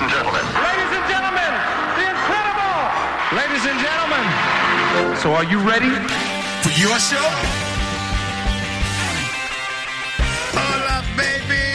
ladies 0.00 0.16
and 0.16 0.24
gentlemen. 0.24 0.44
Ladies 0.64 0.92
and 0.96 1.06
gentlemen, 1.12 1.52
the 1.96 2.04
incredible! 2.08 2.80
Ladies 3.36 3.64
and 3.68 3.78
gentlemen, 3.84 4.24
so 5.20 5.34
are 5.36 5.44
you 5.44 5.58
ready? 5.60 5.92
For 6.64 6.72
your 6.80 6.96
show? 6.98 7.20
Hola, 10.56 11.04
baby. 11.20 11.68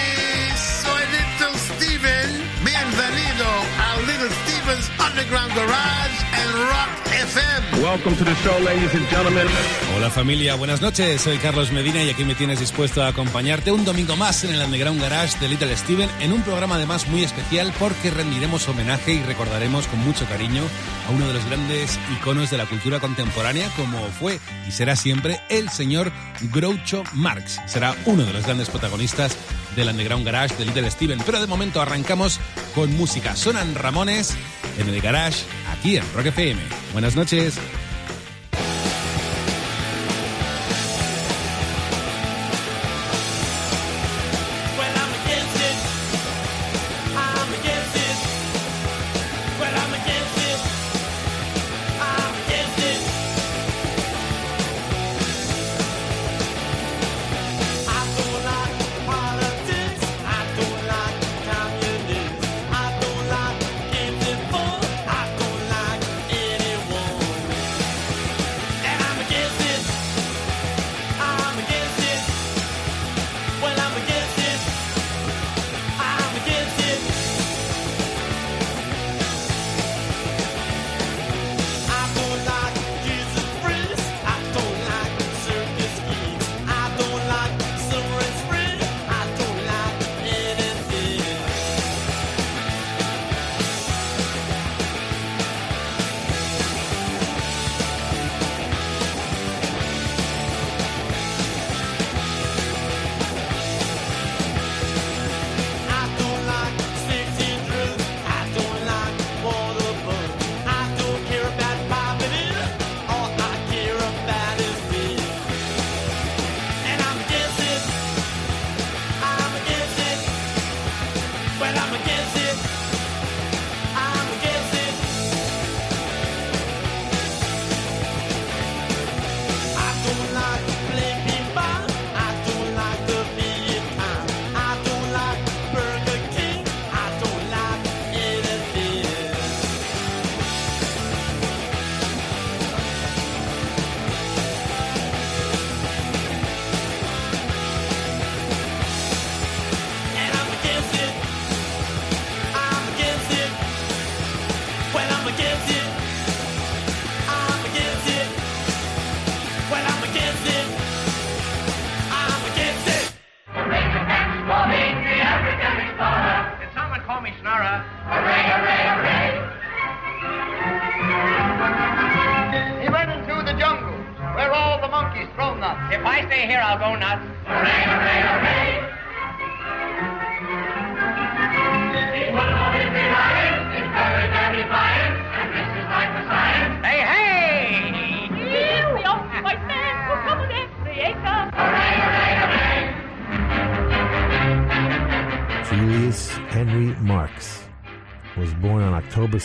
Soy 0.58 1.06
Little 1.14 1.54
Steven. 1.54 2.42
Bienvenido 2.66 3.46
a 3.46 4.02
Little 4.10 4.34
Steven's 4.42 4.90
Underground 5.00 5.54
Garage 5.54 6.18
and 6.34 6.50
Rock 6.66 6.90
FM. 7.30 7.55
Welcome 7.82 8.16
to 8.16 8.24
the 8.24 8.36
show, 8.36 8.58
ladies 8.64 8.94
and 8.94 9.08
gentlemen. 9.10 9.48
Hola 9.96 10.10
familia, 10.10 10.56
buenas 10.56 10.82
noches. 10.82 11.22
Soy 11.22 11.38
Carlos 11.38 11.72
Medina 11.72 12.02
y 12.04 12.10
aquí 12.10 12.24
me 12.24 12.34
tienes 12.34 12.60
dispuesto 12.60 13.04
a 13.04 13.10
acompañarte 13.10 13.72
un 13.72 13.84
domingo 13.84 14.16
más 14.16 14.44
en 14.46 14.54
el 14.54 14.62
Underground 14.62 15.02
Garage 15.02 15.38
de 15.40 15.50
Little 15.50 15.76
Steven 15.76 16.10
en 16.22 16.32
un 16.32 16.42
programa 16.42 16.76
además 16.76 17.08
muy 17.08 17.24
especial 17.24 17.74
porque 17.78 18.12
rendiremos 18.12 18.68
homenaje 18.70 19.14
y 19.14 19.24
recordaremos 19.24 19.88
con 19.88 20.00
mucho 20.00 20.26
cariño 20.26 20.64
a 21.08 21.12
uno 21.12 21.28
de 21.28 21.34
los 21.34 21.46
grandes 21.46 22.00
iconos 22.18 22.50
de 22.50 22.58
la 22.58 22.66
cultura 22.66 23.00
contemporánea 23.00 23.70
como 23.76 24.00
fue 24.08 24.40
y 24.68 24.72
será 24.72 24.96
siempre 24.96 25.42
el 25.50 25.70
señor 25.70 26.12
Groucho 26.54 27.04
Marx. 27.14 27.60
Será 27.68 27.96
uno 28.06 28.24
de 28.26 28.34
los 28.34 28.46
grandes 28.46 28.70
protagonistas 28.70 29.38
del 29.76 29.90
Underground 29.90 30.26
Garage 30.26 30.56
de 30.56 30.66
Little 30.66 30.90
Steven. 30.90 31.20
Pero 31.26 31.40
de 31.40 31.48
momento 31.48 31.82
arrancamos 31.82 32.40
con 32.74 32.96
música. 32.96 33.36
Sonan 33.36 33.76
Ramones 33.76 34.36
en 34.78 34.90
el 34.90 35.02
Garage 35.02 35.44
aquí 35.72 35.98
en 35.98 36.04
Rock 36.14 36.28
FM. 36.28 36.62
Buenas 36.94 37.16
noches. 37.16 37.60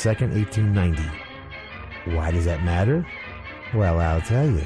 1890. 0.06 1.02
Why 2.16 2.30
does 2.30 2.44
that 2.46 2.64
matter? 2.64 3.06
Well, 3.74 4.00
I'll 4.00 4.20
tell 4.20 4.50
you. 4.50 4.64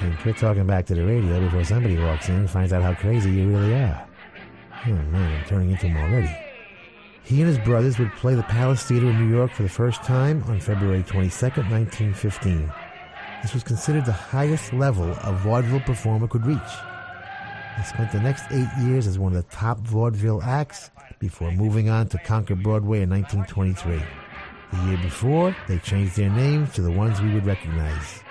And 0.00 0.18
quit 0.18 0.38
talking 0.38 0.66
back 0.66 0.86
to 0.86 0.94
the 0.94 1.04
radio 1.04 1.40
before 1.40 1.64
somebody 1.64 1.98
walks 1.98 2.28
in 2.28 2.36
and 2.36 2.50
finds 2.50 2.72
out 2.72 2.82
how 2.82 2.94
crazy 2.94 3.30
you 3.30 3.48
really 3.48 3.74
are. 3.74 4.08
Oh 4.86 4.92
man, 4.92 5.40
I'm 5.40 5.44
turning 5.46 5.70
into 5.70 5.88
him 5.88 5.96
already. 5.96 6.34
He 7.22 7.40
and 7.42 7.48
his 7.48 7.58
brothers 7.58 7.98
would 7.98 8.12
play 8.12 8.34
the 8.34 8.42
Palace 8.44 8.82
Theater 8.82 9.10
in 9.10 9.20
New 9.20 9.36
York 9.36 9.52
for 9.52 9.62
the 9.62 9.68
first 9.68 10.02
time 10.02 10.42
on 10.44 10.58
February 10.58 11.02
22nd, 11.02 11.70
1915. 11.70 12.72
This 13.42 13.54
was 13.54 13.62
considered 13.62 14.06
the 14.06 14.12
highest 14.12 14.72
level 14.72 15.10
a 15.22 15.32
vaudeville 15.32 15.80
performer 15.80 16.28
could 16.28 16.46
reach. 16.46 16.58
He 17.76 17.82
spent 17.84 18.10
the 18.10 18.20
next 18.20 18.44
eight 18.50 18.68
years 18.82 19.06
as 19.06 19.18
one 19.18 19.34
of 19.34 19.46
the 19.46 19.54
top 19.54 19.78
vaudeville 19.80 20.42
acts 20.42 20.90
before 21.18 21.52
moving 21.52 21.88
on 21.88 22.08
to 22.08 22.18
conquer 22.18 22.54
Broadway 22.54 23.02
in 23.02 23.10
1923. 23.10 24.02
The 24.72 24.86
year 24.86 24.98
before, 24.98 25.56
they 25.66 25.78
changed 25.78 26.16
their 26.16 26.30
names 26.30 26.72
to 26.74 26.82
the 26.82 26.90
ones 26.90 27.20
we 27.20 27.34
would 27.34 27.44
recognize. 27.44 28.22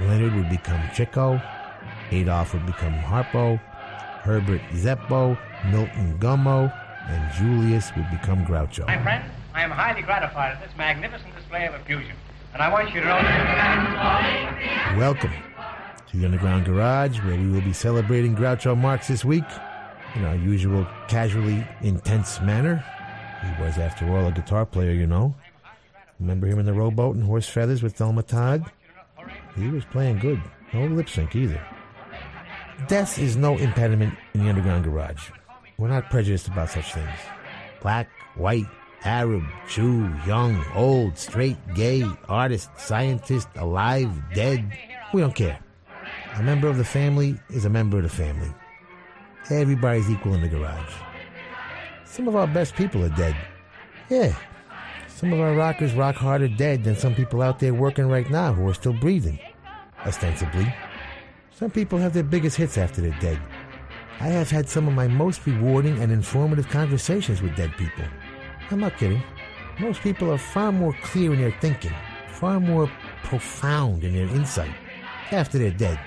Leonard 0.00 0.34
would 0.34 0.48
become 0.48 0.80
Chico, 0.94 1.40
Adolf 2.10 2.54
would 2.54 2.66
become 2.66 2.94
Harpo, 2.94 3.58
Herbert 4.22 4.62
Zeppo, 4.72 5.38
Milton 5.70 6.18
Gummo, 6.18 6.72
and 7.08 7.32
Julius 7.34 7.90
would 7.96 8.10
become 8.10 8.46
Groucho. 8.46 8.86
My 8.86 9.02
friend, 9.02 9.30
I 9.52 9.62
am 9.62 9.70
highly 9.70 10.00
gratified 10.02 10.52
at 10.52 10.62
this 10.62 10.76
magnificent 10.76 11.34
display 11.36 11.66
of 11.66 11.74
effusion. 11.74 12.16
And 12.54 12.62
I 12.62 12.72
want 12.72 12.94
you 12.94 13.00
to 13.00 13.06
know 13.06 13.20
that 13.20 14.96
Welcome 14.96 15.32
to 16.08 16.16
the 16.16 16.24
Underground 16.24 16.64
Garage, 16.64 17.18
where 17.20 17.36
we 17.36 17.48
will 17.48 17.60
be 17.60 17.72
celebrating 17.72 18.34
Groucho 18.34 18.74
Marx 18.76 19.08
this 19.08 19.24
week 19.24 19.44
in 20.14 20.24
our 20.24 20.36
usual 20.36 20.86
casually 21.08 21.66
intense 21.82 22.40
manner. 22.40 22.82
He 23.42 23.62
was, 23.62 23.76
after 23.76 24.08
all, 24.08 24.26
a 24.28 24.32
guitar 24.32 24.64
player, 24.64 24.92
you 24.92 25.06
know. 25.06 25.34
Remember 26.24 26.46
him 26.46 26.58
in 26.58 26.64
the 26.64 26.72
rowboat 26.72 27.16
and 27.16 27.22
horse 27.22 27.46
feathers 27.46 27.82
with 27.82 27.96
Thelma 27.96 28.22
Todd? 28.22 28.64
He 29.56 29.68
was 29.68 29.84
playing 29.84 30.20
good. 30.20 30.40
No 30.72 30.86
lip 30.86 31.06
sync 31.06 31.36
either. 31.36 31.60
Death 32.88 33.18
is 33.18 33.36
no 33.36 33.58
impediment 33.58 34.14
in 34.32 34.42
the 34.42 34.48
Underground 34.48 34.84
Garage. 34.84 35.28
We're 35.76 35.88
not 35.88 36.08
prejudiced 36.08 36.48
about 36.48 36.70
such 36.70 36.94
things. 36.94 37.10
Black, 37.82 38.08
white, 38.36 38.64
Arab, 39.04 39.42
Jew, 39.68 40.10
young, 40.26 40.64
old, 40.74 41.18
straight, 41.18 41.58
gay, 41.74 42.06
artist, 42.26 42.70
scientist, 42.78 43.48
alive, 43.56 44.10
dead. 44.32 44.66
We 45.12 45.20
don't 45.20 45.34
care. 45.34 45.58
A 46.36 46.42
member 46.42 46.68
of 46.68 46.78
the 46.78 46.86
family 46.86 47.38
is 47.50 47.66
a 47.66 47.70
member 47.70 47.98
of 47.98 48.04
the 48.04 48.08
family. 48.08 48.50
Everybody's 49.50 50.08
equal 50.08 50.32
in 50.32 50.40
the 50.40 50.48
garage. 50.48 50.94
Some 52.06 52.28
of 52.28 52.34
our 52.34 52.46
best 52.46 52.76
people 52.76 53.04
are 53.04 53.10
dead. 53.10 53.36
Yeah, 54.08 54.34
Some 55.24 55.32
of 55.32 55.40
our 55.40 55.54
rockers 55.54 55.94
rock 55.94 56.16
harder 56.16 56.48
dead 56.48 56.84
than 56.84 56.96
some 56.96 57.14
people 57.14 57.40
out 57.40 57.58
there 57.58 57.72
working 57.72 58.08
right 58.08 58.28
now 58.28 58.52
who 58.52 58.68
are 58.68 58.74
still 58.74 58.92
breathing, 58.92 59.38
ostensibly. 60.04 60.70
Some 61.50 61.70
people 61.70 61.98
have 61.98 62.12
their 62.12 62.22
biggest 62.22 62.58
hits 62.58 62.76
after 62.76 63.00
they're 63.00 63.18
dead. 63.20 63.40
I 64.20 64.26
have 64.26 64.50
had 64.50 64.68
some 64.68 64.86
of 64.86 64.92
my 64.92 65.08
most 65.08 65.46
rewarding 65.46 65.98
and 66.02 66.12
informative 66.12 66.68
conversations 66.68 67.40
with 67.40 67.56
dead 67.56 67.72
people. 67.78 68.04
I'm 68.70 68.80
not 68.80 68.98
kidding. 68.98 69.22
Most 69.80 70.02
people 70.02 70.30
are 70.30 70.36
far 70.36 70.70
more 70.72 70.94
clear 71.02 71.32
in 71.32 71.40
their 71.40 71.58
thinking, 71.58 71.94
far 72.28 72.60
more 72.60 72.92
profound 73.22 74.04
in 74.04 74.12
their 74.12 74.28
insight 74.28 74.74
after 75.30 75.58
they're 75.58 75.70
dead. 75.70 75.98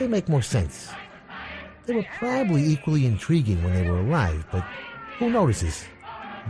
They 0.00 0.08
make 0.08 0.28
more 0.28 0.42
sense. 0.42 0.90
They 1.86 1.94
were 1.94 2.06
probably 2.18 2.64
equally 2.64 3.06
intriguing 3.06 3.62
when 3.62 3.74
they 3.74 3.88
were 3.88 4.00
alive, 4.00 4.44
but 4.50 4.66
who 5.20 5.30
notices? 5.30 5.84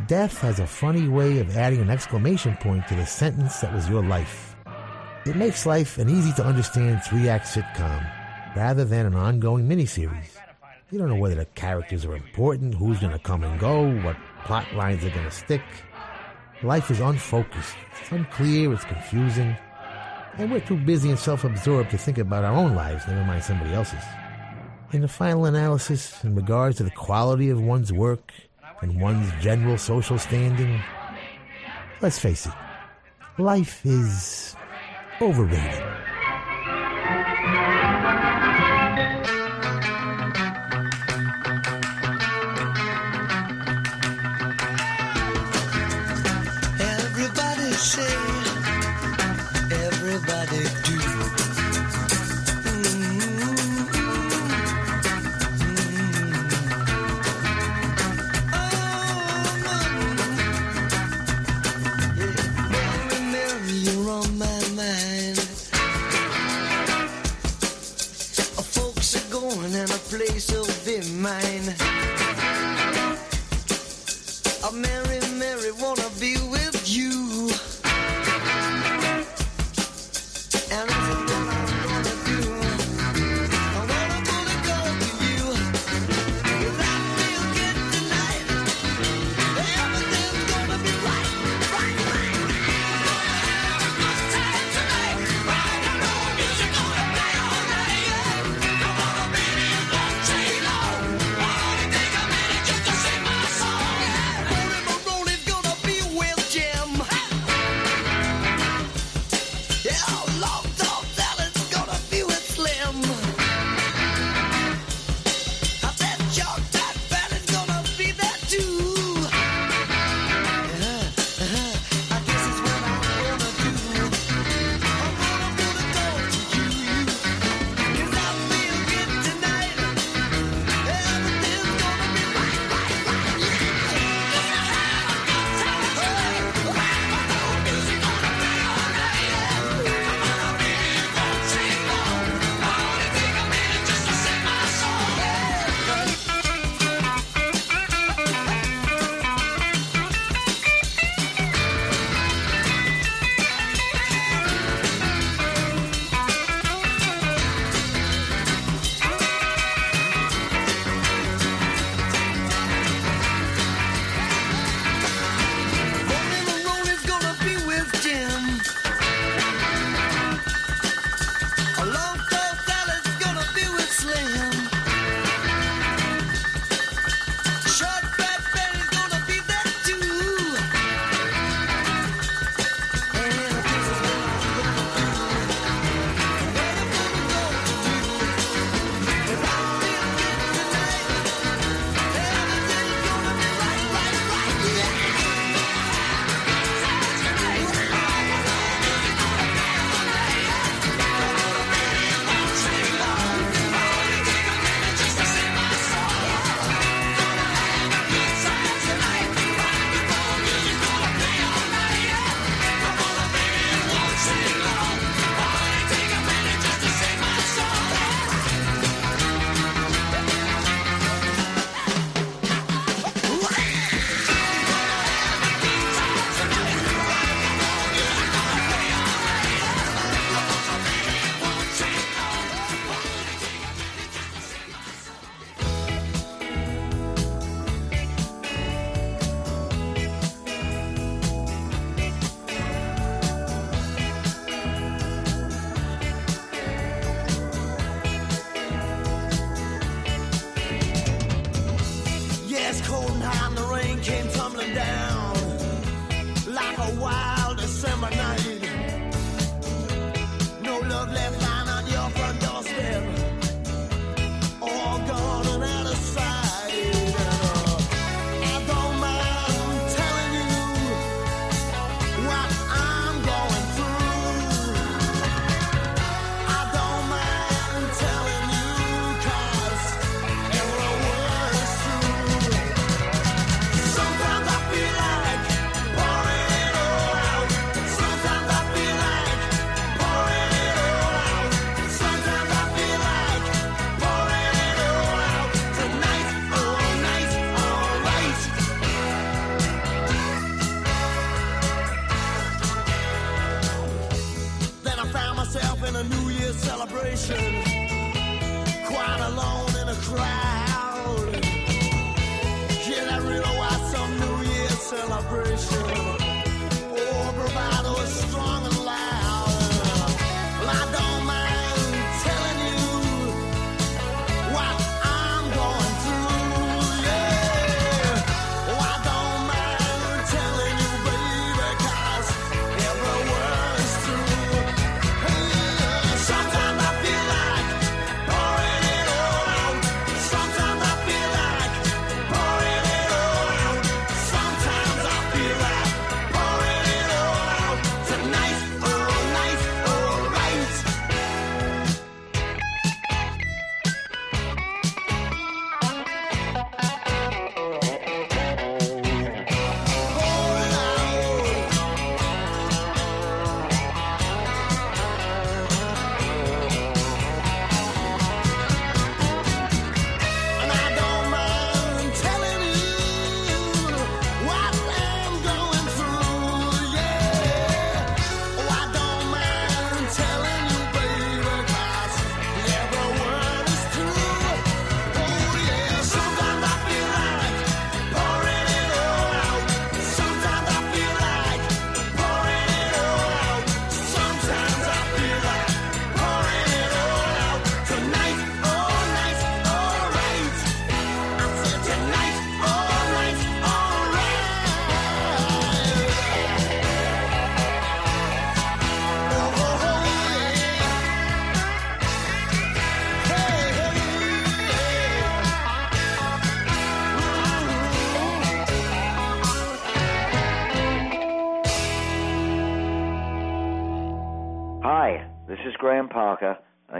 Death 0.09 0.39
has 0.41 0.59
a 0.59 0.67
funny 0.67 1.09
way 1.09 1.39
of 1.39 1.57
adding 1.57 1.81
an 1.81 1.89
exclamation 1.89 2.57
point 2.57 2.87
to 2.89 2.97
the 2.97 3.07
sentence 3.07 3.61
that 3.61 3.73
was 3.73 3.89
your 3.89 4.03
life. 4.03 4.57
It 5.25 5.37
makes 5.37 5.67
life 5.67 5.99
an 5.99 6.11
easy 6.11 6.33
to 6.33 6.45
understand 6.45 7.03
three 7.03 7.29
act 7.29 7.47
sitcom 7.47 8.05
rather 8.57 8.85
than 8.85 9.07
an 9.07 9.15
ongoing 9.15 9.69
miniseries. 9.69 10.37
You 10.91 10.99
don't 10.99 11.09
know 11.09 11.15
whether 11.15 11.37
the 11.37 11.45
characters 11.47 12.05
are 12.05 12.17
important, 12.17 12.75
who's 12.75 12.99
going 12.99 13.13
to 13.13 13.21
come 13.21 13.45
and 13.45 13.59
go, 13.59 13.95
what 14.03 14.17
plot 14.45 14.67
lines 14.75 15.05
are 15.05 15.11
going 15.11 15.25
to 15.25 15.31
stick. 15.31 15.63
Life 16.63 16.91
is 16.91 17.01
unfocused, 17.01 17.75
it's 18.01 18.11
unclear, 18.11 18.73
it's 18.73 18.85
confusing, 18.85 19.57
and 20.39 20.51
we're 20.51 20.61
too 20.61 20.77
busy 20.77 21.09
and 21.11 21.19
self 21.19 21.45
absorbed 21.45 21.93
to 21.93 21.99
think 21.99 22.19
about 22.19 22.45
our 22.45 22.55
own 22.55 22.75
lives, 22.75 23.07
never 23.07 23.25
mind 23.25 23.45
somebody 23.45 23.73
else's. 23.73 24.05
In 24.93 25.03
the 25.03 25.09
final 25.09 25.45
analysis, 25.45 26.23
in 26.25 26.35
regards 26.35 26.79
to 26.79 26.83
the 26.83 26.91
quality 26.91 27.49
of 27.49 27.61
one's 27.61 27.93
work 27.93 28.33
and 28.83 29.01
one's 29.01 29.31
general 29.43 29.79
social 29.79 30.19
standing, 30.19 30.81
let's 32.01 32.19
face 32.19 32.47
it, 32.47 32.53
life 33.39 33.85
is 33.85 34.57
overrated. 35.21 36.04
Mine. 71.25 71.84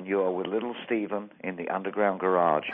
and 0.05 0.11
you 0.11 0.21
are 0.21 0.31
with 0.31 0.47
Little 0.47 0.75
Steven 0.85 1.31
in 1.43 1.57
the 1.57 1.67
Underground 1.71 2.21
Garage. 2.21 2.69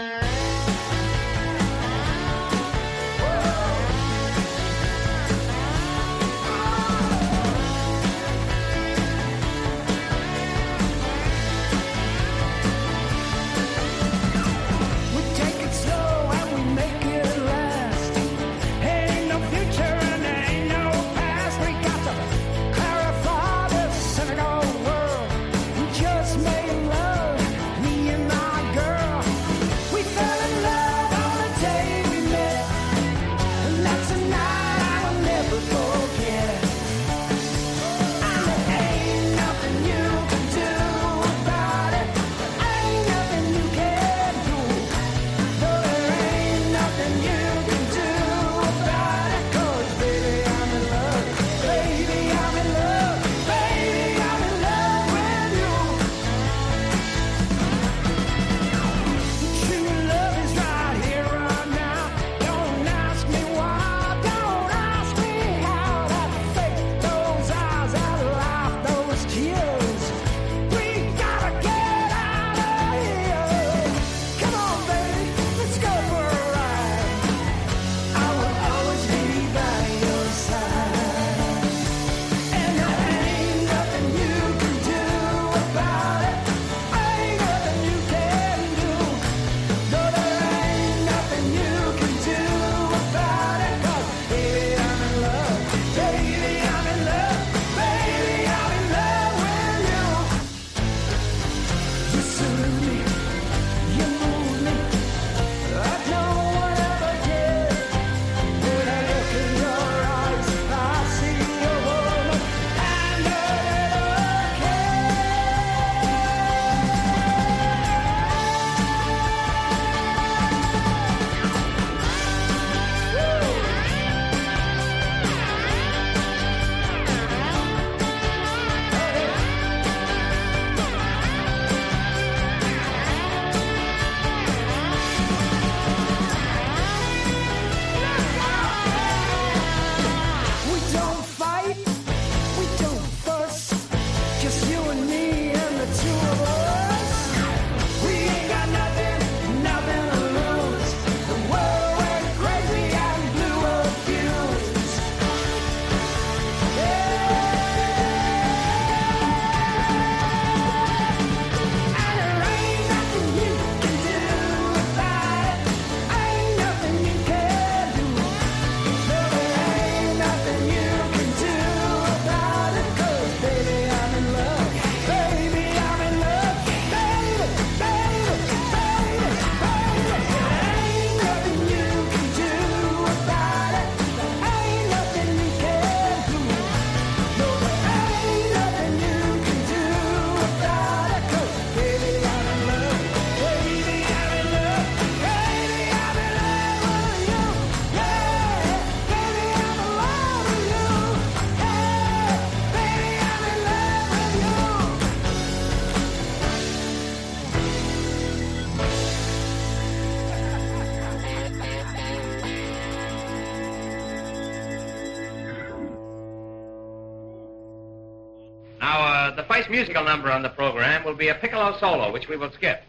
The 219.70 219.76
musical 219.76 220.02
number 220.02 220.32
on 220.32 220.42
the 220.42 220.48
program 220.48 221.04
will 221.04 221.14
be 221.14 221.28
a 221.28 221.34
piccolo 221.36 221.78
solo, 221.78 222.12
which 222.12 222.26
we 222.26 222.36
will 222.36 222.50
skip. 222.50 222.82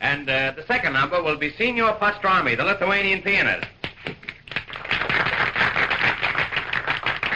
And 0.00 0.28
uh, 0.28 0.54
the 0.56 0.66
second 0.66 0.92
number 0.92 1.22
will 1.22 1.36
be 1.36 1.52
Signor 1.52 1.92
Pastrami, 2.00 2.56
the 2.56 2.64
Lithuanian 2.64 3.22
pianist. 3.22 3.68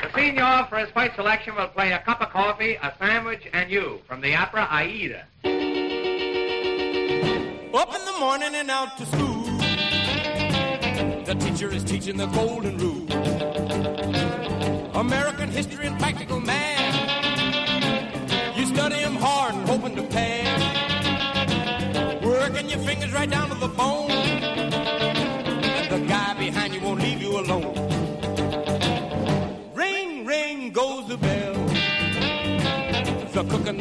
The 0.02 0.10
Signor, 0.12 0.66
for 0.68 0.78
his 0.78 0.90
first 0.90 1.14
selection, 1.14 1.54
will 1.54 1.68
play 1.68 1.92
a 1.92 2.00
cup 2.00 2.20
of 2.20 2.30
coffee, 2.30 2.74
a 2.82 2.92
sandwich, 2.98 3.46
and 3.52 3.70
you 3.70 4.00
from 4.08 4.20
the 4.20 4.34
opera 4.34 4.66
Aida. 4.68 5.24
Up 7.72 7.94
in 7.94 8.04
the 8.04 8.16
morning 8.18 8.56
and 8.56 8.68
out 8.72 8.98
to 8.98 9.06
school. 9.06 9.44
The 11.26 11.36
teacher 11.38 11.72
is 11.72 11.84
teaching 11.84 12.16
the 12.16 12.26
golden 12.26 12.76
rule. 12.76 13.06
American 14.96 15.48
history 15.48 15.86
and 15.86 15.96
practical 16.00 16.40
math 16.40 16.91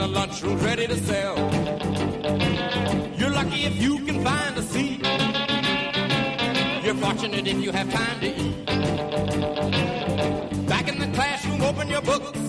the 0.01 0.07
lunchroom, 0.07 0.57
ready 0.61 0.87
to 0.87 0.97
sell. 0.97 1.37
You're 3.19 3.29
lucky 3.29 3.65
if 3.69 3.79
you 3.79 4.03
can 4.03 4.23
find 4.23 4.57
a 4.57 4.63
seat. 4.63 5.05
You're 6.83 6.95
fortunate 6.95 7.45
if 7.45 7.57
you 7.63 7.71
have 7.71 7.87
time 7.93 8.19
to 8.21 8.29
eat. 8.43 8.65
Back 10.65 10.87
in 10.87 10.97
the 10.97 11.07
classroom, 11.13 11.61
open 11.61 11.87
your 11.87 12.01
books. 12.01 12.39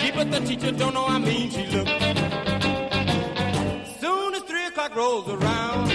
Keep 0.00 0.16
it, 0.22 0.30
the 0.30 0.40
teacher 0.48 0.72
don't 0.72 0.94
know 0.94 1.04
how 1.04 1.18
mean 1.18 1.50
she 1.50 1.66
looks. 1.66 1.92
Soon 4.00 4.34
as 4.36 4.42
three 4.44 4.66
o'clock 4.68 4.96
rolls 4.96 5.28
around, 5.28 5.90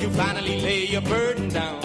you 0.00 0.08
finally 0.10 0.60
lay 0.60 0.84
your 0.84 1.02
burden 1.02 1.48
down. 1.48 1.80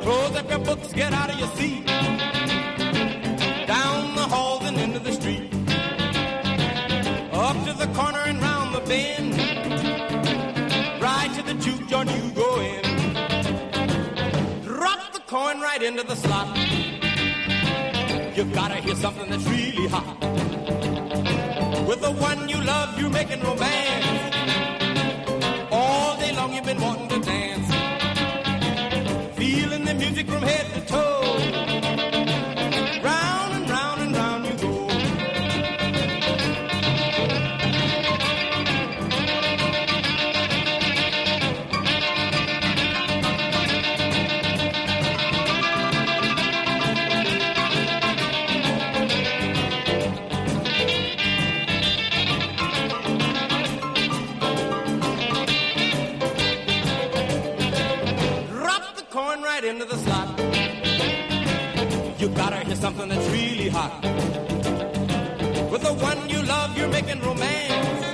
Close 0.00 0.34
up 0.34 0.48
your 0.48 0.60
books, 0.60 0.94
get 0.94 1.12
out 1.12 1.30
of 1.30 1.38
your 1.38 1.50
seat. 1.58 1.87
corner 7.98 8.24
and 8.30 8.40
round 8.40 8.72
the 8.76 8.82
bend. 8.90 9.34
Right 11.02 11.30
to 11.36 11.42
the 11.50 11.54
juke 11.64 11.84
joint 11.88 12.10
you 12.16 12.30
go 12.42 12.50
in. 12.72 12.82
Drop 14.62 15.00
the 15.12 15.22
coin 15.34 15.56
right 15.60 15.82
into 15.82 16.04
the 16.04 16.14
slot. 16.14 16.48
You 18.36 18.44
gotta 18.60 18.76
hear 18.84 18.94
something 19.04 19.28
that's 19.32 19.46
really 19.54 19.88
hot. 19.88 20.16
With 21.88 22.00
the 22.08 22.12
one 22.28 22.48
you 22.48 22.60
love, 22.72 22.88
you're 23.00 23.16
making 23.20 23.40
romance. 23.40 24.20
All 25.72 26.16
day 26.22 26.32
long 26.38 26.50
you've 26.54 26.68
been 26.72 26.80
wanting 26.80 27.08
to 27.14 27.18
dance. 27.32 27.68
Feeling 29.38 29.84
the 29.90 29.94
music 29.94 30.26
from 30.32 30.42
head 30.42 30.66
to 30.74 30.80
toe. 30.92 31.07
You 62.18 62.28
gotta 62.30 62.56
hear 62.66 62.74
something 62.74 63.08
that's 63.08 63.28
really 63.28 63.68
hot. 63.68 64.02
With 65.70 65.82
the 65.82 65.94
one 66.02 66.28
you 66.28 66.42
love, 66.42 66.76
you're 66.76 66.88
making 66.88 67.20
romance. 67.20 68.06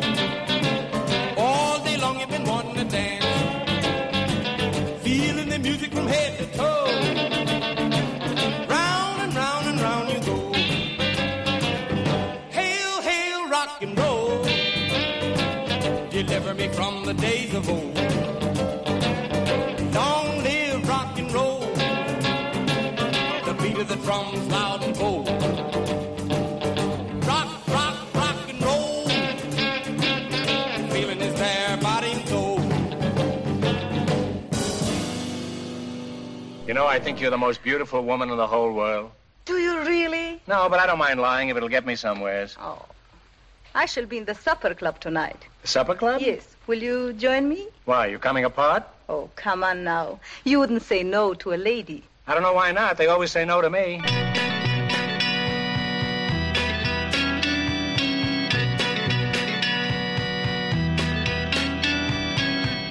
All 1.38 1.82
day 1.82 1.96
long 1.96 2.20
you've 2.20 2.28
been 2.28 2.44
wanting 2.44 2.74
to 2.74 2.84
dance. 2.84 3.24
Feeling 5.02 5.48
the 5.48 5.58
music 5.58 5.94
from 5.94 6.06
head 6.06 6.38
to 6.38 6.44
toe. 6.58 6.84
Round 8.68 9.22
and 9.22 9.34
round 9.34 9.68
and 9.68 9.80
round 9.80 10.10
you 10.12 10.20
go. 10.20 10.52
Hail, 12.50 13.00
hail, 13.00 13.48
rock 13.48 13.80
and 13.80 13.98
roll. 13.98 14.44
Deliver 16.10 16.52
me 16.52 16.68
from 16.68 17.06
the 17.06 17.14
days 17.14 17.54
of 17.54 17.70
old. 17.70 17.93
Drums 24.04 24.46
loud 24.48 24.82
and 24.84 24.94
bold. 24.98 25.26
Rock, 27.26 27.68
rock, 27.68 28.14
rock 28.14 28.48
and 28.50 28.62
roll. 28.62 29.08
Feeling 30.90 31.20
is 31.20 31.34
there, 31.40 31.76
body 31.78 32.12
and 32.12 32.28
soul. 32.28 32.60
You 36.66 36.74
know, 36.74 36.86
I 36.86 37.00
think 37.00 37.18
you're 37.18 37.30
the 37.30 37.38
most 37.38 37.62
beautiful 37.62 38.04
woman 38.04 38.28
in 38.28 38.36
the 38.36 38.46
whole 38.46 38.72
world. 38.72 39.10
Do 39.46 39.54
you 39.54 39.80
really? 39.80 40.42
No, 40.46 40.68
but 40.68 40.80
I 40.80 40.86
don't 40.86 40.98
mind 40.98 41.18
lying 41.20 41.48
if 41.48 41.56
it'll 41.56 41.70
get 41.70 41.86
me 41.86 41.96
somewheres. 41.96 42.56
Oh. 42.60 42.84
I 43.74 43.86
shall 43.86 44.04
be 44.04 44.18
in 44.18 44.26
the 44.26 44.34
supper 44.34 44.74
club 44.74 45.00
tonight. 45.00 45.46
The 45.62 45.68
supper 45.68 45.94
club? 45.94 46.20
Yes. 46.20 46.56
Will 46.66 46.82
you 46.82 47.14
join 47.14 47.48
me? 47.48 47.68
Why, 47.86 48.08
you 48.08 48.18
coming 48.18 48.44
apart? 48.44 48.84
Oh, 49.08 49.30
come 49.34 49.64
on 49.64 49.82
now. 49.82 50.20
You 50.44 50.58
wouldn't 50.58 50.82
say 50.82 51.02
no 51.02 51.32
to 51.34 51.54
a 51.54 51.56
lady. 51.56 52.04
I 52.26 52.32
don't 52.32 52.42
know 52.42 52.54
why 52.54 52.72
not. 52.72 52.96
They 52.96 53.06
always 53.08 53.30
say 53.30 53.44
no 53.44 53.60
to 53.60 53.68
me. 53.68 54.00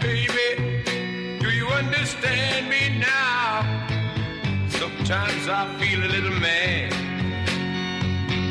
Baby, 0.02 0.84
do 1.40 1.50
you 1.50 1.68
understand 1.68 2.70
me 2.70 3.00
now? 3.00 3.66
Sometimes 4.70 5.48
I 5.50 5.80
feel 5.80 6.04
a 6.04 6.10
little 6.16 6.40
mad. 6.40 6.92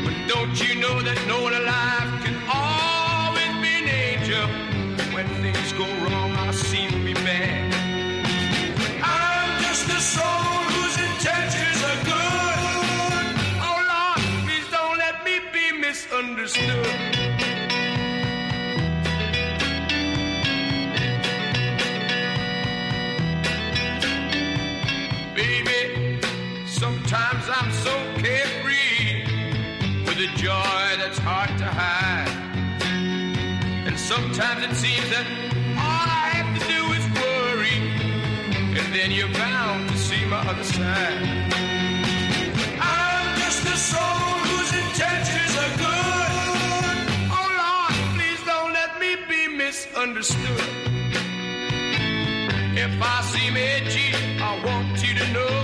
But 0.03 0.35
don't 0.35 0.67
you 0.67 0.81
know 0.81 1.01
that 1.01 1.17
no 1.29 1.43
one 1.43 1.53
alive 1.53 2.11
can 2.25 2.35
always 2.51 3.53
be 3.63 3.71
an 3.79 3.87
angel? 3.87 4.47
When 5.15 5.27
things 5.41 5.71
go 5.71 5.85
wrong, 6.03 6.31
I 6.33 6.51
seem 6.51 6.91
to 6.91 7.01
be 7.05 7.13
bad. 7.13 7.62
Misunderstood. 16.31 16.85
Baby, 25.35 26.19
sometimes 26.65 27.45
I'm 27.49 27.71
so 27.71 27.91
carefree 28.17 29.25
with 30.05 30.17
a 30.19 30.27
joy 30.35 30.97
that's 30.97 31.17
hard 31.17 31.49
to 31.57 31.65
hide. 31.65 32.29
And 33.87 33.99
sometimes 33.99 34.63
it 34.63 34.75
seems 34.75 35.09
that 35.09 35.25
all 35.77 36.07
I 36.07 36.29
have 36.37 36.59
to 36.59 36.67
do 36.67 36.81
is 36.93 37.05
worry, 37.19 37.77
and 38.79 38.93
then 38.93 39.11
you're 39.11 39.33
bound 39.33 39.89
to 39.89 39.97
see 39.97 40.25
my 40.25 40.39
other 40.47 40.63
side. 40.63 41.82
Misunderstood. 49.91 50.61
If 52.75 53.01
I 53.01 53.21
seem 53.31 53.55
edgy, 53.57 54.13
I 54.41 54.61
want 54.65 55.01
you 55.05 55.13
to 55.15 55.25
know 55.33 55.57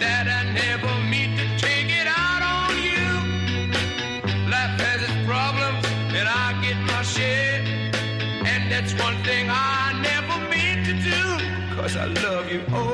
that 0.00 0.26
I 0.28 0.42
never 0.52 0.92
mean 1.10 1.36
to 1.36 1.46
take 1.58 1.90
it 1.90 2.06
out 2.06 2.42
on 2.42 2.70
you. 2.88 3.06
Life 4.50 4.74
has 4.80 5.02
its 5.02 5.18
problems, 5.26 5.84
and 6.18 6.28
I 6.28 6.60
get 6.62 6.76
my 6.86 7.02
share. 7.02 7.62
And 8.52 8.70
that's 8.70 8.92
one 9.00 9.16
thing 9.24 9.48
I 9.50 9.92
never 10.10 10.36
mean 10.48 10.84
to 10.84 10.94
do, 11.10 11.76
cause 11.76 11.96
I 11.96 12.06
love 12.06 12.50
you. 12.50 12.62
Oh, 12.72 12.92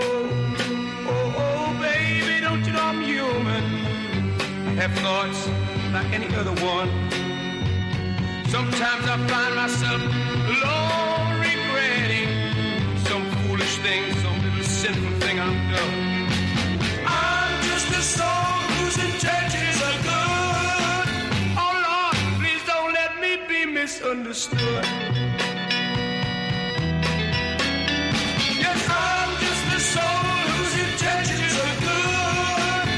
oh, 1.09 1.35
oh, 1.45 1.79
baby, 1.81 2.41
don't 2.41 2.65
you 2.65 2.73
know 2.73 2.83
I'm 2.83 3.03
human? 3.03 3.65
I 4.67 4.73
have 4.83 4.93
thoughts 4.99 5.49
like 5.93 6.13
any 6.13 6.35
other 6.37 6.55
one. 6.65 7.26
Sometimes 8.49 9.05
I 9.09 9.17
find 9.27 9.55
myself 9.57 10.01
alone 10.55 11.41
regretting 11.41 12.29
some 13.09 13.25
foolish 13.43 13.77
thing, 13.79 14.03
some 14.23 14.37
little 14.45 14.65
sinful 14.65 15.21
thing 15.21 15.39
I've 15.41 15.73
done. 15.75 15.95
I'm 17.07 17.63
just 17.69 17.89
a 17.91 18.03
soul 18.17 18.53
whose 18.77 18.99
intentions 18.99 19.79
are 19.89 19.99
good. 20.11 21.09
Oh 21.59 21.75
Lord, 21.87 22.17
please 22.41 22.63
don't 22.67 22.93
let 22.93 23.21
me 23.21 23.33
be 23.49 23.67
misunderstood. 23.67 24.85
Yes, 28.65 28.81
I'm 28.89 29.31
just 29.45 29.67
a 29.75 29.81
soul 29.95 30.23
whose 30.53 30.75
intentions 30.87 31.55
are 31.67 31.77
good. 31.89 32.89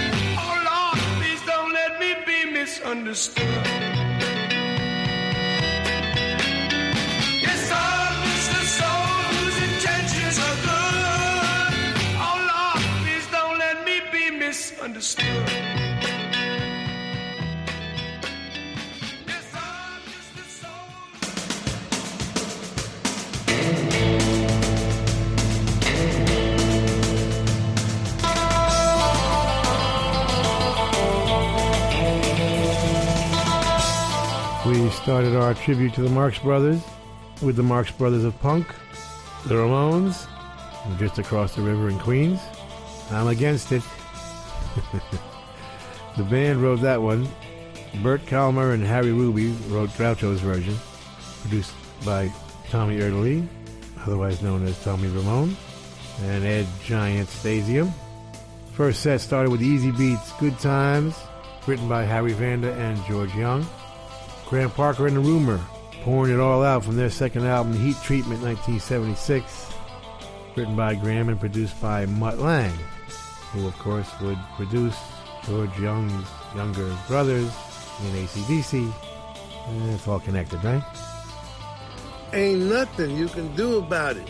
Oh 0.45 0.55
Lord, 0.69 0.99
please 1.19 1.43
don't 1.47 1.73
let 1.73 1.99
me 1.99 2.11
be 2.27 2.39
misunderstood. 2.53 3.68
Soul. 15.01 15.25
We 34.67 34.91
started 34.91 35.35
our 35.37 35.55
tribute 35.55 35.95
to 35.95 36.03
the 36.03 36.11
Marx 36.11 36.39
Brothers 36.39 36.83
with 37.41 37.57
the 37.57 37.63
Marx 37.63 37.91
Brothers 37.91 38.25
of 38.25 38.39
Punk, 38.41 38.67
the 39.47 39.55
Ramones, 39.55 40.27
just 40.99 41.19
across 41.19 41.55
the 41.55 41.63
river 41.63 41.89
in 41.89 41.99
Queens. 41.99 42.41
I'm 43.11 43.29
against 43.29 43.73
it. 43.73 43.83
the 46.17 46.25
band 46.25 46.63
wrote 46.63 46.81
that 46.83 47.03
one. 47.03 47.29
Bert 48.03 48.25
Kalmar 48.27 48.73
and 48.73 48.85
Harry 48.85 49.13
Ruby 49.13 49.49
wrote 49.69 49.91
Groucho's 49.91 50.41
version, 50.41 50.77
produced 51.43 51.73
by 52.05 52.33
Tommy 52.71 52.99
Erdelyi, 52.99 53.47
otherwise 54.05 54.43
known 54.43 54.67
as 54.67 54.83
Tommy 54.85 55.09
Ramone, 55.09 55.57
and 56.23 56.45
Ed 56.45 56.67
Giant 56.85 57.29
Stasium. 57.29 57.93
First 58.73 59.03
set 59.03 59.21
started 59.21 59.51
with 59.51 59.61
Easybeats, 59.61 60.39
Good 60.39 60.59
Times, 60.59 61.17
written 61.67 61.89
by 61.89 62.05
Harry 62.05 62.33
Vanda 62.33 62.73
and 62.75 63.03
George 63.07 63.35
Young. 63.35 63.67
Graham 64.47 64.71
Parker 64.71 65.07
and 65.07 65.17
the 65.17 65.21
Rumor, 65.21 65.61
pouring 66.03 66.33
it 66.33 66.41
all 66.41 66.63
out 66.63 66.85
from 66.85 66.97
their 66.97 67.11
second 67.11 67.45
album, 67.45 67.75
Heat 67.75 67.97
Treatment 68.03 68.41
1976, 68.43 69.73
written 70.57 70.77
by 70.77 70.95
Graham 70.95 71.29
and 71.29 71.41
produced 71.41 71.81
by 71.83 72.07
Mutt 72.07 72.39
Lange. 72.39 72.73
Who, 73.53 73.67
of 73.67 73.79
course, 73.79 74.09
would 74.21 74.39
produce 74.57 74.97
George 75.47 75.79
Young's 75.79 76.29
younger 76.55 76.95
brothers 77.07 77.51
in 78.05 78.17
AC/DC. 78.17 78.93
And 79.69 79.91
it's 79.91 80.07
all 80.07 80.21
connected, 80.21 80.63
right? 80.65 80.83
Ain't 82.33 82.61
nothing 82.63 83.17
you 83.17 83.29
can 83.29 83.55
do 83.57 83.79
about 83.79 84.17
it. 84.17 84.29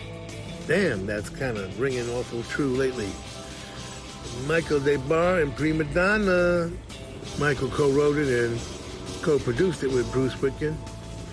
Damn, 0.67 1.07
that's 1.07 1.31
kind 1.31 1.57
of 1.57 1.81
ringing 1.81 2.09
awful 2.11 2.43
true 2.45 2.77
lately. 2.77 3.09
Michael 4.47 4.81
Des 4.81 4.99
Barres 4.99 5.43
and 5.43 5.57
Prima 5.57 5.85
Donna. 5.85 6.71
Michael 7.39 7.69
co-wrote 7.69 8.19
it 8.19 8.29
and 8.29 8.61
co-produced 9.23 9.83
it 9.83 9.91
with 9.91 10.11
Bruce 10.13 10.35
Witkin. 10.35 10.77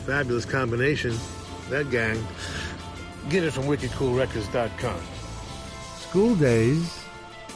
Fabulous 0.05 0.45
combination. 0.45 1.15
That 1.69 1.89
gang. 1.89 2.25
Get 3.29 3.43
it 3.43 3.51
from 3.51 3.65
wickedcoolrecords.com. 3.65 5.01
School 5.99 6.35
days, 6.35 7.04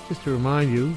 just 0.10 0.24
to 0.24 0.32
remind 0.32 0.74
you, 0.74 0.90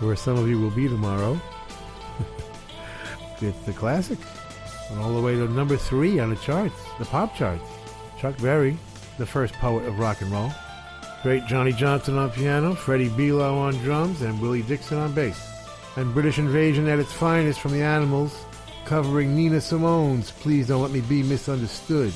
where 0.00 0.14
some 0.14 0.36
of 0.36 0.46
you 0.48 0.60
will 0.60 0.70
be 0.70 0.86
tomorrow. 0.86 1.40
it's 3.40 3.58
the 3.60 3.72
classics. 3.72 4.26
And 4.90 5.00
all 5.00 5.14
the 5.14 5.22
way 5.22 5.34
to 5.34 5.48
number 5.48 5.78
three 5.78 6.20
on 6.20 6.28
the 6.28 6.36
charts, 6.36 6.76
the 6.98 7.06
pop 7.06 7.34
charts. 7.34 7.64
Chuck 8.20 8.36
Berry, 8.38 8.76
the 9.16 9.24
first 9.24 9.54
poet 9.54 9.86
of 9.86 9.98
rock 9.98 10.20
and 10.20 10.30
roll. 10.30 10.52
Great 11.22 11.46
Johnny 11.46 11.72
Johnson 11.72 12.18
on 12.18 12.30
piano, 12.30 12.74
Freddie 12.74 13.08
Below 13.08 13.56
on 13.56 13.72
drums, 13.78 14.20
and 14.20 14.38
Willie 14.42 14.60
Dixon 14.60 14.98
on 14.98 15.14
bass. 15.14 15.50
And 15.96 16.12
British 16.12 16.38
Invasion 16.38 16.86
at 16.86 16.98
its 16.98 17.12
finest 17.12 17.60
from 17.60 17.72
the 17.72 17.82
Animals, 17.82 18.44
covering 18.84 19.34
Nina 19.34 19.60
Simone's 19.62 20.32
Please 20.32 20.68
Don't 20.68 20.82
Let 20.82 20.90
Me 20.90 21.00
Be 21.00 21.22
Misunderstood, 21.22 22.12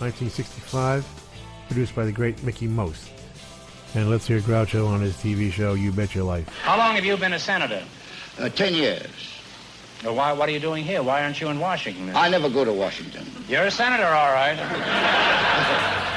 1965, 0.00 1.19
produced 1.70 1.94
by 1.94 2.04
the 2.04 2.10
great 2.10 2.42
Mickie 2.42 2.66
Most. 2.66 3.08
And 3.94 4.10
let's 4.10 4.26
hear 4.26 4.40
Groucho 4.40 4.88
on 4.88 5.00
his 5.00 5.14
TV 5.14 5.52
show 5.52 5.74
You 5.74 5.92
Bet 5.92 6.16
Your 6.16 6.24
Life. 6.24 6.48
How 6.62 6.76
long 6.76 6.96
have 6.96 7.04
you 7.04 7.16
been 7.16 7.32
a 7.32 7.38
senator? 7.38 7.84
Uh, 8.40 8.48
ten 8.48 8.74
years. 8.74 9.06
Well, 10.02 10.16
why, 10.16 10.32
what 10.32 10.48
are 10.48 10.52
you 10.52 10.58
doing 10.58 10.82
here? 10.82 11.00
Why 11.00 11.22
aren't 11.22 11.40
you 11.40 11.48
in 11.48 11.60
Washington? 11.60 12.10
I 12.16 12.28
never 12.28 12.50
go 12.50 12.64
to 12.64 12.72
Washington. 12.72 13.24
You're 13.48 13.66
a 13.66 13.70
senator, 13.70 14.06
all 14.06 14.32
right. 14.32 16.16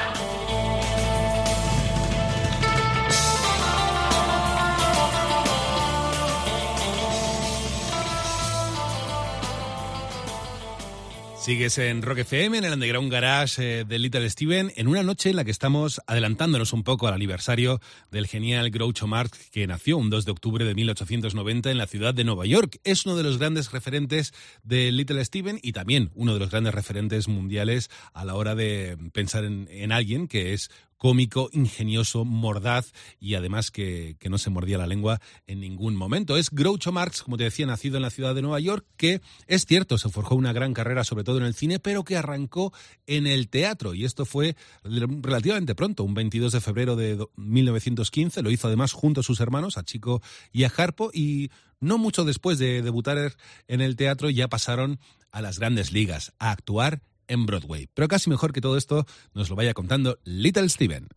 Sigues 11.44 11.76
en 11.76 12.00
Rock 12.00 12.20
FM, 12.20 12.56
en 12.56 12.64
el 12.64 12.72
Underground 12.72 13.12
Garage 13.12 13.80
eh, 13.80 13.84
de 13.84 13.98
Little 13.98 14.30
Steven, 14.30 14.72
en 14.76 14.88
una 14.88 15.02
noche 15.02 15.28
en 15.28 15.36
la 15.36 15.44
que 15.44 15.50
estamos 15.50 16.00
adelantándonos 16.06 16.72
un 16.72 16.84
poco 16.84 17.06
al 17.06 17.12
aniversario 17.12 17.82
del 18.10 18.26
genial 18.26 18.70
Groucho 18.70 19.06
Marx, 19.06 19.50
que 19.50 19.66
nació 19.66 19.98
un 19.98 20.08
2 20.08 20.24
de 20.24 20.32
octubre 20.32 20.64
de 20.64 20.74
1890 20.74 21.70
en 21.70 21.76
la 21.76 21.86
ciudad 21.86 22.14
de 22.14 22.24
Nueva 22.24 22.46
York. 22.46 22.80
Es 22.82 23.04
uno 23.04 23.14
de 23.14 23.24
los 23.24 23.36
grandes 23.36 23.72
referentes 23.72 24.32
de 24.62 24.90
Little 24.90 25.22
Steven 25.22 25.58
y 25.62 25.72
también 25.72 26.10
uno 26.14 26.32
de 26.32 26.40
los 26.40 26.50
grandes 26.50 26.74
referentes 26.74 27.28
mundiales 27.28 27.90
a 28.14 28.24
la 28.24 28.36
hora 28.36 28.54
de 28.54 28.96
pensar 29.12 29.44
en, 29.44 29.68
en 29.70 29.92
alguien 29.92 30.28
que 30.28 30.54
es 30.54 30.70
cómico, 31.04 31.50
ingenioso, 31.52 32.24
mordaz 32.24 32.94
y 33.20 33.34
además 33.34 33.70
que, 33.70 34.16
que, 34.18 34.30
no 34.30 34.38
se 34.38 34.48
mordía 34.48 34.78
la 34.78 34.86
lengua 34.86 35.20
en 35.46 35.60
ningún 35.60 35.96
momento. 35.96 36.38
Es 36.38 36.48
Groucho 36.48 36.92
Marx, 36.92 37.22
como 37.22 37.36
te 37.36 37.44
decía, 37.44 37.66
nacido 37.66 37.96
en 37.96 38.02
la 38.04 38.08
ciudad 38.08 38.34
de 38.34 38.40
Nueva 38.40 38.58
York, 38.58 38.86
que 38.96 39.20
es 39.46 39.66
cierto, 39.66 39.98
se 39.98 40.08
forjó 40.08 40.34
una 40.34 40.54
gran 40.54 40.72
carrera 40.72 41.04
sobre 41.04 41.22
todo 41.22 41.36
en 41.36 41.44
el 41.44 41.54
cine, 41.54 41.78
pero 41.78 42.04
que 42.04 42.16
arrancó 42.16 42.72
en 43.06 43.26
el 43.26 43.50
teatro. 43.50 43.92
Y 43.92 44.06
esto 44.06 44.24
fue 44.24 44.56
relativamente 44.82 45.74
pronto, 45.74 46.04
un 46.04 46.14
22 46.14 46.52
de 46.52 46.62
febrero 46.62 46.96
de 46.96 47.22
1915, 47.36 48.40
lo 48.40 48.50
hizo 48.50 48.68
además 48.68 48.92
junto 48.92 49.20
a 49.20 49.24
sus 49.24 49.40
hermanos, 49.40 49.76
a 49.76 49.84
Chico 49.84 50.22
y 50.52 50.64
a 50.64 50.72
Harpo. 50.74 51.10
Y 51.12 51.50
no 51.80 51.98
mucho 51.98 52.24
después 52.24 52.58
de 52.58 52.80
debutar 52.80 53.36
en 53.68 53.82
el 53.82 53.96
teatro 53.96 54.30
ya 54.30 54.48
pasaron 54.48 54.98
a 55.32 55.42
las 55.42 55.58
grandes 55.58 55.92
ligas, 55.92 56.32
a 56.38 56.50
actuar 56.50 57.02
en 57.28 57.46
Broadway. 57.46 57.88
Pero 57.94 58.08
casi 58.08 58.30
mejor 58.30 58.52
que 58.52 58.60
todo 58.60 58.76
esto 58.76 59.06
nos 59.34 59.50
lo 59.50 59.56
vaya 59.56 59.74
contando 59.74 60.18
Little 60.24 60.68
Steven. 60.68 61.08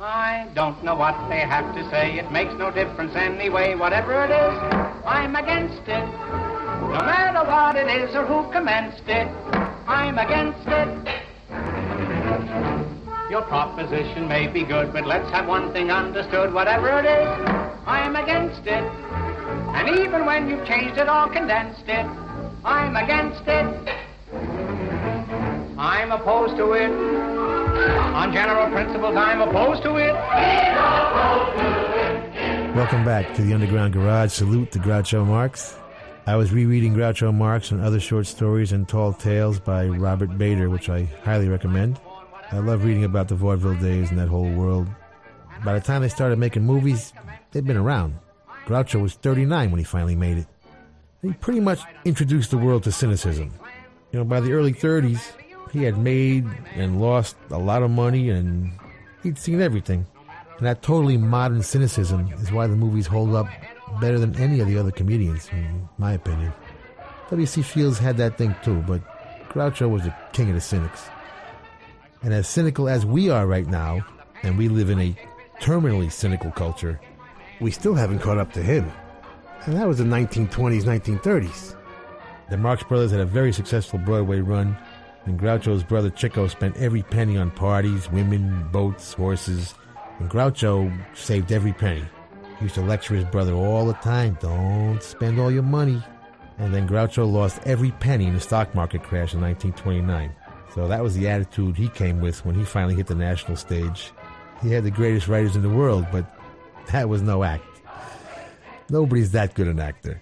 I 0.00 0.46
don't 0.54 0.80
know 0.84 0.94
what 0.94 1.28
they 1.28 1.40
have 1.40 1.74
to 1.74 1.90
say. 1.90 2.18
It 2.18 2.30
makes 2.30 2.54
no 2.54 2.70
difference 2.70 3.16
anyway. 3.16 3.74
Whatever 3.74 4.24
it 4.24 4.30
is, 4.30 4.56
I'm 5.04 5.34
against 5.34 5.82
it. 5.88 6.06
No 6.80 7.00
matter 7.04 7.44
what 7.44 7.74
it 7.74 7.88
is 7.90 8.14
or 8.14 8.24
who 8.24 8.50
commenced 8.52 9.08
it, 9.08 9.26
I'm 9.88 10.16
against 10.18 10.68
it. 10.68 10.88
Your 13.28 13.42
proposition 13.42 14.28
may 14.28 14.46
be 14.46 14.62
good, 14.62 14.92
but 14.92 15.04
let's 15.04 15.28
have 15.32 15.48
one 15.48 15.72
thing 15.72 15.90
understood. 15.90 16.54
Whatever 16.54 17.00
it 17.00 17.04
is, 17.04 17.28
I'm 17.84 18.14
against 18.16 18.66
it. 18.66 18.84
And 19.74 19.98
even 19.98 20.24
when 20.24 20.48
you've 20.48 20.66
changed 20.66 20.96
it 20.96 21.08
or 21.08 21.28
condensed 21.28 21.88
it, 21.88 22.06
I'm 22.64 22.96
against 22.96 23.42
it. 23.46 24.07
I'm 25.78 26.10
opposed 26.10 26.56
to 26.56 26.72
it. 26.72 26.90
On 26.90 28.32
general 28.32 28.68
principles, 28.72 29.14
I'm 29.14 29.40
opposed 29.40 29.84
to 29.84 29.94
it. 29.94 30.12
Welcome 32.74 33.04
back 33.04 33.32
to 33.36 33.42
the 33.42 33.54
Underground 33.54 33.92
Garage. 33.92 34.32
Salute 34.32 34.72
to 34.72 34.80
Groucho 34.80 35.24
Marx. 35.24 35.78
I 36.26 36.34
was 36.34 36.52
rereading 36.52 36.94
Groucho 36.94 37.32
Marx 37.32 37.70
and 37.70 37.80
other 37.80 38.00
short 38.00 38.26
stories 38.26 38.72
and 38.72 38.88
tall 38.88 39.12
tales 39.12 39.60
by 39.60 39.86
Robert 39.86 40.36
Bader, 40.36 40.68
which 40.68 40.88
I 40.88 41.04
highly 41.22 41.48
recommend. 41.48 42.00
I 42.50 42.58
love 42.58 42.82
reading 42.82 43.04
about 43.04 43.28
the 43.28 43.36
vaudeville 43.36 43.76
days 43.76 44.10
and 44.10 44.18
that 44.18 44.26
whole 44.26 44.50
world. 44.50 44.88
By 45.64 45.74
the 45.74 45.80
time 45.80 46.02
they 46.02 46.08
started 46.08 46.40
making 46.40 46.64
movies, 46.64 47.12
they'd 47.52 47.64
been 47.64 47.76
around. 47.76 48.18
Groucho 48.66 49.00
was 49.00 49.14
39 49.14 49.70
when 49.70 49.78
he 49.78 49.84
finally 49.84 50.16
made 50.16 50.38
it. 50.38 50.46
He 51.22 51.34
pretty 51.34 51.60
much 51.60 51.82
introduced 52.04 52.50
the 52.50 52.58
world 52.58 52.82
to 52.82 52.90
cynicism. 52.90 53.52
You 54.10 54.18
know, 54.18 54.24
by 54.24 54.40
the 54.40 54.52
early 54.52 54.72
30s, 54.72 55.34
he 55.70 55.82
had 55.82 55.98
made 55.98 56.46
and 56.74 57.00
lost 57.00 57.36
a 57.50 57.58
lot 57.58 57.82
of 57.82 57.90
money 57.90 58.30
and 58.30 58.72
he'd 59.22 59.38
seen 59.38 59.60
everything. 59.60 60.06
And 60.58 60.66
that 60.66 60.82
totally 60.82 61.16
modern 61.16 61.62
cynicism 61.62 62.32
is 62.40 62.50
why 62.50 62.66
the 62.66 62.76
movies 62.76 63.06
hold 63.06 63.34
up 63.34 63.46
better 64.00 64.18
than 64.18 64.36
any 64.36 64.60
of 64.60 64.66
the 64.66 64.78
other 64.78 64.90
comedians, 64.90 65.48
in 65.52 65.88
my 65.98 66.12
opinion. 66.12 66.52
W.C. 67.30 67.62
Fields 67.62 67.98
had 67.98 68.16
that 68.16 68.38
thing 68.38 68.54
too, 68.62 68.82
but 68.86 69.00
Groucho 69.50 69.88
was 69.88 70.02
the 70.02 70.14
king 70.32 70.48
of 70.48 70.54
the 70.54 70.60
cynics. 70.60 71.08
And 72.22 72.34
as 72.34 72.48
cynical 72.48 72.88
as 72.88 73.06
we 73.06 73.30
are 73.30 73.46
right 73.46 73.66
now, 73.66 74.04
and 74.42 74.58
we 74.58 74.68
live 74.68 74.90
in 74.90 75.00
a 75.00 75.16
terminally 75.60 76.10
cynical 76.10 76.50
culture, 76.50 77.00
we 77.60 77.70
still 77.70 77.94
haven't 77.94 78.20
caught 78.20 78.38
up 78.38 78.52
to 78.52 78.62
him. 78.62 78.90
And 79.66 79.76
that 79.76 79.86
was 79.86 79.98
the 79.98 80.04
1920s, 80.04 80.82
1930s. 80.82 81.76
The 82.50 82.56
Marx 82.56 82.82
Brothers 82.82 83.10
had 83.10 83.20
a 83.20 83.26
very 83.26 83.52
successful 83.52 83.98
Broadway 83.98 84.40
run, 84.40 84.76
and 85.28 85.38
Groucho's 85.38 85.82
brother 85.82 86.10
Chico 86.10 86.48
spent 86.48 86.76
every 86.78 87.02
penny 87.02 87.36
on 87.36 87.50
parties, 87.50 88.10
women, 88.10 88.66
boats, 88.72 89.12
horses, 89.12 89.74
and 90.18 90.30
Groucho 90.30 90.90
saved 91.14 91.52
every 91.52 91.72
penny. 91.72 92.04
He 92.58 92.64
used 92.64 92.74
to 92.76 92.82
lecture 92.82 93.14
his 93.14 93.24
brother 93.24 93.52
all 93.52 93.86
the 93.86 93.92
time, 93.94 94.38
don't 94.40 95.02
spend 95.02 95.38
all 95.38 95.50
your 95.50 95.62
money. 95.62 96.02
And 96.56 96.74
then 96.74 96.88
Groucho 96.88 97.30
lost 97.30 97.60
every 97.64 97.90
penny 97.92 98.26
in 98.26 98.34
the 98.34 98.40
stock 98.40 98.74
market 98.74 99.02
crash 99.02 99.34
in 99.34 99.40
1929. 99.40 100.34
So 100.74 100.88
that 100.88 101.02
was 101.02 101.14
the 101.14 101.28
attitude 101.28 101.76
he 101.76 101.88
came 101.88 102.20
with 102.20 102.44
when 102.44 102.54
he 102.54 102.64
finally 102.64 102.94
hit 102.94 103.06
the 103.06 103.14
national 103.14 103.56
stage. 103.56 104.12
He 104.62 104.72
had 104.72 104.82
the 104.82 104.90
greatest 104.90 105.28
writers 105.28 105.54
in 105.54 105.62
the 105.62 105.68
world, 105.68 106.06
but 106.10 106.26
that 106.90 107.08
was 107.08 107.22
no 107.22 107.44
act. 107.44 107.64
Nobody's 108.90 109.32
that 109.32 109.54
good 109.54 109.68
an 109.68 109.78
actor. 109.78 110.20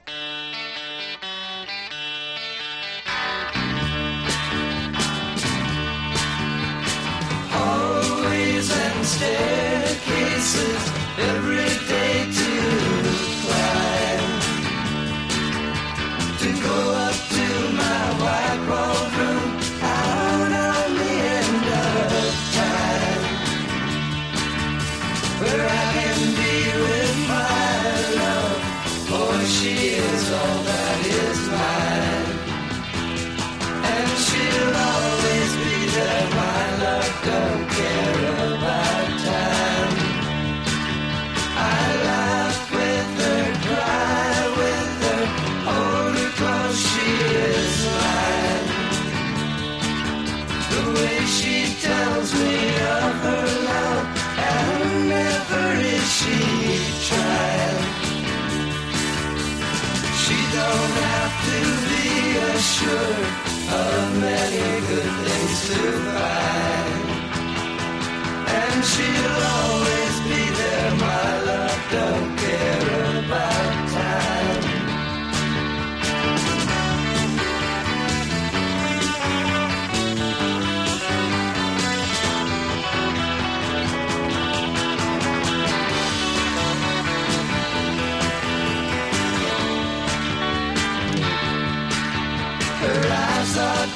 Every 11.29 11.76
of 63.77 64.21
many 64.21 64.87
good 64.89 65.13
things 65.25 65.59
to 65.69 65.81
find. 66.15 67.05
And 68.49 68.85
she'll 68.85 69.43
always 69.55 69.76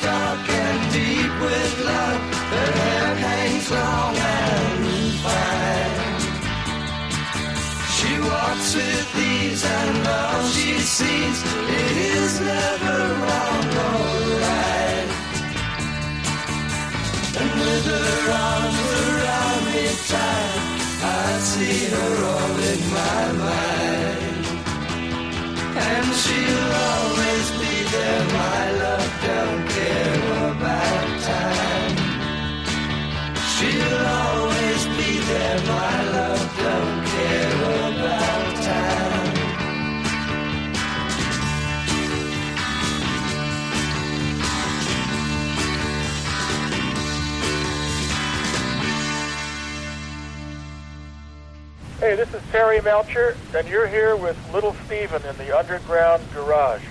dark 0.03 0.49
and 0.49 0.81
deep 0.93 1.33
with 1.47 1.73
love. 1.91 2.21
Her 2.55 2.71
hair 2.81 3.15
hangs 3.27 3.69
long 3.71 4.15
and 4.17 5.13
fine. 5.25 6.11
She 7.97 8.13
walks 8.31 8.69
with 8.75 9.09
ease 9.33 9.65
and 9.65 10.07
all 10.07 10.43
she 10.55 10.79
sees 10.97 11.39
it 11.79 11.97
is 12.17 12.41
never 12.41 12.99
wrong 13.23 13.65
or 13.87 14.03
right. 14.47 15.09
And 17.41 17.53
with 17.61 17.85
her 17.95 18.33
arms 18.47 18.79
around 19.01 19.63
me 19.69 19.85
tight, 20.11 20.81
I 21.03 21.39
see 21.51 21.79
her 21.95 22.13
all 22.33 22.57
in 22.73 22.81
my 22.99 23.23
mind. 23.45 24.45
And 25.89 26.07
she'll 26.23 26.73
always 26.91 27.47
be 27.61 27.75
there, 27.93 28.25
my 28.39 28.63
love, 28.83 29.11
don't 29.27 29.60
care 29.75 30.51
about 30.51 31.21
time. 31.23 31.97
She'll 33.53 34.07
always 34.07 34.83
be 34.99 35.19
there, 35.19 35.59
my 35.67 36.11
love, 36.11 36.57
don't 36.59 37.07
care 37.07 37.57
about 37.89 38.57
time. 38.65 39.01
Hey, 52.01 52.17
this 52.17 52.33
is 52.35 52.43
Terry 52.51 52.81
Melcher, 52.81 53.37
and 53.55 53.69
you're 53.69 53.87
here 53.87 54.17
with 54.17 54.37
Little 54.53 54.75
Steven 54.87 55.23
in 55.27 55.37
the 55.37 55.57
Underground 55.57 56.23
Garage. 56.33 56.83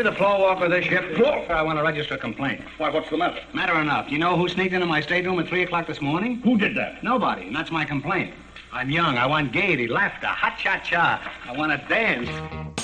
You 0.00 0.10
the 0.10 0.16
floor 0.16 0.40
walker 0.40 0.64
of 0.64 0.70
this 0.70 0.86
ship? 0.86 1.14
Floor? 1.14 1.44
I 1.52 1.60
want 1.60 1.78
to 1.78 1.82
register 1.82 2.14
a 2.14 2.18
complaint. 2.18 2.62
Why, 2.78 2.88
what's 2.88 3.10
the 3.10 3.18
matter? 3.18 3.38
Matter 3.52 3.78
enough. 3.78 4.10
You 4.10 4.18
know 4.18 4.34
who 4.34 4.48
sneaked 4.48 4.72
into 4.72 4.86
my 4.86 5.02
stateroom 5.02 5.38
at 5.40 5.48
3 5.48 5.64
o'clock 5.64 5.86
this 5.86 6.00
morning? 6.00 6.36
Who 6.36 6.56
did 6.56 6.74
that? 6.76 7.04
Nobody, 7.04 7.48
and 7.48 7.54
that's 7.54 7.70
my 7.70 7.84
complaint. 7.84 8.32
I'm 8.72 8.88
young. 8.88 9.18
I 9.18 9.26
want 9.26 9.52
gaiety, 9.52 9.88
laughter, 9.88 10.28
hot 10.28 10.56
cha 10.56 10.78
cha. 10.78 11.20
I 11.44 11.52
want 11.54 11.78
to 11.78 11.88
dance. 11.88 12.79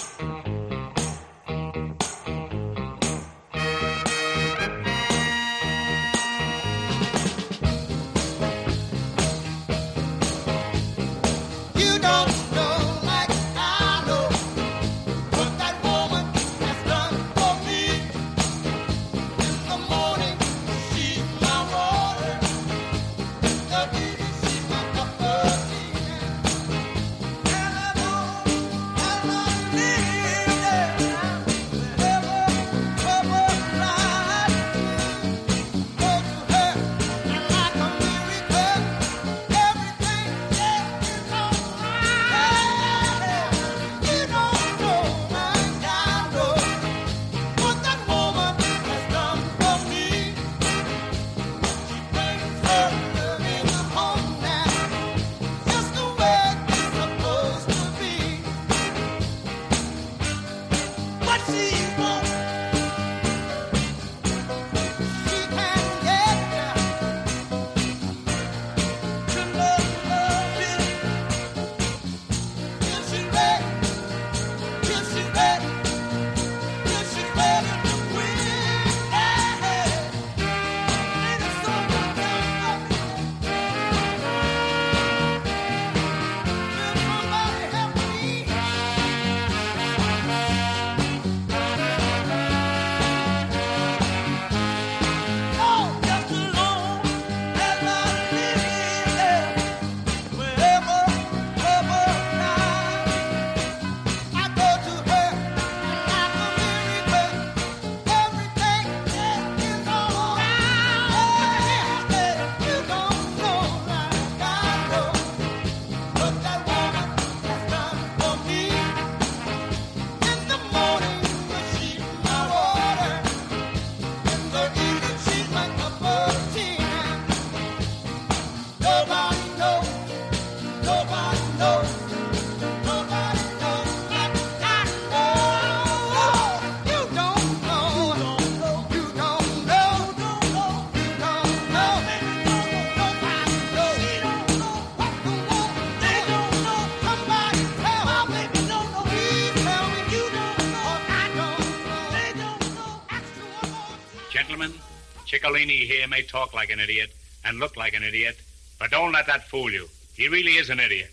Mescalini 155.46 155.86
here 155.86 156.08
may 156.08 156.22
talk 156.22 156.54
like 156.54 156.70
an 156.70 156.80
idiot 156.80 157.10
and 157.44 157.58
look 157.58 157.76
like 157.76 157.94
an 157.94 158.02
idiot, 158.02 158.36
but 158.78 158.90
don't 158.90 159.12
let 159.12 159.26
that 159.26 159.48
fool 159.48 159.70
you. 159.70 159.88
He 160.14 160.28
really 160.28 160.52
is 160.52 160.70
an 160.70 160.80
idiot. 160.80 161.10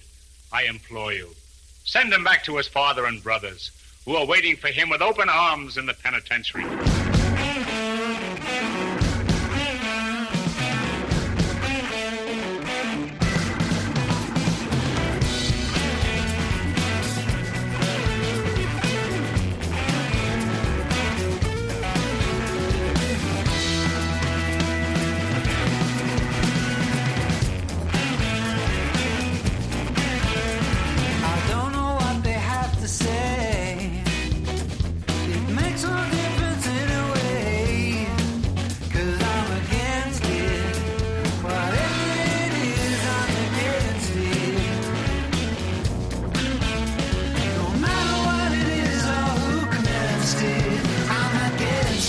I 0.51 0.63
implore 0.63 1.13
you. 1.13 1.29
Send 1.83 2.11
him 2.11 2.23
back 2.23 2.43
to 2.45 2.57
his 2.57 2.67
father 2.67 3.05
and 3.05 3.21
brothers, 3.21 3.71
who 4.05 4.15
are 4.15 4.25
waiting 4.25 4.55
for 4.55 4.69
him 4.69 4.89
with 4.89 5.01
open 5.01 5.29
arms 5.29 5.77
in 5.77 5.85
the 5.85 5.93
penitentiary. 5.93 6.65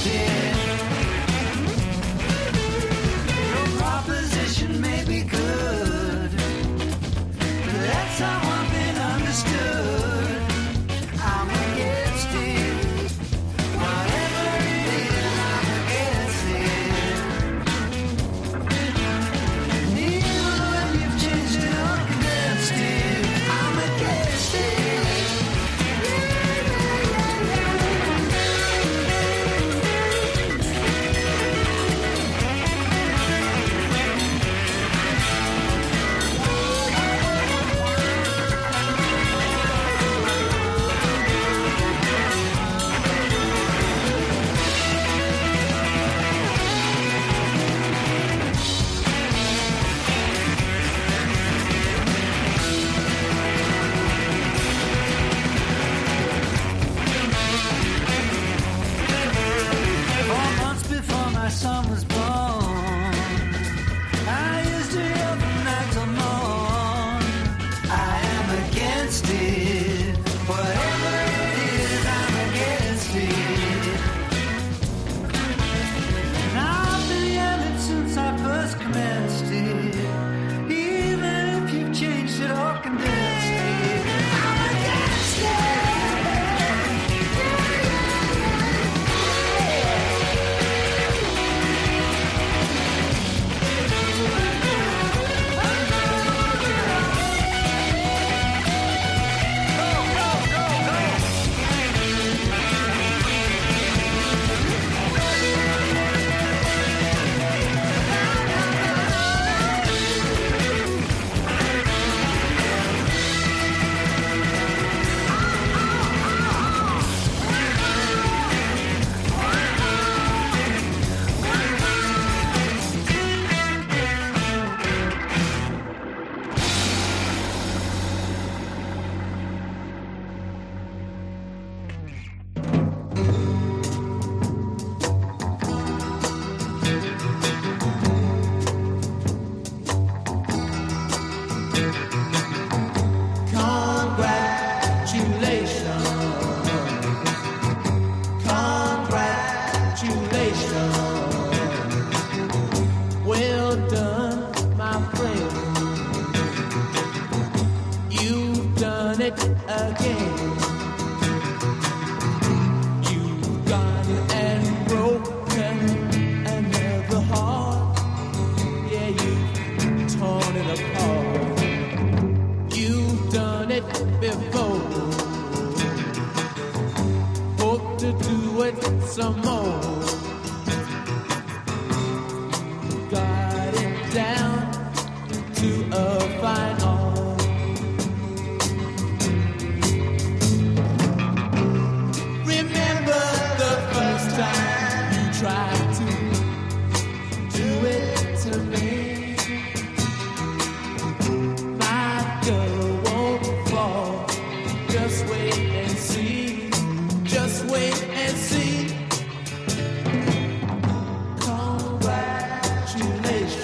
Yeah. 0.04 0.43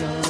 show. 0.00 0.29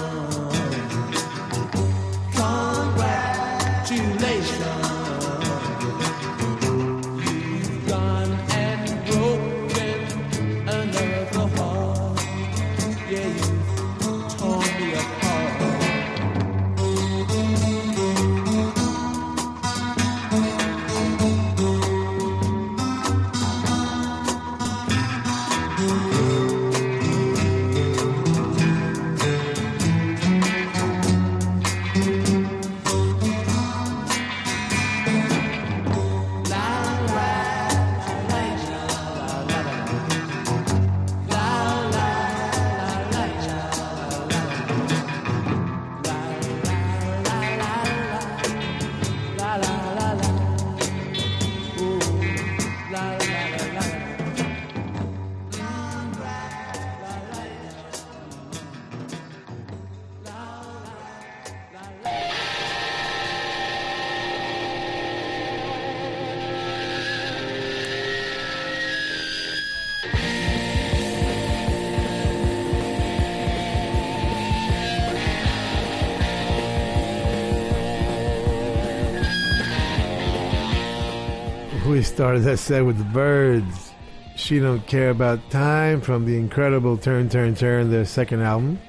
Started 82.02 82.42
that 82.44 82.58
set 82.58 82.84
with 82.84 82.98
the 82.98 83.04
Byrds. 83.04 83.92
She 84.34 84.58
Don't 84.58 84.86
Care 84.86 85.10
About 85.10 85.50
Time 85.50 86.00
from 86.00 86.24
the 86.24 86.36
incredible 86.36 86.96
Turn, 86.96 87.28
Turn, 87.28 87.54
Turn, 87.54 87.90
their 87.90 88.04
second 88.04 88.40
album. 88.40 88.80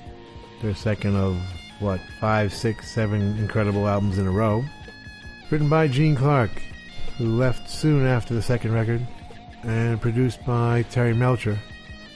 Their 0.62 0.74
second 0.74 1.16
of, 1.16 1.38
what, 1.80 2.00
five, 2.20 2.54
six, 2.54 2.90
seven 2.90 3.38
incredible 3.38 3.88
albums 3.88 4.18
in 4.18 4.28
a 4.28 4.32
row. 4.32 4.64
Written 5.50 5.70
by 5.70 5.88
Gene 5.88 6.16
Clark, 6.16 6.52
who 7.18 7.36
left 7.36 7.70
soon 7.70 8.06
after 8.06 8.34
the 8.34 8.42
second 8.42 8.74
record, 8.74 9.06
and 9.64 10.02
produced 10.02 10.44
by 10.46 10.84
Terry 10.84 11.14
Melcher, 11.14 11.60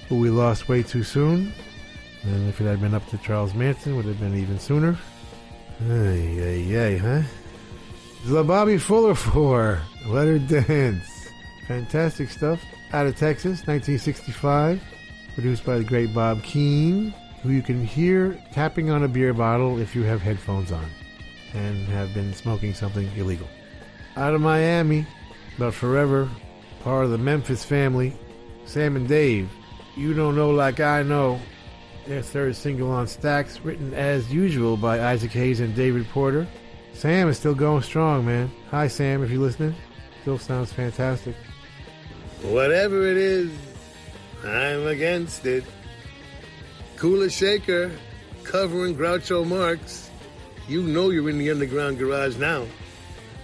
who 0.10 0.20
we 0.20 0.30
lost 0.30 0.70
way 0.70 0.82
too 0.82 1.04
soon. 1.04 1.54
And 2.24 2.50
if 2.50 2.60
it 2.62 2.66
had 2.66 2.82
been 2.82 2.96
up 2.96 3.08
to 3.10 3.18
Charles 3.20 3.54
Manson, 3.54 3.94
it 3.94 3.96
would 3.96 4.06
have 4.06 4.20
been 4.20 4.36
even 4.36 4.60
sooner. 4.60 4.98
Ay, 5.90 6.40
ay, 6.42 6.78
ay, 6.78 6.98
huh? 6.98 7.22
The 8.26 8.44
Bobby 8.44 8.80
Fuller 8.80 9.14
Four, 9.14 9.80
Let 10.08 10.26
Her 10.26 10.40
Dance. 10.40 11.30
Fantastic 11.68 12.32
stuff. 12.32 12.60
Out 12.92 13.06
of 13.06 13.16
Texas, 13.16 13.68
1965. 13.68 14.82
Produced 15.36 15.64
by 15.64 15.78
the 15.78 15.84
great 15.84 16.12
Bob 16.12 16.42
Keane, 16.42 17.14
who 17.44 17.52
you 17.52 17.62
can 17.62 17.86
hear 17.86 18.36
tapping 18.52 18.90
on 18.90 19.04
a 19.04 19.08
beer 19.08 19.32
bottle 19.32 19.80
if 19.80 19.96
you 19.96 20.02
have 20.02 20.24
headphones 20.24 20.72
on 20.72 20.90
and 21.54 21.88
have 21.90 22.16
been 22.16 22.34
smoking 22.34 22.74
something 22.74 23.08
illegal. 23.16 23.48
Out 24.18 24.34
of 24.34 24.42
Miami, 24.42 25.06
but 25.60 25.76
forever 25.76 26.28
part 26.82 27.06
of 27.06 27.12
the 27.12 27.20
Memphis 27.20 27.64
family, 27.64 28.12
Sam 28.66 28.96
and 28.96 29.08
Dave. 29.08 29.52
You 29.96 30.16
don't 30.16 30.36
know 30.36 30.50
like 30.50 30.80
I 30.80 31.04
know. 31.04 31.40
Their 32.08 32.24
third 32.24 32.56
single 32.56 32.90
on 32.90 33.06
Stax, 33.06 33.64
written 33.64 33.94
as 33.94 34.34
usual 34.34 34.78
by 34.78 35.12
Isaac 35.12 35.32
Hayes 35.34 35.60
and 35.60 35.76
David 35.76 36.10
Porter. 36.10 36.48
Sam 36.96 37.28
is 37.28 37.38
still 37.38 37.54
going 37.54 37.84
strong, 37.84 38.26
man. 38.26 38.50
Hi, 38.72 38.88
Sam, 38.88 39.22
if 39.22 39.30
you're 39.30 39.42
listening. 39.42 39.76
Still 40.22 40.40
sounds 40.40 40.72
fantastic. 40.72 41.36
Whatever 42.42 43.06
it 43.06 43.18
is, 43.18 43.52
I'm 44.46 44.88
against 44.88 45.46
it. 45.46 45.66
Kula 46.96 47.30
Shaker, 47.30 47.92
covering 48.44 48.96
Groucho 48.96 49.46
Marx. 49.46 50.10
You 50.70 50.84
know 50.84 51.10
you're 51.10 51.30
in 51.30 51.38
the 51.38 51.52
underground 51.52 52.00
garage 52.00 52.38
now. 52.38 52.66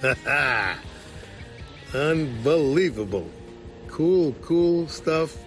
Ha 0.01 0.15
ha! 0.23 0.79
Unbelievable. 1.93 3.29
Cool, 3.87 4.31
cool 4.41 4.87
stuff. 4.87 5.37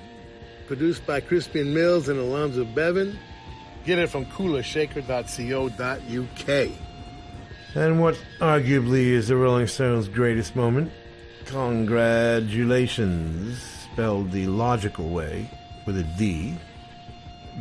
Produced 0.67 1.07
by 1.07 1.23
Crispian 1.23 1.73
Mills 1.73 2.11
and 2.11 2.21
Alonzo 2.21 2.65
Bevan. 2.65 3.19
Get 3.87 3.99
it 3.99 4.11
from 4.11 4.27
kulashaker.co.uk. 4.27 6.84
And 7.75 8.01
what 8.01 8.17
arguably 8.41 9.07
is 9.07 9.27
the 9.27 9.37
Rolling 9.37 9.67
Stones' 9.67 10.07
greatest 10.07 10.55
moment? 10.55 10.93
Congratulations, 11.47 13.61
spelled 13.61 14.31
the 14.31 14.47
logical 14.47 15.09
way, 15.09 15.51
with 15.85 15.99
a 15.99 16.05
D. 16.17 16.57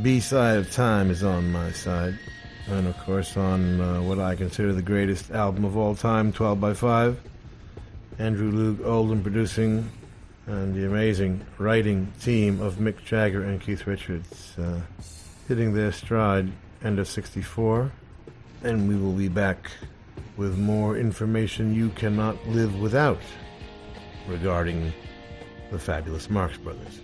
B 0.03 0.19
side 0.19 0.57
of 0.57 0.71
Time 0.71 1.09
is 1.09 1.23
on 1.23 1.51
my 1.51 1.71
side. 1.71 2.19
And 2.67 2.85
of 2.85 2.95
course, 2.99 3.35
on 3.35 3.81
uh, 3.81 4.03
what 4.03 4.19
I 4.19 4.35
consider 4.35 4.71
the 4.71 4.83
greatest 4.83 5.31
album 5.31 5.65
of 5.65 5.75
all 5.75 5.95
time, 5.95 6.31
12 6.31 6.61
by 6.61 6.75
5. 6.75 7.19
Andrew 8.19 8.51
Loog 8.51 8.85
Oldham 8.85 9.23
producing, 9.23 9.89
and 10.45 10.75
the 10.75 10.85
amazing 10.85 11.43
writing 11.57 12.13
team 12.21 12.61
of 12.61 12.75
Mick 12.75 13.03
Jagger 13.03 13.43
and 13.43 13.59
Keith 13.59 13.87
Richards 13.87 14.55
uh, 14.59 14.81
hitting 15.47 15.73
their 15.73 15.91
stride 15.91 16.51
end 16.83 16.99
of 16.99 17.07
64. 17.07 17.91
And 18.63 18.87
we 18.87 18.95
will 18.95 19.13
be 19.13 19.27
back 19.27 19.71
with 20.37 20.57
more 20.57 20.97
information 20.97 21.73
you 21.73 21.89
cannot 21.89 22.35
live 22.47 22.79
without 22.79 23.21
regarding 24.27 24.91
the 25.71 25.79
fabulous 25.79 26.29
Marx 26.29 26.57
Brothers. 26.57 27.01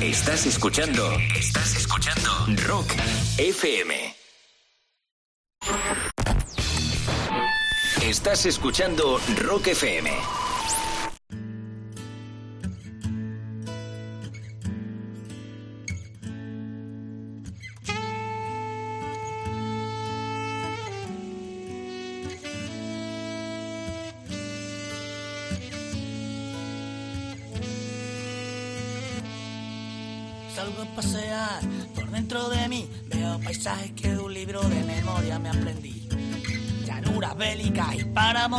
Estás 0.00 0.46
escuchando. 0.46 1.18
Estás 1.36 1.76
escuchando. 1.76 1.87
Rock 2.68 2.94
FM. 3.38 4.14
Estás 8.02 8.46
escuchando 8.46 9.20
Rock 9.40 9.68
FM. 9.68 10.47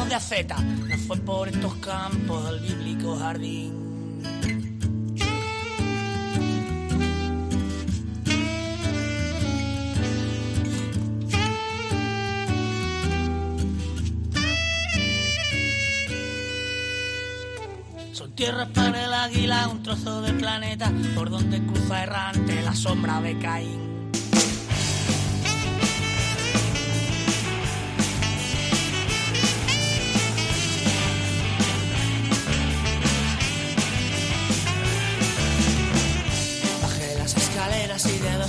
De 0.09 0.15
aceta, 0.15 0.55
no 0.57 0.97
fue 0.97 1.17
por 1.17 1.47
estos 1.47 1.75
campos 1.75 2.43
del 2.45 2.59
bíblico 2.61 3.15
jardín. 3.15 3.73
Son 18.13 18.31
tierras 18.31 18.67
para 18.69 19.05
el 19.05 19.13
águila, 19.13 19.67
un 19.67 19.83
trozo 19.83 20.23
de 20.23 20.33
planeta 20.33 20.91
por 21.13 21.29
donde 21.29 21.63
cruza 21.67 22.01
errante 22.01 22.63
la 22.63 22.73
sombra 22.73 23.21
de 23.21 23.37
Caín. 23.37 23.88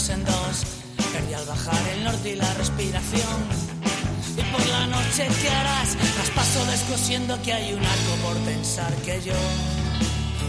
En 0.08 0.24
dos. 0.24 0.64
Perdí 1.12 1.34
al 1.34 1.44
bajar 1.44 1.88
el 1.94 2.04
norte 2.04 2.30
y 2.30 2.36
la 2.36 2.54
respiración. 2.54 3.38
Y 4.36 4.42
por 4.52 4.66
la 4.68 4.86
noche 4.86 5.28
te 5.42 5.50
harás 5.50 5.96
traspaso 6.14 6.64
descosiendo 6.66 7.40
que 7.42 7.52
hay 7.52 7.74
un 7.74 7.84
arco 7.84 8.12
por 8.24 8.36
pensar 8.38 8.92
que 9.04 9.20
yo. 9.20 9.34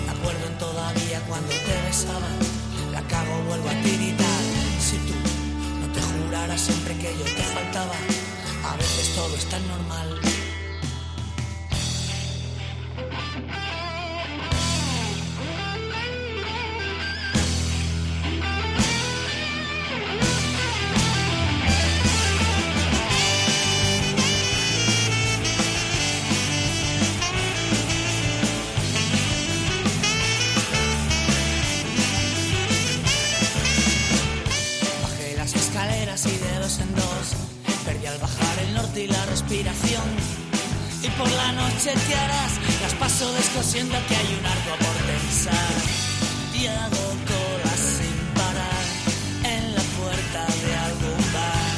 Me 0.06 0.12
acuerdo 0.12 0.47
en 0.47 0.58
todavía 0.58 1.20
cuando 1.28 1.49
te 1.49 1.76
besaba. 1.86 2.30
La 2.93 3.02
cago 3.02 3.43
vuelvo 3.49 3.68
a 3.68 3.74
tiritar 3.84 4.41
si 4.80 4.97
tú 4.97 5.16
no 5.82 5.93
te 5.93 6.02
juraras 6.02 6.62
siempre 6.62 6.95
que 6.97 7.12
yo 7.18 7.26
te 7.26 7.43
faltaba. 7.43 7.95
A 8.72 8.78
veces 8.78 9.14
todo 9.16 9.36
es 9.36 9.45
tan 9.49 9.68
normal 9.68 10.30
noche 41.84 41.99
te 42.07 42.15
harás 42.15 42.51
las 42.82 42.93
paso 42.93 43.34
descosiendo 43.34 43.95
que 44.07 44.15
hay 44.15 44.38
un 44.39 44.45
arco 44.45 44.73
por 44.86 44.95
tensar. 45.09 45.73
Y 46.53 46.67
hago 46.67 47.05
colas 47.25 47.82
sin 47.97 48.17
parar 48.38 48.86
en 49.55 49.75
la 49.75 49.82
puerta 49.97 50.41
de 50.61 50.71
algún 50.88 51.23
bar. 51.34 51.73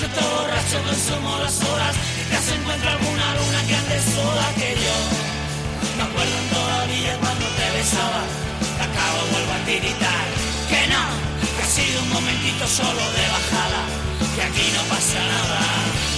Yo 0.00 0.06
te 0.16 0.22
borracho 0.34 0.78
consumo 0.84 1.38
las 1.38 1.56
horas 1.64 1.94
y 2.20 2.22
te 2.28 2.54
encuentro 2.54 2.90
alguna 2.90 3.26
luna 3.38 3.60
que 3.66 3.74
ande 3.76 3.98
sola 4.12 4.46
que 4.60 4.70
yo. 4.84 4.98
Me 5.96 6.02
acuerdo 6.04 6.38
todavía 6.52 7.12
cuando 7.20 7.46
te 7.56 7.66
besaba. 7.78 8.22
Te 8.76 8.82
acabo, 8.88 9.20
vuelvo 9.32 9.52
a 9.56 9.60
tiritar. 9.64 10.26
Que 10.68 10.82
no, 10.92 11.04
que 11.56 11.62
ha 11.64 11.70
sido 11.78 12.02
un 12.02 12.10
momentito 12.12 12.66
solo 12.68 13.04
de 13.16 13.24
bajada. 13.36 13.80
Que 14.36 14.42
aquí 14.42 14.66
no 14.76 14.82
pasa 14.92 15.20
nada. 15.32 16.09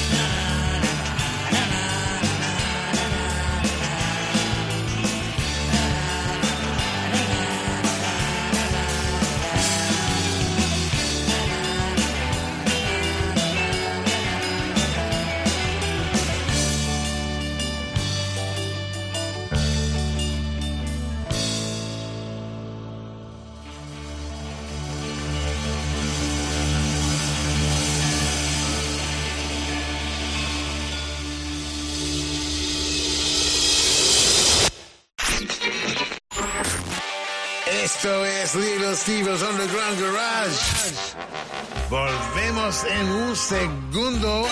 En 42.73 43.13
un 43.13 43.37
segundo 43.37 44.47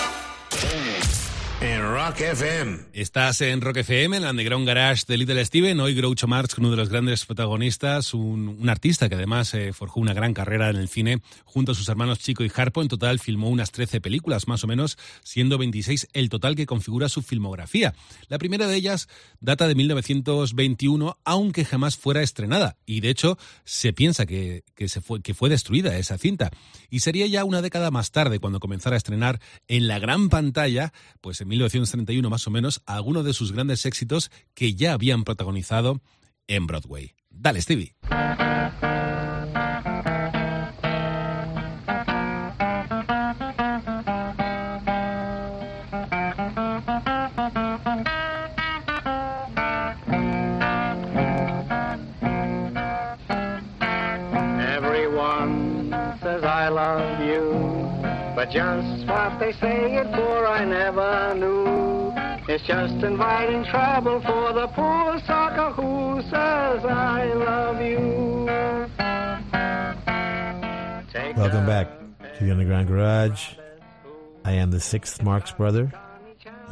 Rock 2.03 2.21
FM. 2.21 2.79
Estás 2.93 3.41
en 3.41 3.61
Rock 3.61 3.77
FM, 3.77 4.17
en 4.17 4.23
el 4.23 4.29
Underground 4.31 4.65
Garage 4.65 5.03
de 5.07 5.17
Little 5.17 5.45
Steven. 5.45 5.79
Hoy 5.79 5.93
Groucho 5.93 6.27
Marx, 6.27 6.57
uno 6.57 6.71
de 6.71 6.75
los 6.75 6.89
grandes 6.89 7.27
protagonistas, 7.27 8.15
un, 8.15 8.57
un 8.59 8.69
artista 8.69 9.07
que 9.07 9.13
además 9.13 9.53
eh, 9.53 9.71
forjó 9.71 9.99
una 9.99 10.15
gran 10.15 10.33
carrera 10.33 10.71
en 10.71 10.77
el 10.77 10.89
cine 10.89 11.21
junto 11.45 11.73
a 11.73 11.75
sus 11.75 11.87
hermanos 11.89 12.17
Chico 12.17 12.43
y 12.43 12.51
Harpo. 12.55 12.81
En 12.81 12.87
total 12.87 13.19
filmó 13.19 13.49
unas 13.49 13.69
13 13.69 14.01
películas, 14.01 14.47
más 14.47 14.63
o 14.63 14.67
menos, 14.67 14.97
siendo 15.21 15.59
26 15.59 16.07
el 16.13 16.29
total 16.29 16.55
que 16.55 16.65
configura 16.65 17.07
su 17.07 17.21
filmografía. 17.21 17.93
La 18.29 18.39
primera 18.39 18.65
de 18.65 18.77
ellas 18.77 19.07
data 19.39 19.67
de 19.67 19.75
1921, 19.75 21.19
aunque 21.23 21.65
jamás 21.65 21.97
fuera 21.97 22.23
estrenada. 22.23 22.77
Y 22.87 23.01
de 23.01 23.11
hecho, 23.11 23.37
se 23.63 23.93
piensa 23.93 24.25
que, 24.25 24.63
que, 24.73 24.89
se 24.89 25.01
fue, 25.01 25.21
que 25.21 25.35
fue 25.35 25.49
destruida 25.49 25.95
esa 25.99 26.17
cinta. 26.17 26.49
Y 26.89 27.01
sería 27.01 27.27
ya 27.27 27.43
una 27.43 27.61
década 27.61 27.91
más 27.91 28.09
tarde 28.09 28.39
cuando 28.39 28.59
comenzara 28.59 28.95
a 28.95 28.97
estrenar 28.97 29.39
en 29.67 29.87
la 29.87 29.99
gran 29.99 30.29
pantalla, 30.29 30.93
pues 31.21 31.41
en 31.41 31.47
1931 31.91 32.29
más 32.29 32.47
o 32.47 32.51
menos, 32.51 32.81
algunos 32.85 33.25
de 33.25 33.33
sus 33.33 33.51
grandes 33.51 33.85
éxitos 33.85 34.31
que 34.53 34.75
ya 34.75 34.93
habían 34.93 35.23
protagonizado 35.23 36.01
en 36.47 36.67
Broadway. 36.67 37.13
Dale, 37.29 37.61
Stevie. 37.61 37.95
Just 58.51 59.07
what 59.07 59.39
they 59.39 59.53
say 59.53 59.95
it 59.95 60.13
for 60.13 60.45
I 60.45 60.65
never 60.65 61.33
knew. 61.35 61.80
It's 62.53 62.65
just 62.65 62.95
inviting 62.95 63.63
trouble 63.63 64.19
for 64.19 64.51
the 64.51 64.67
poor 64.67 65.17
sucker 65.25 65.71
who 65.71 66.21
says 66.23 66.83
I 66.83 67.31
love 67.33 67.81
you. 67.81 68.45
Take 71.13 71.37
Welcome 71.37 71.65
back 71.65 71.87
to 72.37 72.43
the 72.43 72.51
Underground 72.51 72.89
Garage. 72.89 73.53
I 74.43 74.51
am 74.51 74.69
the 74.69 74.81
sixth 74.81 75.23
Marx 75.23 75.53
brother, 75.53 75.93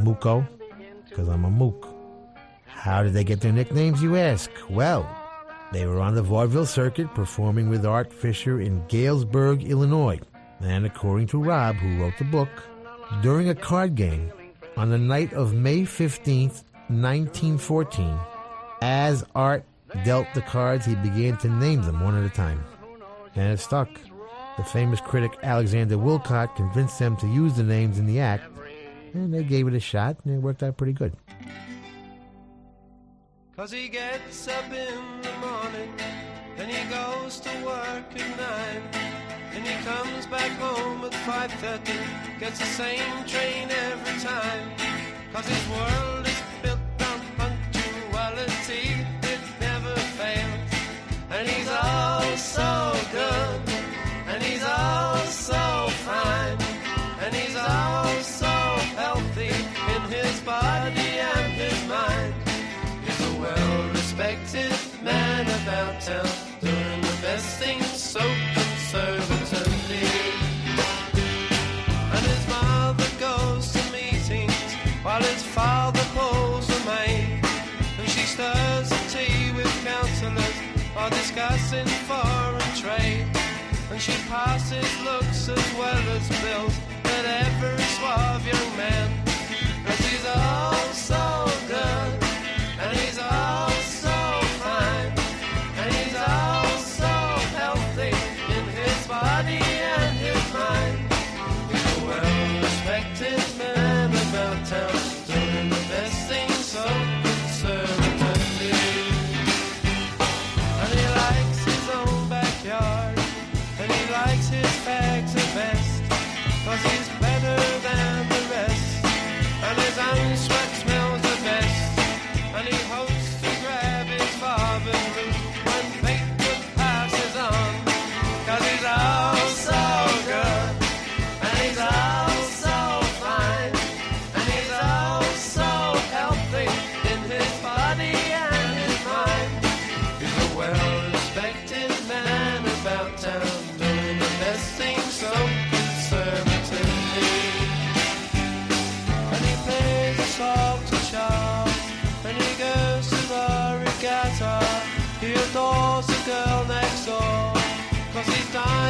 Muko, 0.01 0.45
because 1.07 1.29
I'm 1.29 1.45
a 1.45 1.49
mook. 1.49 1.87
How 2.65 3.01
did 3.01 3.13
they 3.13 3.23
get 3.23 3.39
their 3.39 3.53
nicknames, 3.53 4.03
you 4.03 4.17
ask? 4.17 4.51
Well, 4.69 5.07
they 5.71 5.85
were 5.85 6.01
on 6.01 6.13
the 6.13 6.21
vaudeville 6.21 6.65
circuit 6.65 7.07
performing 7.15 7.69
with 7.69 7.85
Art 7.85 8.11
Fisher 8.11 8.59
in 8.59 8.85
Galesburg, 8.89 9.63
Illinois. 9.63 10.19
And 10.59 10.85
according 10.85 11.27
to 11.27 11.41
Rob, 11.41 11.77
who 11.77 12.03
wrote 12.03 12.17
the 12.17 12.25
book, 12.25 12.49
during 13.21 13.47
a 13.47 13.55
card 13.55 13.95
game 13.95 14.29
on 14.79 14.87
the 14.89 14.97
night 14.97 15.33
of 15.33 15.53
May 15.53 15.81
15th, 15.81 16.63
1914, 16.87 18.17
as 18.81 19.25
Art 19.35 19.65
dealt 20.05 20.27
the 20.33 20.41
cards, 20.41 20.85
he 20.85 20.95
began 20.95 21.35
to 21.39 21.49
name 21.49 21.81
them 21.81 21.99
one 21.99 22.17
at 22.17 22.23
a 22.23 22.33
time. 22.33 22.63
And 23.35 23.51
it 23.51 23.59
stuck. 23.59 23.89
The 24.55 24.63
famous 24.63 25.01
critic 25.01 25.37
Alexander 25.43 25.97
Woollcott 25.97 26.55
convinced 26.55 26.97
them 26.97 27.17
to 27.17 27.27
use 27.27 27.55
the 27.55 27.63
names 27.63 27.99
in 27.99 28.05
the 28.05 28.21
act, 28.21 28.45
and 29.13 29.33
they 29.33 29.43
gave 29.43 29.67
it 29.67 29.73
a 29.73 29.81
shot, 29.81 30.15
and 30.23 30.35
it 30.35 30.39
worked 30.39 30.63
out 30.63 30.77
pretty 30.77 30.93
good. 30.93 31.13
Cause 33.57 33.71
he 33.71 33.89
gets 33.89 34.47
up 34.47 34.63
in 34.71 35.21
the 35.21 35.33
morning, 35.41 35.91
then 36.55 36.69
he 36.69 36.89
goes 36.89 37.41
to 37.41 37.49
work 37.65 38.05
at 38.15 38.37
nine. 38.37 39.28
And 39.53 39.65
he 39.67 39.75
comes 39.83 40.25
back 40.27 40.51
home 40.59 41.03
at 41.05 41.11
5.30, 41.11 42.39
gets 42.39 42.59
the 42.59 42.65
same 42.65 43.25
train 43.25 43.69
every 43.69 44.19
time. 44.19 44.71
Cause 45.33 45.47
his 45.47 45.67
world 45.69 46.25
is 46.27 46.41
built 46.63 46.79
on 47.09 47.19
punctuality, 47.37 48.85
it 49.33 49.41
never 49.59 49.95
fails. 50.17 50.71
And 51.31 51.47
he's 51.47 51.69
all 51.69 52.37
so 52.37 52.95
good, 53.11 53.61
and 54.27 54.41
he's 54.41 54.63
all 54.63 55.17
so 55.25 55.63
fine, 56.07 56.57
and 57.23 57.35
he's 57.35 57.55
all 57.55 58.21
so 58.21 58.55
healthy 59.01 59.53
in 59.95 60.01
his 60.17 60.39
body 60.41 61.11
and 61.35 61.53
his 61.53 61.87
mind. 61.87 62.33
He's 63.05 63.21
a 63.29 63.33
well-respected 63.39 64.73
man 65.03 65.45
about 65.61 66.01
town, 66.01 66.38
discussing 81.39 81.87
foreign 82.05 82.75
trade. 82.75 83.25
And 83.91 84.01
she 84.01 84.11
passes 84.27 85.03
looks 85.03 85.47
as 85.47 85.73
well 85.77 86.03
as 86.15 86.27
bills 86.41 86.77
at 87.05 87.25
every 87.45 87.83
suave 87.95 88.45
young 88.45 88.77
man. 88.77 88.98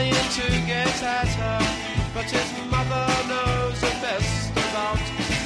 He's 0.06 0.16
dying 0.16 0.30
to 0.32 0.68
get 0.68 1.04
at 1.04 1.28
her. 1.28 1.60
But 2.14 2.26
his 2.26 2.50
mother 2.70 3.08
knows 3.28 3.80
the 3.82 3.93
best 4.02 4.52
about 4.52 5.00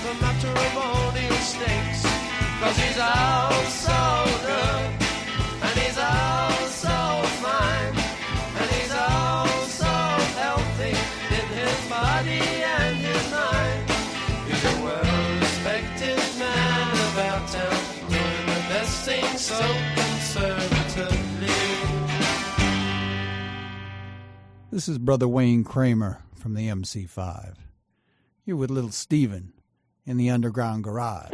the 0.04 0.14
matrimonial 0.22 1.42
stakes, 1.42 2.04
cause 2.60 2.78
he's 2.78 3.00
all 3.00 3.52
so 3.70 4.02
good, 4.48 4.92
and 5.62 5.80
he's 5.80 5.98
all 5.98 6.68
so 6.68 6.98
fine, 7.44 7.96
and 8.60 8.70
he's 8.72 8.92
all 8.92 9.48
so 9.68 9.94
healthy 10.40 10.96
in 11.38 11.48
his 11.60 11.78
body 11.90 12.44
and 12.78 12.96
his 12.98 13.32
mind. 13.32 13.84
He's 14.48 14.64
a 14.64 14.76
well-respected 14.84 16.20
man 16.40 16.92
about 17.12 17.48
town, 17.50 17.80
doing 18.10 18.46
the 18.48 18.62
best 18.72 19.06
thing 19.06 19.38
so 19.38 19.60
conservatively. 19.96 21.93
This 24.74 24.90
is 24.90 24.98
Brother 24.98 25.28
Wayne 25.28 25.64
Kramer 25.64 26.24
from 26.34 26.56
the 26.56 26.68
MC5. 26.68 27.58
You're 28.44 28.58
with 28.58 28.72
Little 28.72 28.90
Steven 28.90 29.54
in 30.04 30.18
the 30.18 30.32
Underground 30.32 30.84
Garage. 30.84 31.30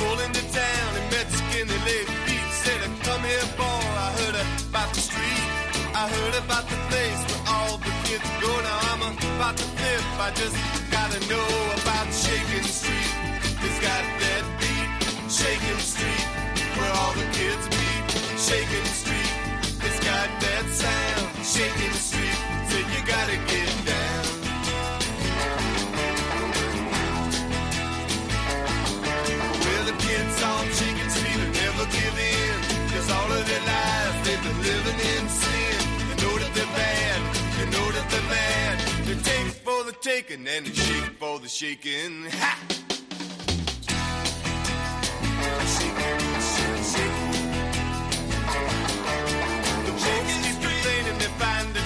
He 0.00 0.06
into 0.24 0.44
town 0.52 0.90
and 0.96 1.06
met 1.12 1.26
the 1.30 1.36
skinny 1.36 1.78
lady 1.84 2.14
Pete. 2.24 2.52
Said, 2.64 2.80
"Come 3.04 3.22
here, 3.30 3.48
boy. 3.60 3.84
I 4.06 4.08
heard 4.18 4.36
about 4.68 4.90
the 4.94 5.00
street. 5.08 5.44
I 6.02 6.04
heard 6.16 6.34
about 6.44 6.64
the 6.72 6.78
place 6.88 7.20
where 7.28 7.44
all 7.54 7.76
the 7.86 7.92
kids 8.08 8.28
go. 8.40 8.50
Now 8.66 8.78
I'm 8.90 9.02
about 9.12 9.56
to 9.60 9.66
flip. 9.76 10.04
I 10.26 10.30
just 10.40 10.56
gotta 10.90 11.20
know 11.30 11.48
about 11.80 12.06
Shaking 12.24 12.68
Street. 12.78 13.12
It's 13.66 13.80
got 13.88 14.02
that 14.24 14.44
beat. 14.60 14.88
Shaking 15.40 15.80
Street, 15.92 16.24
where 16.76 16.92
all 17.00 17.12
the 17.20 17.28
kids 17.38 17.64
meet. 17.76 18.04
Shaking 18.46 18.88
Street, 19.00 19.32
it's 19.86 20.00
got 20.10 20.28
that 20.44 20.64
sound. 20.82 21.24
Shaking 21.54 21.89
taking 40.00 40.48
and 40.48 40.66
they 40.66 40.72
shake 40.72 41.12
for 41.18 41.38
the 41.38 41.48
shaking. 41.48 42.24
Ha! 42.30 42.58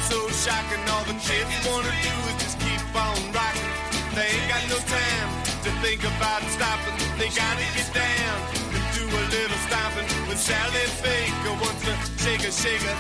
So 0.04 0.28
shocking. 0.28 0.84
All 0.92 1.02
the 1.04 1.16
kids 1.16 1.48
wanna 1.66 1.88
do 2.04 2.14
is 2.28 2.36
just 2.44 2.60
keep 2.60 2.82
on 2.94 3.16
rocking. 3.32 3.72
They 4.14 4.36
ain't 4.36 4.48
got 4.52 4.62
no 4.68 4.78
time 4.84 5.28
to 5.64 5.70
think 5.82 6.04
about 6.04 6.42
stopping. 6.52 6.94
They 7.18 7.28
gotta 7.32 7.66
get 7.74 7.88
down 7.94 8.36
and 8.76 8.84
do 8.94 9.04
a 9.08 9.22
little 9.32 9.60
stomping. 9.66 10.06
With 10.28 10.38
Sally 10.38 10.86
Baker 11.02 11.54
wants 11.58 11.82
to 11.88 11.94
shake 12.22 12.44
a 12.44 12.52
shaker. 12.52 12.96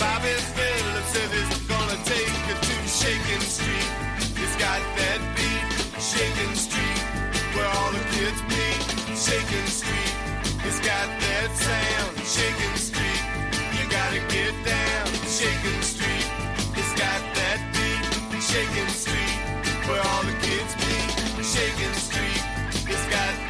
Bobby 0.00 0.34
Phillips 0.56 1.12
said 1.12 1.30
it's 1.32 1.58
gonna 1.70 1.98
take 2.04 2.34
her 2.48 2.58
to 2.60 2.88
Shaking 2.88 3.40
Street. 3.40 3.79
Got 4.60 4.82
that 5.00 5.20
beat, 5.36 5.64
Shaking 5.96 6.54
Street, 6.54 7.00
where 7.56 7.64
all 7.64 7.92
the 7.92 8.04
kids 8.12 8.40
meet. 8.44 8.76
Shaking 9.16 9.64
Street, 9.64 10.12
it's 10.68 10.80
got 10.84 11.08
that 11.24 11.48
sound. 11.56 12.12
Shaking 12.28 12.76
Street, 12.76 13.22
you 13.72 13.88
gotta 13.88 14.20
get 14.28 14.52
down. 14.60 15.06
Shaking 15.24 15.80
Street, 15.80 16.28
it's 16.76 16.92
got 16.92 17.20
that 17.40 17.60
beat. 17.72 18.04
Shaking 18.42 18.92
Street, 18.92 19.36
where 19.88 20.04
all 20.04 20.24
the 20.28 20.36
kids 20.44 20.76
meet. 20.84 21.08
Shaking 21.40 21.96
Street, 21.96 22.44
it's 22.84 23.06
got 23.08 23.49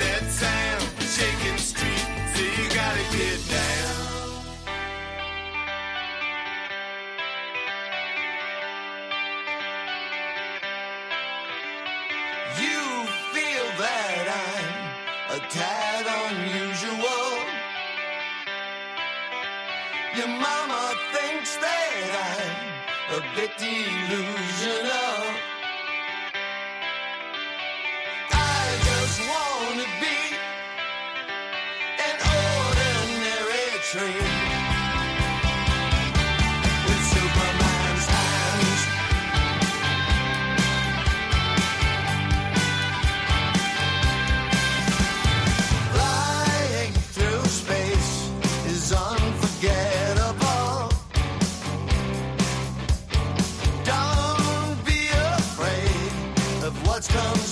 tad 15.49 16.07
unusual. 16.31 17.33
Your 20.17 20.29
mama 20.29 20.95
thinks 21.13 21.57
that 21.57 22.11
I'm 22.29 23.19
a 23.19 23.21
bit 23.37 23.53
delusional. 23.59 25.23
I 28.33 28.63
just 28.89 29.21
wanna 29.31 29.87
be 30.03 30.19
an 32.07 32.17
ordinary 32.41 33.71
tree. 33.91 34.30
Of 57.09 57.15
what's 57.15 57.50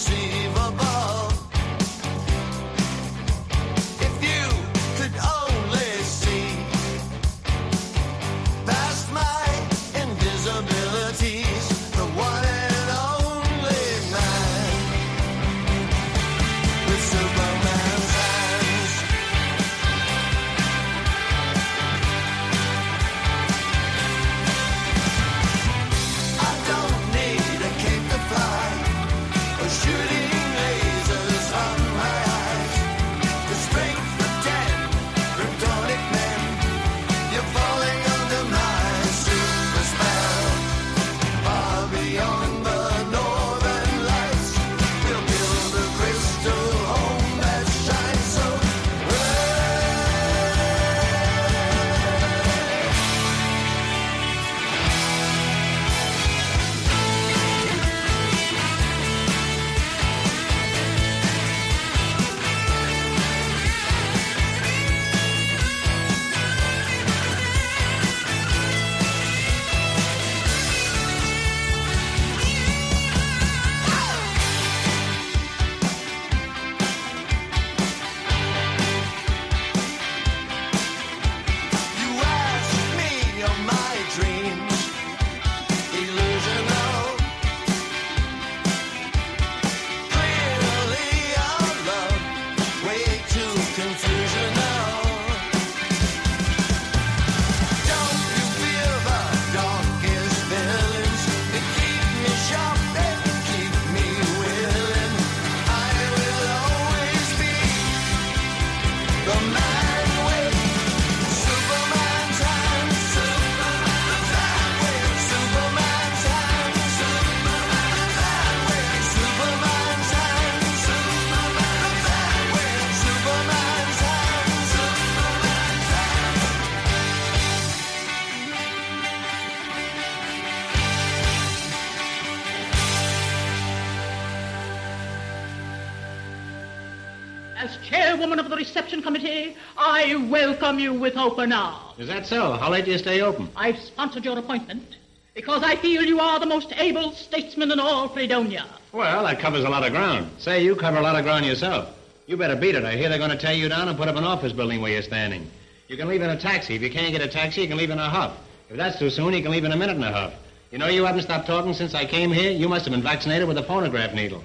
committee, 138.88 139.56
I 139.76 140.16
welcome 140.30 140.78
you 140.78 140.94
with 140.94 141.16
open 141.16 141.52
arms. 141.52 141.98
Is 141.98 142.08
that 142.08 142.26
so? 142.26 142.52
How 142.52 142.70
late 142.70 142.84
do 142.84 142.90
you 142.90 142.98
stay 142.98 143.20
open? 143.20 143.48
I've 143.54 143.78
sponsored 143.78 144.24
your 144.24 144.38
appointment 144.38 144.96
because 145.34 145.62
I 145.62 145.76
feel 145.76 146.02
you 146.02 146.20
are 146.20 146.40
the 146.40 146.46
most 146.46 146.72
able 146.76 147.12
statesman 147.12 147.70
in 147.70 147.78
all 147.78 148.08
Fredonia. 148.08 148.66
Well, 148.92 149.24
that 149.24 149.38
covers 149.38 149.64
a 149.64 149.68
lot 149.68 149.84
of 149.84 149.92
ground. 149.92 150.30
Say, 150.38 150.64
you 150.64 150.74
cover 150.74 150.96
a 150.96 151.02
lot 151.02 151.16
of 151.16 151.24
ground 151.24 151.44
yourself. 151.44 151.94
You 152.26 152.36
better 152.36 152.56
beat 152.56 152.74
it. 152.74 152.84
I 152.84 152.96
hear 152.96 153.08
they're 153.08 153.18
going 153.18 153.30
to 153.30 153.36
tear 153.36 153.52
you 153.54 153.68
down 153.68 153.88
and 153.88 153.96
put 153.96 154.08
up 154.08 154.16
an 154.16 154.24
office 154.24 154.52
building 154.52 154.80
where 154.80 154.92
you're 154.92 155.02
standing. 155.02 155.50
You 155.88 155.96
can 155.96 156.08
leave 156.08 156.22
in 156.22 156.30
a 156.30 156.38
taxi. 156.38 156.74
If 156.74 156.82
you 156.82 156.90
can't 156.90 157.12
get 157.12 157.20
a 157.22 157.28
taxi, 157.28 157.62
you 157.62 157.68
can 157.68 157.76
leave 157.76 157.90
in 157.90 157.98
a 157.98 158.08
huff. 158.08 158.36
If 158.70 158.76
that's 158.76 158.98
too 158.98 159.10
soon, 159.10 159.32
you 159.34 159.42
can 159.42 159.50
leave 159.50 159.64
in 159.64 159.72
a 159.72 159.76
minute 159.76 159.96
and 159.96 160.04
a 160.04 160.12
half. 160.12 160.32
You 160.70 160.78
know, 160.78 160.88
you 160.88 161.04
haven't 161.06 161.22
stopped 161.22 161.46
talking 161.46 161.72
since 161.72 161.94
I 161.94 162.04
came 162.04 162.30
here. 162.30 162.50
You 162.50 162.68
must 162.68 162.84
have 162.84 162.92
been 162.92 163.02
vaccinated 163.02 163.48
with 163.48 163.56
a 163.56 163.62
phonograph 163.62 164.12
needle. 164.12 164.44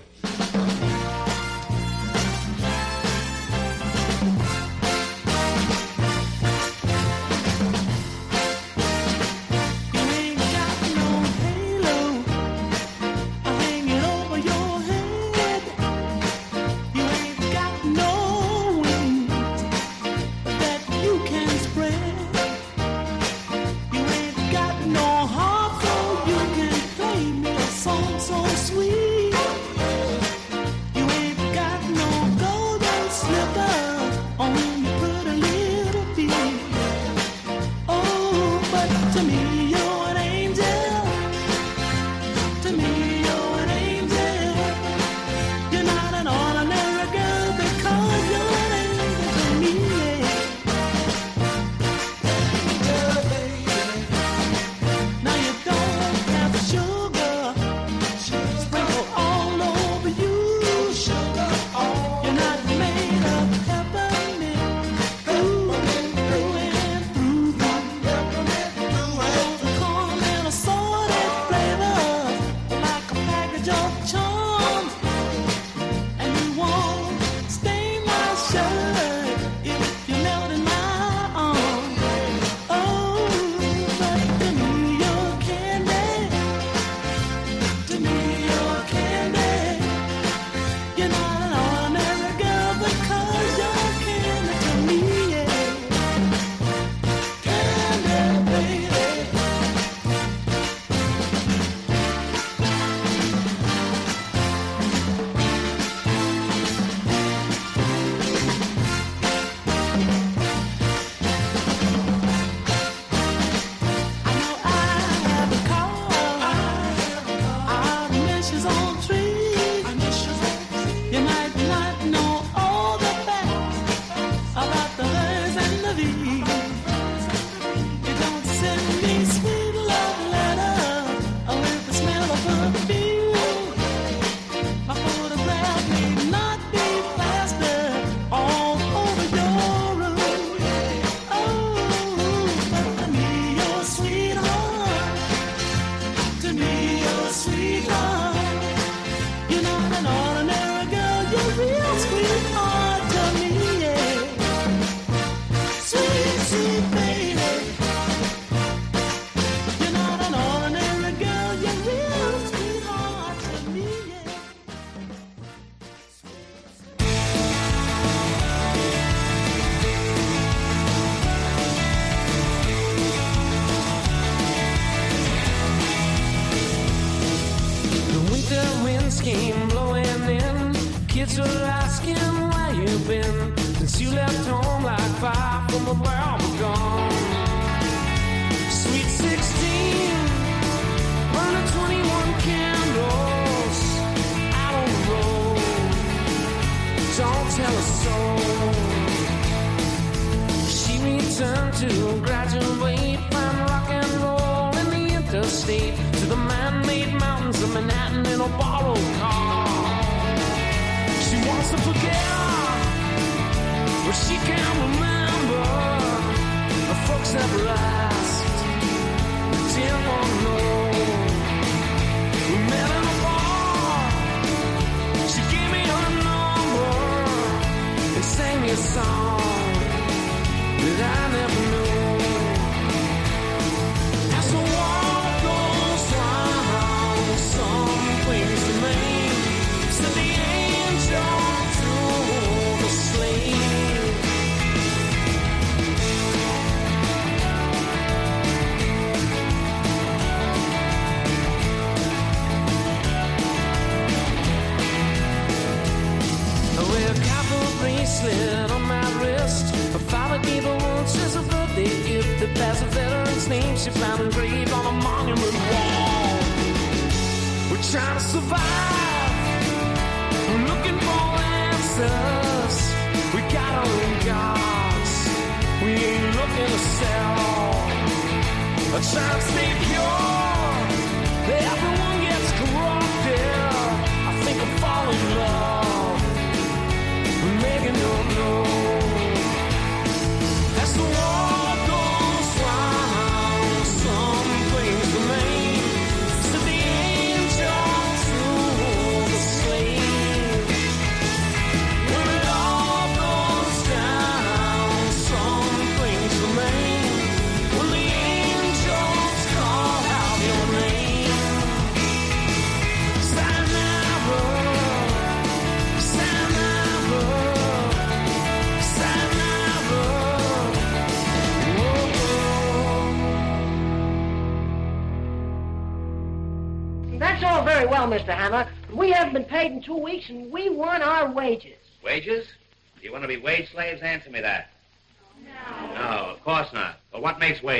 song. 228.94 229.33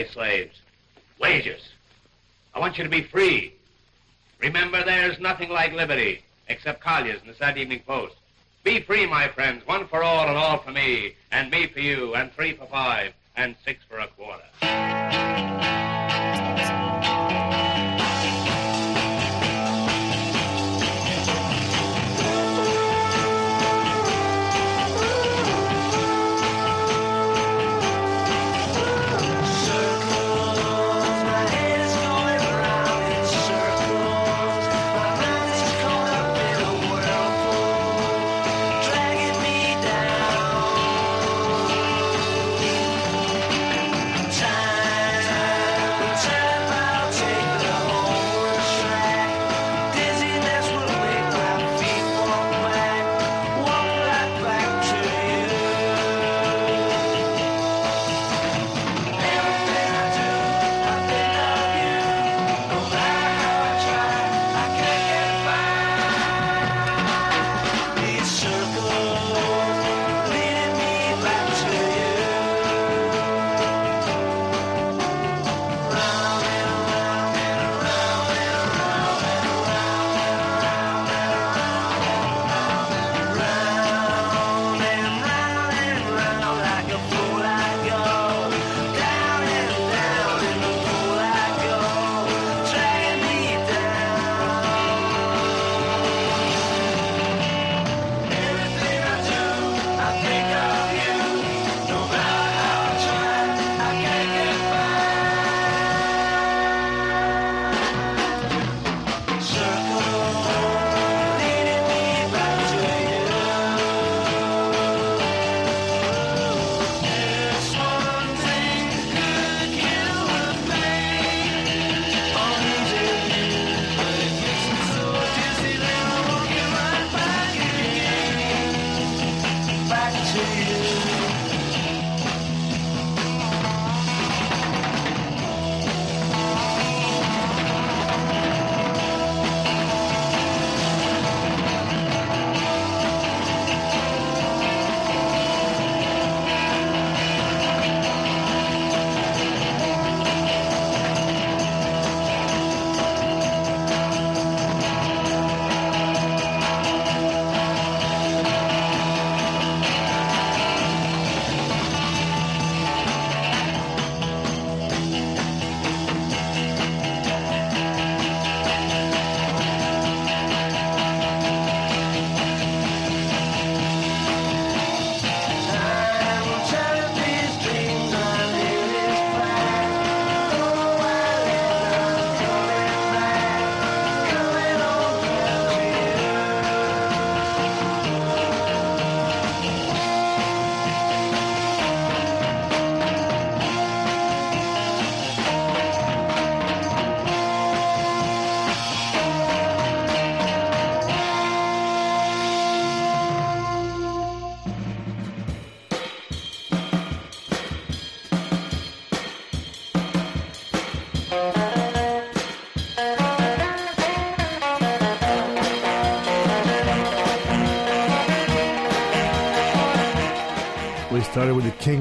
slaves. 0.02 0.60
Wages. 1.20 1.62
I 2.54 2.60
want 2.60 2.78
you 2.78 2.84
to 2.84 2.90
be 2.90 3.04
free. 3.04 3.54
Remember, 4.40 4.84
there's 4.84 5.20
nothing 5.20 5.50
like 5.50 5.74
liberty 5.74 6.24
except 6.48 6.82
Collier's 6.82 7.22
and 7.22 7.30
the 7.30 7.36
Saturday 7.36 7.62
Evening 7.62 7.84
Post. 7.86 8.16
Be 8.64 8.82
free, 8.82 9.06
my 9.06 9.28
friends, 9.28 9.66
one 9.68 9.88
for 9.88 10.04
all 10.04 10.28
and 10.28 10.38
all 10.38 10.58
for 10.58 10.72
me, 10.72 11.16
and 11.32 11.52
me 11.52 11.68
for 11.68 11.80
you, 11.80 12.16
and 12.16 12.32
three 12.34 12.54
for 12.54 12.66
five, 12.66 13.14
and 13.36 13.56
six 13.64 13.84
for 13.88 14.00
a 14.00 14.08
quarter. 14.08 14.44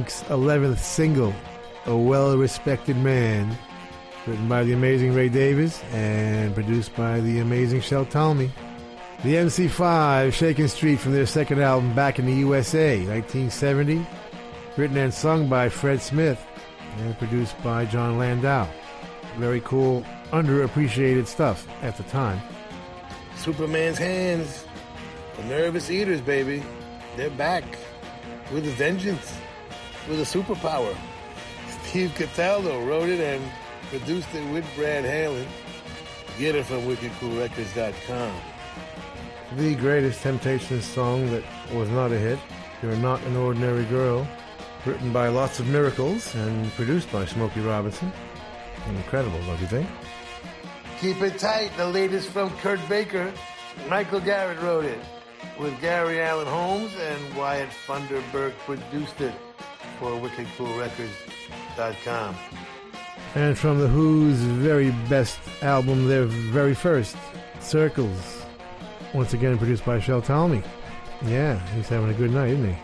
Kinks' 0.02 0.22
11th 0.24 0.78
single, 0.78 1.32
A 1.86 1.96
Well 1.96 2.36
Respected 2.36 2.96
Man, 2.96 3.56
written 4.26 4.48
by 4.48 4.64
the 4.64 4.72
amazing 4.72 5.14
Ray 5.14 5.28
Davies 5.28 5.80
and 5.92 6.52
produced 6.54 6.92
by 6.96 7.20
the 7.20 7.38
amazing 7.38 7.82
Shel 7.82 8.04
Talmy. 8.04 8.50
The 9.22 9.36
MC5, 9.36 10.32
Shakin' 10.32 10.66
Street, 10.66 10.98
from 10.98 11.12
their 11.12 11.26
second 11.26 11.60
album 11.60 11.94
Back 11.94 12.18
in 12.18 12.26
the 12.26 12.32
USA, 12.32 12.96
1970, 12.96 14.04
written 14.76 14.96
and 14.96 15.14
sung 15.14 15.48
by 15.48 15.68
Fred 15.68 16.02
Smith 16.02 16.44
and 16.98 17.16
produced 17.16 17.54
by 17.62 17.84
Jon 17.84 18.18
Landau. 18.18 18.66
Very 19.36 19.60
cool, 19.60 20.04
underappreciated 20.32 21.28
stuff 21.28 21.68
at 21.80 21.96
the 21.96 22.02
time. 22.04 22.40
Superman's 23.36 23.98
hands, 23.98 24.64
the 25.36 25.44
nervous 25.44 25.92
eaters, 25.92 26.20
baby, 26.20 26.60
they're 27.16 27.30
back 27.30 27.62
with 28.52 28.66
a 28.66 28.72
vengeance. 28.72 29.31
With 30.12 30.20
a 30.20 30.38
superpower. 30.38 30.94
Steve 31.84 32.12
Cataldo 32.14 32.84
wrote 32.84 33.08
it 33.08 33.18
and 33.18 33.42
produced 33.88 34.28
it 34.34 34.46
with 34.52 34.66
Brad 34.76 35.04
Halen. 35.04 35.46
Get 36.38 36.54
it 36.54 36.66
from 36.66 36.82
wickedcoolrecords.com. 36.82 38.36
The 39.56 39.74
greatest 39.74 40.20
Temptations 40.20 40.84
song 40.84 41.30
that 41.30 41.42
was 41.72 41.88
not 41.88 42.12
a 42.12 42.18
hit, 42.18 42.38
You're 42.82 42.94
Not 42.96 43.22
an 43.22 43.36
Ordinary 43.36 43.86
Girl, 43.86 44.28
written 44.84 45.14
by 45.14 45.28
Lots 45.28 45.60
of 45.60 45.68
Miracles 45.68 46.34
and 46.34 46.70
produced 46.72 47.10
by 47.10 47.24
Smokey 47.24 47.60
Robinson. 47.60 48.12
Incredible, 48.88 49.40
don't 49.46 49.60
you 49.62 49.66
think? 49.66 49.88
Keep 51.00 51.22
it 51.22 51.38
tight. 51.38 51.70
The 51.78 51.88
latest 51.88 52.28
from 52.28 52.50
Kurt 52.58 52.86
Baker. 52.86 53.32
Michael 53.88 54.20
Garrett 54.20 54.60
wrote 54.60 54.84
it. 54.84 54.98
With 55.58 55.80
Gary 55.80 56.20
Allen 56.20 56.46
Holmes 56.46 56.92
and 57.00 57.34
Wyatt 57.34 57.70
Funderburk 57.86 58.52
produced 58.66 59.22
it 59.22 59.32
for 60.02 60.10
wickedcoolrecords.com. 60.20 62.36
And 63.36 63.56
from 63.56 63.78
The 63.78 63.86
Who's 63.86 64.36
very 64.36 64.90
best 65.08 65.38
album, 65.62 66.08
their 66.08 66.24
very 66.24 66.74
first, 66.74 67.16
Circles. 67.60 68.42
Once 69.14 69.32
again 69.32 69.56
produced 69.56 69.84
by 69.84 70.00
Shel 70.00 70.20
Talmy. 70.20 70.64
Yeah, 71.24 71.56
he's 71.74 71.88
having 71.88 72.10
a 72.10 72.14
good 72.14 72.32
night, 72.32 72.50
isn't 72.50 72.74
he? 72.74 72.76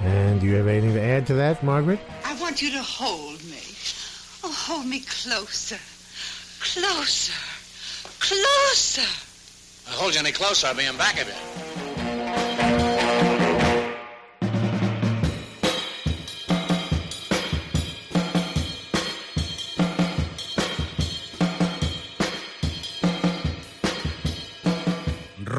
And 0.00 0.40
do 0.40 0.46
you 0.46 0.54
have 0.54 0.68
anything 0.68 0.94
to 0.94 1.02
add 1.02 1.26
to 1.26 1.34
that, 1.34 1.64
Margaret? 1.64 1.98
I 2.24 2.40
want 2.40 2.62
you 2.62 2.70
to 2.70 2.82
hold 2.82 3.42
me. 3.44 3.58
Oh, 4.44 4.52
hold 4.52 4.86
me 4.86 5.00
closer. 5.00 5.78
Closer. 6.60 7.32
Closer. 8.20 9.02
I'll 9.90 9.98
hold 9.98 10.14
you 10.14 10.20
any 10.20 10.30
closer, 10.30 10.68
I'll 10.68 10.76
be 10.76 10.84
in 10.84 10.96
back 10.96 11.20
of 11.20 11.26
you. 11.26 11.77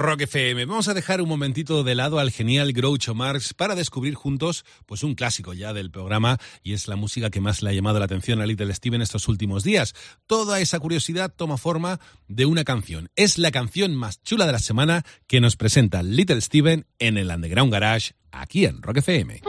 Rock 0.10 0.22
FM. 0.22 0.66
Vamos 0.66 0.88
a 0.88 0.96
dejar 0.96 1.22
un 1.22 1.30
momentito 1.30 1.84
de 1.84 1.94
lado 1.94 2.18
al 2.18 2.32
genial 2.32 2.74
Groucho 2.74 3.14
Marx 3.14 3.54
para 3.54 3.76
descubrir 3.76 4.16
juntos 4.16 4.66
pues 4.88 5.04
un 5.04 5.14
clásico 5.14 5.54
ya 5.54 5.72
del 5.72 5.92
programa 5.92 6.40
y 6.64 6.74
es 6.74 6.88
la 6.88 6.96
música 6.96 7.30
que 7.30 7.42
más 7.42 7.62
le 7.62 7.70
ha 7.70 7.74
llamado 7.74 8.00
la 8.00 8.06
atención 8.06 8.42
a 8.42 8.48
Little 8.48 8.74
Steven 8.74 9.04
estos 9.04 9.28
últimos 9.28 9.64
días. 9.64 9.94
Toda 10.26 10.62
esa 10.62 10.80
curiosidad 10.80 11.32
toma 11.32 11.58
forma 11.58 12.00
de 12.28 12.48
una 12.48 12.64
canción. 12.64 13.12
Es 13.16 13.38
la 13.38 13.52
canción 13.52 13.94
más 13.94 14.24
chula 14.24 14.48
de 14.48 14.54
la 14.54 14.58
semana 14.58 15.06
que 15.28 15.42
nos 15.42 15.56
presenta 15.56 16.02
Little 16.02 16.42
Steven 16.42 16.88
en 16.98 17.20
el 17.20 17.30
Underground 17.30 17.72
Garage 17.72 18.14
aquí 18.32 18.66
en 18.66 18.82
Rock 18.82 18.98
FM. 18.98 19.42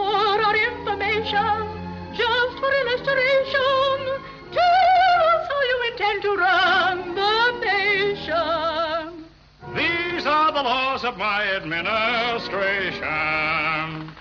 For 1.32 1.69
the 10.62 10.68
laws 10.68 11.04
of 11.04 11.16
my 11.16 11.56
administration. 11.56 14.12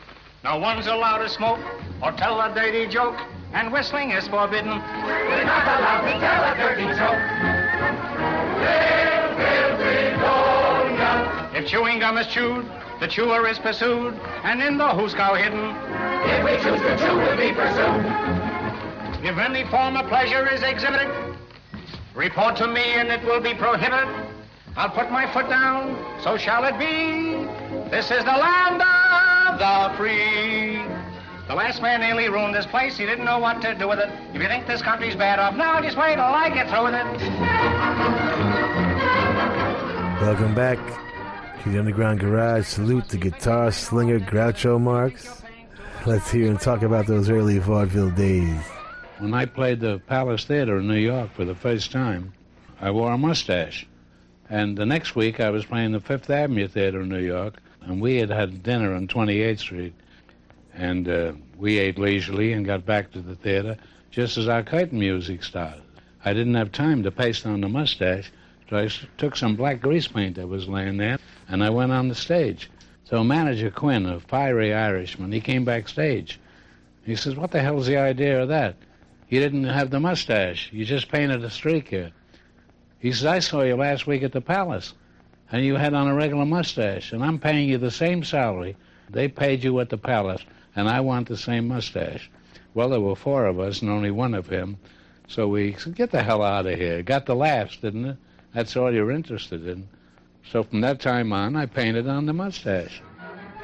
No 0.42 0.58
one's 0.58 0.88
allowed 0.88 1.18
to 1.18 1.28
smoke 1.28 1.60
or 2.02 2.14
tell 2.14 2.40
a 2.40 2.50
dirty 2.56 2.88
joke, 2.88 3.18
and 3.52 3.74
whistling 3.74 4.12
is 4.12 4.26
forbidden. 4.30 4.70
We're 4.70 5.44
not 5.44 5.68
allowed 5.68 6.08
to 6.08 6.14
tell 6.18 6.46
a 6.46 6.56
dirty 6.56 6.88
joke. 6.96 7.20
If 11.54 11.68
chewing 11.68 12.00
gum 12.00 12.18
is 12.18 12.28
chewed, 12.28 12.66
the 13.02 13.08
chewer 13.10 13.46
is 13.46 13.60
pursued, 13.60 14.14
and 14.44 14.62
in 14.62 14.78
the 14.78 14.88
hoosgow 14.88 15.36
hidden. 15.36 15.76
If 16.24 16.42
we 16.46 16.56
choose 16.64 16.80
to 16.80 16.96
chew, 16.98 17.18
we'll 17.18 17.36
be 17.36 17.52
pursued. 17.52 18.06
If 19.26 19.38
any 19.38 19.66
form 19.70 19.98
of 19.98 20.08
pleasure 20.08 20.48
is 20.50 20.64
exhibited, 20.64 21.10
report 22.16 22.56
to 22.58 22.68
me 22.68 22.94
and 22.94 23.10
it 23.10 23.22
will 23.26 23.42
be 23.42 23.54
prohibited. 23.54 24.08
I'll 24.76 24.90
put 24.90 25.12
my 25.12 25.32
foot 25.34 25.50
down, 25.50 25.98
so 26.24 26.38
shall 26.38 26.64
it 26.66 26.78
be. 26.78 27.34
This 27.90 28.12
is 28.12 28.24
the 28.24 28.38
land 28.38 28.82
of 28.82 29.60
the 29.60 29.98
free. 29.98 30.82
The 31.48 31.56
last 31.56 31.82
man 31.82 32.02
nearly 32.02 32.30
ruined 32.30 32.54
this 32.54 32.68
place. 32.68 32.98
He 32.98 33.06
didn't 33.06 33.26
know 33.26 33.40
what 33.40 33.62
to 33.64 33.74
do 33.74 33.88
with 33.88 34.00
it. 34.00 34.10
If 34.34 34.42
you 34.42 34.48
think 34.48 34.68
this 34.68 34.82
country's 34.82 35.16
bad 35.16 35.40
off 35.40 35.56
now, 35.56 35.82
just 35.82 35.98
wait 35.98 36.16
till 36.16 36.24
I 36.24 36.50
get 36.50 36.70
through 36.70 36.84
with 36.86 36.94
it. 36.94 37.06
Welcome 40.22 40.54
back 40.54 40.78
to 41.64 41.70
the 41.70 41.80
Underground 41.80 42.20
Garage. 42.20 42.68
Salute 42.68 43.10
the 43.10 43.18
guitar 43.18 43.72
slinger 43.72 44.20
Groucho 44.20 44.80
Marx. 44.80 45.42
Let's 46.06 46.30
hear 46.30 46.46
him 46.46 46.58
talk 46.58 46.84
about 46.84 47.08
those 47.08 47.30
early 47.30 47.58
vaudeville 47.58 48.12
days. 48.12 48.62
When 49.18 49.34
I 49.34 49.46
played 49.46 49.80
the 49.80 50.00
Palace 50.08 50.46
Theater 50.46 50.78
in 50.78 50.88
New 50.88 50.96
York 50.96 51.34
for 51.34 51.44
the 51.44 51.56
first 51.56 51.92
time, 51.92 52.34
I 52.80 52.92
wore 52.92 53.12
a 53.12 53.18
mustache. 53.18 53.88
And 54.50 54.76
the 54.76 54.86
next 54.86 55.16
week, 55.16 55.40
I 55.40 55.52
was 55.52 55.66
playing 55.66 55.92
the 55.92 56.00
Fifth 56.00 56.30
Avenue 56.30 56.68
Theater 56.68 57.02
in 57.02 57.10
New 57.10 57.24
York, 57.24 57.58
and 57.82 58.02
we 58.02 58.18
had 58.18 58.32
had 58.32 58.64
dinner 58.64 58.96
on 58.96 59.08
28th 59.08 59.60
Street. 59.60 59.94
And 60.74 61.08
uh, 61.08 61.34
we 61.58 61.78
ate 61.78 62.00
leisurely 62.00 62.54
and 62.54 62.66
got 62.66 62.86
back 62.86 63.12
to 63.12 63.22
the 63.22 63.36
theater 63.36 63.78
just 64.10 64.38
as 64.38 64.48
our 64.48 64.64
curtain 64.64 65.00
music 65.00 65.44
started. 65.44 65.84
I 66.26 66.34
didn't 66.34 66.56
have 66.56 66.72
time 66.72 67.04
to 67.04 67.12
paste 67.12 67.46
on 67.46 67.62
the 67.62 67.70
mustache, 67.70 68.32
so 68.70 68.78
I 68.78 68.90
took 69.18 69.36
some 69.36 69.56
black 69.56 69.82
grease 69.82 70.08
paint 70.08 70.36
that 70.36 70.48
was 70.48 70.68
laying 70.68 70.98
there, 70.98 71.20
and 71.48 71.64
I 71.64 71.70
went 71.70 71.92
on 71.92 72.08
the 72.08 72.16
stage. 72.16 72.70
So 73.06 73.24
manager 73.24 73.72
Quinn, 73.72 74.06
a 74.06 74.20
fiery 74.20 74.74
Irishman, 74.74 75.32
he 75.32 75.42
came 75.42 75.64
backstage. 75.64 76.40
He 77.06 77.16
says, 77.16 77.36
"What 77.36 77.52
the 77.52 77.62
hell's 77.62 77.88
the 77.88 77.98
idea 77.98 78.42
of 78.42 78.50
that? 78.50 78.76
You 79.30 79.40
didn't 79.40 79.64
have 79.64 79.90
the 79.90 80.00
mustache. 80.00 80.70
You 80.72 80.86
just 80.86 81.10
painted 81.10 81.44
a 81.44 81.50
streak 81.50 81.88
here." 81.90 82.12
He 83.00 83.12
says, 83.14 83.26
"I 83.26 83.40
saw 83.40 83.62
you 83.62 83.76
last 83.76 84.06
week 84.08 84.24
at 84.24 84.34
the 84.34 84.42
Palace, 84.42 84.94
and 85.52 85.64
you 85.64 85.76
had 85.76 85.94
on 85.94 86.08
a 86.08 86.14
regular 86.14 86.46
mustache, 86.46 87.14
and 87.14 87.24
I'm 87.24 87.40
paying 87.40 87.70
you 87.70 87.78
the 87.78 87.92
same 87.92 88.24
salary 88.24 88.76
they 89.10 89.28
paid 89.28 89.64
you 89.64 89.80
at 89.80 89.90
the 89.90 89.98
Palace, 89.98 90.44
and 90.76 90.88
I 90.90 91.00
want 91.00 91.28
the 91.28 91.38
same 91.38 91.68
mustache." 91.68 92.30
Well, 92.74 92.90
there 92.90 93.00
were 93.00 93.16
four 93.16 93.46
of 93.46 93.60
us 93.60 93.82
and 93.82 93.90
only 93.90 94.12
one 94.12 94.34
of 94.34 94.50
him, 94.50 94.78
so 95.28 95.48
we 95.48 95.74
said, 95.74 95.96
"Get 95.96 96.12
the 96.12 96.24
hell 96.24 96.44
out 96.44 96.66
of 96.66 96.78
here." 96.78 97.02
Got 97.02 97.26
the 97.26 97.36
laughs, 97.36 97.78
didn't 97.78 98.06
it? 98.06 98.18
That's 98.54 98.76
all 98.76 98.94
you're 98.94 99.12
interested 99.12 99.66
in. 99.66 99.88
So 100.52 100.64
from 100.64 100.82
that 100.82 101.00
time 101.00 101.32
on, 101.32 101.56
I 101.56 101.68
painted 101.68 102.08
on 102.08 102.26
the 102.26 102.34
mustache. 102.34 103.02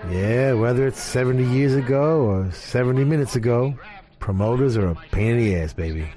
Yeah, 0.09 0.53
whether 0.53 0.87
it's 0.87 1.01
70 1.01 1.43
years 1.43 1.73
ago 1.73 2.21
or 2.21 2.51
70 2.51 3.03
minutes 3.03 3.35
ago, 3.35 3.75
promoters 4.19 4.77
are 4.77 4.87
a 4.87 4.95
pain 5.11 5.31
in 5.31 5.37
the 5.39 5.55
ass, 5.55 5.73
baby. 5.73 6.07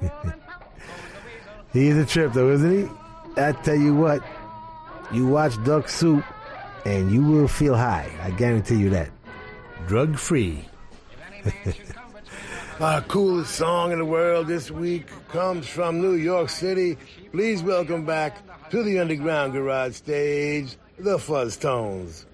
He's 1.72 1.96
a 1.96 2.04
trip, 2.04 2.32
though, 2.32 2.50
isn't 2.50 2.88
he? 2.88 2.88
I 3.40 3.52
tell 3.52 3.76
you 3.76 3.94
what, 3.94 4.22
you 5.12 5.26
watch 5.26 5.52
Duck 5.64 5.88
Soup 5.88 6.24
and 6.84 7.12
you 7.12 7.22
will 7.22 7.48
feel 7.48 7.76
high. 7.76 8.10
I 8.22 8.30
guarantee 8.30 8.76
you 8.76 8.90
that. 8.90 9.10
Drug 9.86 10.18
free. 10.18 10.64
Our 12.80 13.02
coolest 13.02 13.54
song 13.54 13.92
in 13.92 13.98
the 13.98 14.04
world 14.04 14.46
this 14.46 14.70
week 14.70 15.06
comes 15.28 15.66
from 15.66 16.00
New 16.00 16.14
York 16.14 16.48
City. 16.48 16.96
Please 17.30 17.62
welcome 17.62 18.06
back 18.06 18.38
to 18.70 18.82
the 18.82 18.98
Underground 18.98 19.52
Garage 19.52 19.96
stage, 19.96 20.76
the 20.98 21.18
Fuzztones. 21.18 22.24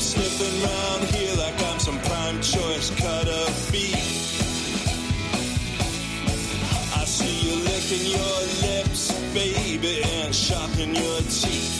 Sniffing 0.00 0.62
round 0.62 1.04
here 1.14 1.34
like 1.36 1.62
I'm 1.62 1.78
some 1.78 1.98
prime 2.00 2.40
choice 2.40 2.88
cut 2.96 3.28
of 3.28 3.68
beef. 3.70 4.00
I 6.96 7.04
see 7.04 7.36
you 7.46 7.56
licking 7.68 8.06
your 8.16 8.40
lips, 8.64 9.12
baby, 9.34 10.02
and 10.02 10.34
sharpening 10.34 10.96
your 10.96 11.20
teeth. 11.20 11.76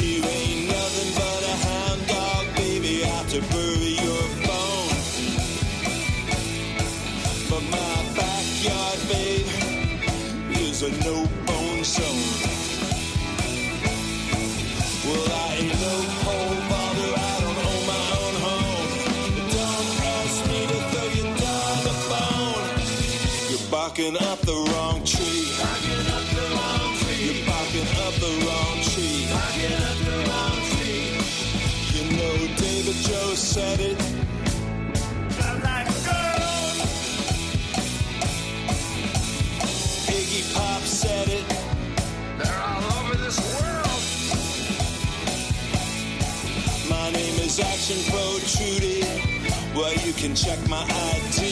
You 0.00 0.24
ain't 0.24 0.68
nothing 0.68 1.10
but 1.20 1.42
a 1.44 1.56
hound 1.68 2.00
dog, 2.08 2.56
baby, 2.56 3.04
out 3.04 3.28
to 3.28 3.40
bury 3.52 3.92
your 4.08 4.24
bone. 4.48 4.96
But 7.50 7.62
my 7.76 7.94
backyard, 8.16 9.00
babe, 9.12 9.48
is 10.64 10.82
a 10.82 10.90
no 11.04 11.26
bone 11.44 11.84
zone. 11.84 12.52
breather 15.12 15.41
the. 15.82 16.22
Barking 23.92 24.16
up 24.16 24.38
the 24.40 24.52
wrong 24.52 25.04
tree. 25.04 25.48
You're 27.24 27.44
barking 27.46 27.86
up 28.04 28.14
the 28.14 28.30
wrong 28.46 28.82
tree. 28.82 29.26
Barking 29.30 29.74
up 29.74 29.96
the 30.06 30.16
wrong 30.28 30.58
tree. 30.72 31.04
You 31.92 32.02
know 32.16 32.36
David 32.56 32.96
Joe 32.96 33.34
said 33.34 33.80
it. 33.80 34.01
Well, 49.74 49.94
you 50.04 50.12
can 50.12 50.34
check 50.34 50.58
my 50.68 50.82
ID. 50.82 51.48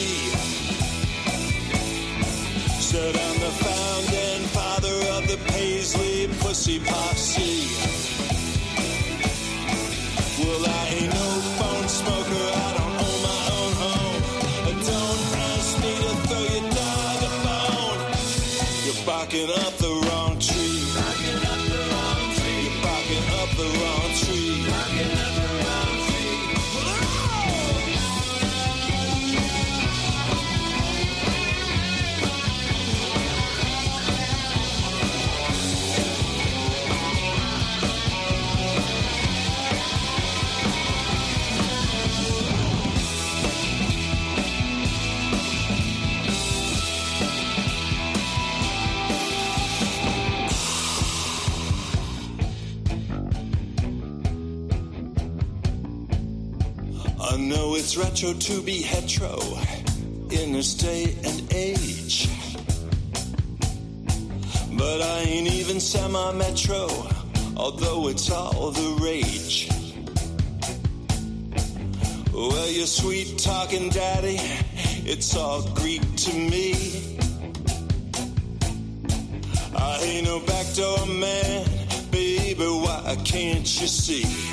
Said 2.79 3.15
I'm 3.15 3.39
the 3.39 3.51
founding 3.65 4.47
father 4.49 4.95
of 5.17 5.27
the 5.27 5.37
Paisley 5.51 6.27
Pussy 6.39 6.79
Posse. 6.79 7.65
Well, 10.37 10.65
I 10.67 10.87
ain't 10.89 11.13
no 11.13 11.60
macho 58.21 58.37
to 58.39 58.61
be 58.61 58.81
hetero 58.81 59.39
in 60.29 60.53
this 60.53 60.75
day 60.75 61.15
and 61.23 61.53
age. 61.53 62.27
But 64.77 65.01
I 65.01 65.19
ain't 65.21 65.47
even 65.47 65.79
semi 65.79 66.31
metro, 66.33 66.87
although 67.57 68.09
it's 68.09 68.29
all 68.29 68.71
the 68.71 69.03
rage. 69.03 69.69
Well, 72.33 72.69
your 72.69 72.85
sweet 72.85 73.37
talking 73.39 73.89
daddy, 73.89 74.37
it's 75.05 75.35
all 75.35 75.63
Greek 75.73 76.01
to 76.17 76.33
me. 76.33 77.17
I 79.75 79.99
ain't 80.03 80.25
no 80.25 80.39
backdoor 80.41 81.07
man, 81.07 81.67
baby, 82.11 82.65
why 82.65 83.17
can't 83.23 83.81
you 83.81 83.87
see? 83.87 84.50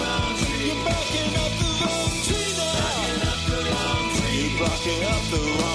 wrong 0.00 0.30
tree. 0.40 0.66
You're 0.66 0.84
barking 0.84 1.32
up 1.34 1.52
the 1.52 1.68
wrong 1.80 2.12
tree. 2.24 2.52
Barking 2.64 3.26
up 3.28 3.42
the 3.50 3.60
wrong 3.70 4.04
tree. 4.16 4.40
You're 4.40 4.58
barking 4.58 5.04
up 5.04 5.22
the 5.30 5.38
wrong 5.38 5.69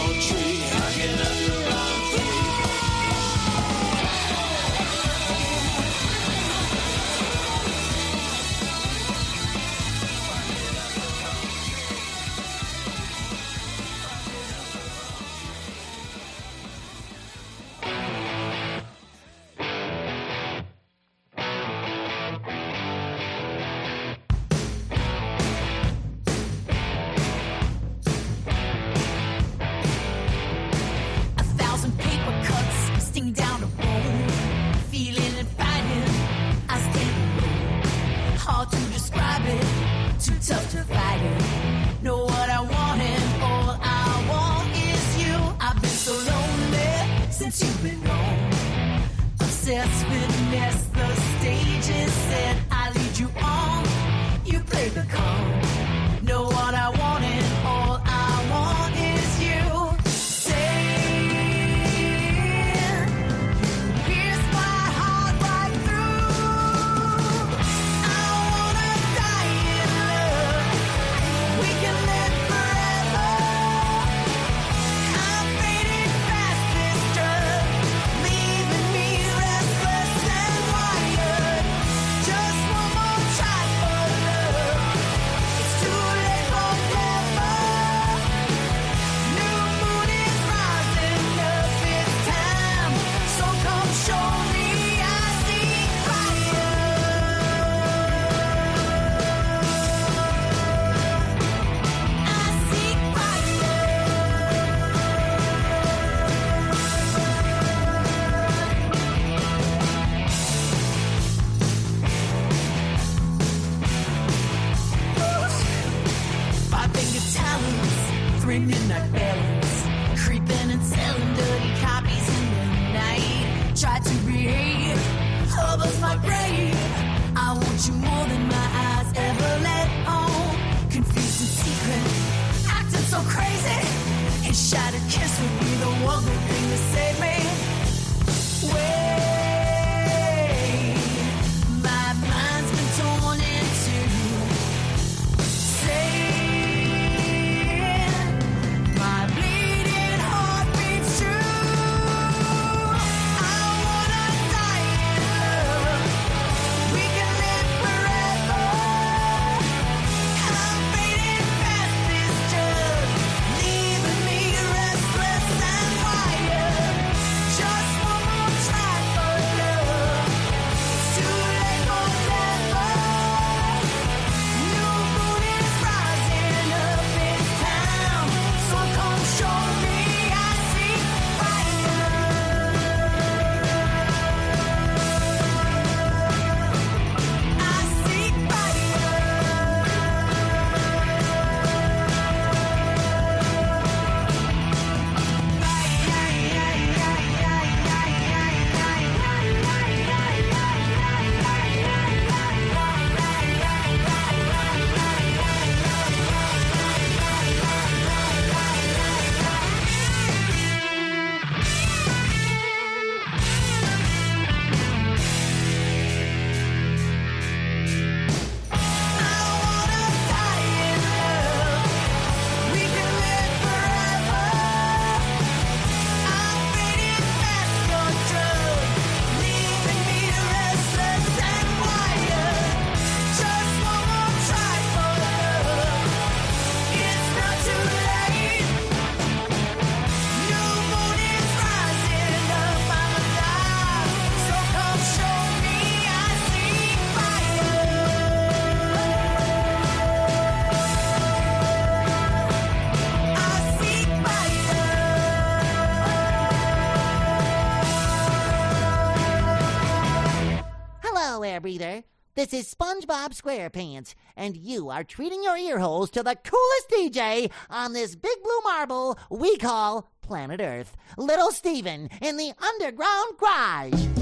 This 262.36 262.54
is 262.54 262.76
SpongeBob 262.76 263.30
SquarePants, 263.30 264.14
and 264.36 264.58
you 264.58 264.90
are 264.90 265.06
treating 265.06 265.42
your 265.42 265.56
ear 265.56 265.80
holes 265.80 266.10
to 266.10 266.22
the 266.22 266.36
coolest 266.36 266.90
DJ 266.92 267.50
on 267.70 267.94
this 267.94 268.18
big 268.18 268.44
blue 268.44 268.60
marble 268.66 269.18
we 269.30 269.56
call 269.56 270.12
planet 270.22 270.60
Earth. 270.60 270.98
Little 271.18 271.52
Steven 271.52 272.10
in 272.22 272.36
the 272.36 272.52
underground 272.62 273.38
garage. 273.40 274.15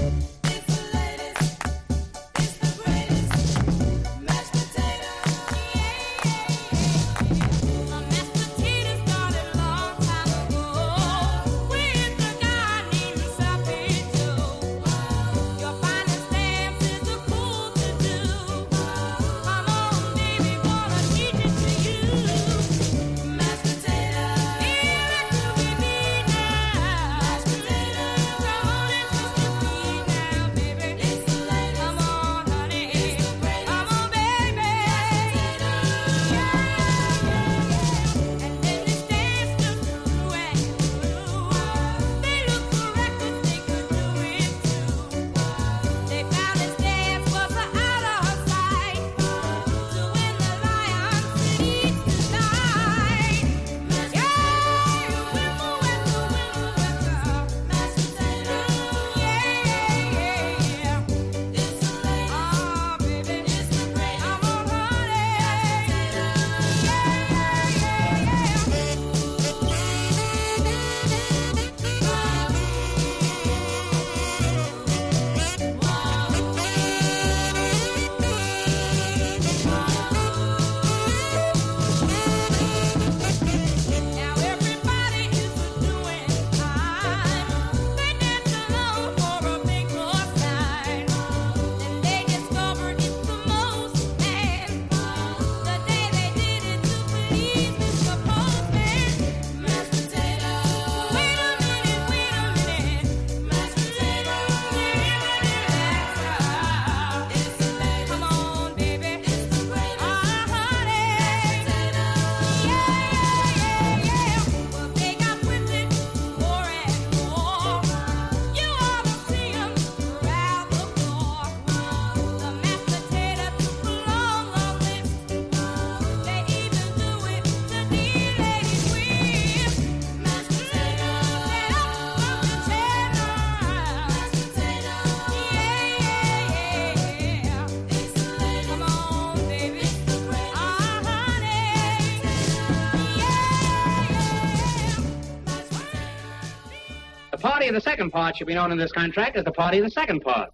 Party 147.64 147.76
of 147.78 147.82
the 147.82 147.90
second 147.90 148.10
part 148.10 148.36
should 148.36 148.46
be 148.46 148.52
known 148.52 148.72
in 148.72 148.76
this 148.76 148.92
contract 148.92 149.38
as 149.38 149.44
the 149.44 149.52
party 149.52 149.78
of 149.78 149.84
the 149.84 149.90
second 149.90 150.20
part. 150.20 150.50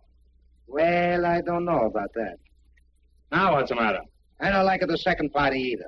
Well, 0.69 1.27
I 1.27 1.41
don't 1.41 1.65
know 1.65 1.87
about 1.87 2.13
that. 2.15 2.37
Now 3.33 3.55
what's 3.55 3.71
the 3.71 3.75
matter? 3.75 3.99
I 4.39 4.51
don't 4.51 4.65
like 4.65 4.83
it 4.83 4.89
the 4.89 4.97
second 4.97 5.33
party 5.33 5.59
either. 5.59 5.87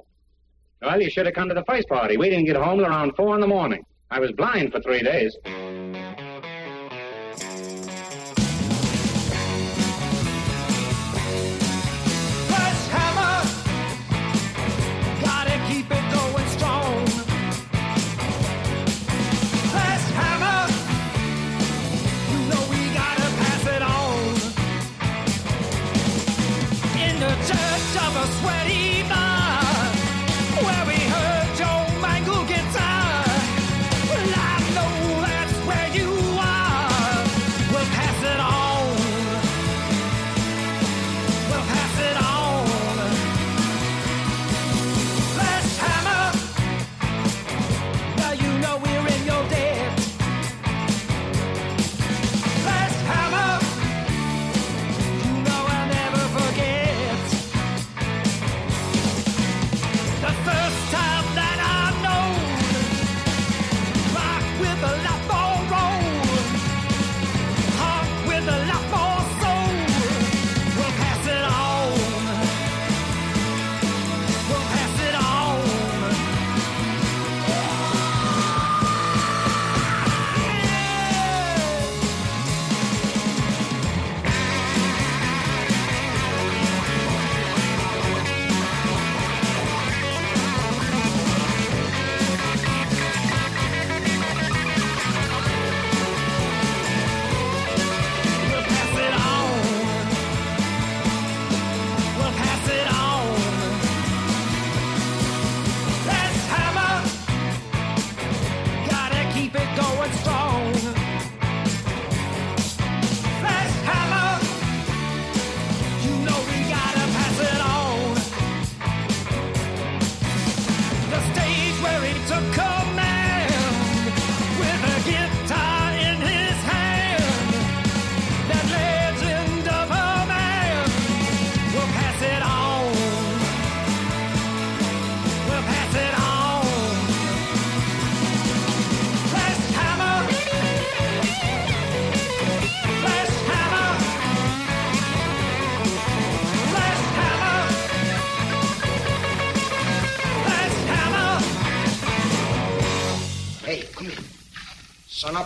Well, 0.80 1.00
you 1.00 1.08
should 1.08 1.26
have 1.26 1.36
come 1.36 1.48
to 1.48 1.54
the 1.54 1.62
first 1.62 1.88
party. 1.88 2.16
We 2.16 2.28
didn't 2.28 2.46
get 2.46 2.56
home 2.56 2.78
till 2.78 2.88
around 2.88 3.12
four 3.14 3.36
in 3.36 3.40
the 3.40 3.46
morning. 3.46 3.84
I 4.10 4.18
was 4.18 4.32
blind 4.32 4.72
for 4.72 4.80
three 4.80 5.00
days. 5.00 5.36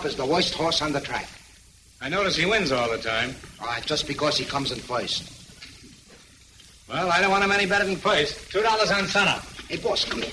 Is 0.07 0.17
the 0.17 0.25
worst 0.25 0.55
horse 0.55 0.81
on 0.81 0.93
the 0.93 1.01
track. 1.01 1.29
I 2.01 2.09
notice 2.09 2.37
he 2.37 2.47
wins 2.47 2.73
all 2.73 2.91
the 2.91 2.99
time. 2.99 3.35
All 3.61 3.67
right, 3.67 3.85
just 3.85 4.07
because 4.07 4.39
he 4.39 4.45
comes 4.45 4.71
in 4.71 4.79
first. 4.79 5.33
Well, 6.89 7.11
I 7.11 7.21
don't 7.21 7.31
want 7.31 7.43
him 7.43 7.51
any 7.51 7.67
better 7.67 7.85
than 7.85 7.97
first. 7.97 8.51
Two 8.51 8.63
dollars 8.63 8.91
on 8.91 9.05
Sunup. 9.05 9.45
Hey, 9.69 9.77
boss, 9.79 10.05
come 10.05 10.23
here. 10.23 10.33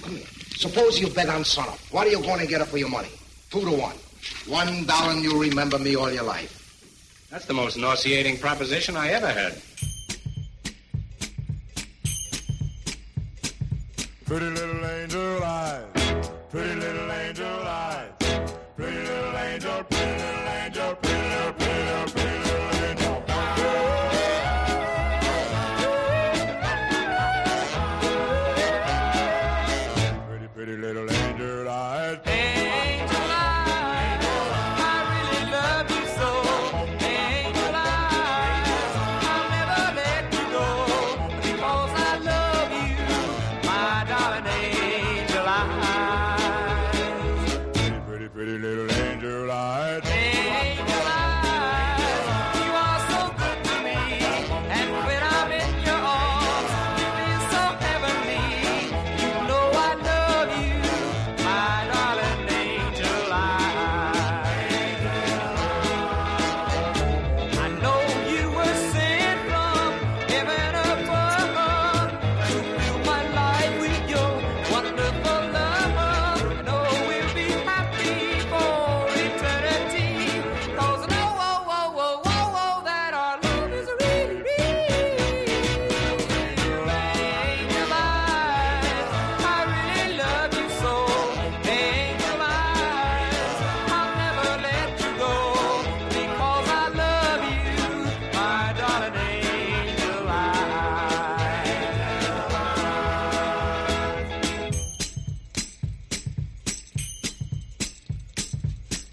Come 0.00 0.16
here. 0.16 0.26
Suppose 0.56 1.00
you 1.00 1.08
bet 1.08 1.28
on 1.28 1.44
Sunup. 1.44 1.78
What 1.90 2.06
are 2.06 2.10
you 2.10 2.20
going 2.22 2.38
to 2.38 2.46
get 2.46 2.60
up 2.60 2.68
for 2.68 2.78
your 2.78 2.88
money? 2.88 3.10
Two 3.50 3.62
to 3.62 3.76
one. 3.76 3.96
One 4.46 4.86
dollar 4.86 5.12
and 5.12 5.22
you'll 5.22 5.40
remember 5.40 5.78
me 5.78 5.96
all 5.96 6.10
your 6.10 6.22
life. 6.22 6.60
That's 7.30 7.46
the 7.46 7.54
most 7.54 7.76
nauseating 7.76 8.38
proposition 8.38 8.96
I 8.96 9.08
ever 9.10 9.28
heard. 9.28 9.60
Pretty 14.26 14.46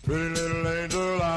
Pretty 0.09 0.27
little 0.33 0.67
angel 0.69 1.28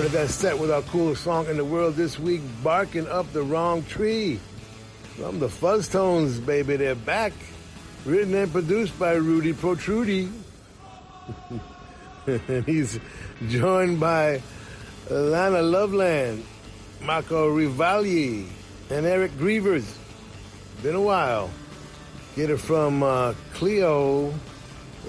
started 0.00 0.18
that 0.18 0.30
set 0.30 0.58
with 0.58 0.70
our 0.70 0.80
coolest 0.80 1.22
song 1.22 1.46
in 1.48 1.58
the 1.58 1.64
world 1.64 1.94
this 1.94 2.18
week, 2.18 2.40
Barking 2.62 3.06
Up 3.06 3.30
the 3.34 3.42
Wrong 3.42 3.84
Tree. 3.84 4.40
From 5.18 5.40
the 5.40 5.48
Fuzztones, 5.48 6.44
baby, 6.46 6.76
they're 6.76 6.94
back. 6.94 7.34
Written 8.06 8.34
and 8.34 8.50
produced 8.50 8.98
by 8.98 9.12
Rudy 9.12 9.52
Protrudi. 9.52 10.32
and 12.26 12.64
he's 12.64 12.98
joined 13.48 14.00
by 14.00 14.40
Lana 15.10 15.60
Loveland, 15.60 16.46
Marco 17.02 17.54
Rivali, 17.54 18.46
and 18.88 19.04
Eric 19.04 19.32
Grievers. 19.32 19.84
Been 20.82 20.94
a 20.94 21.02
while. 21.02 21.50
Get 22.36 22.48
it 22.48 22.56
from 22.56 23.02
uh, 23.02 23.34
Cleo 23.52 24.32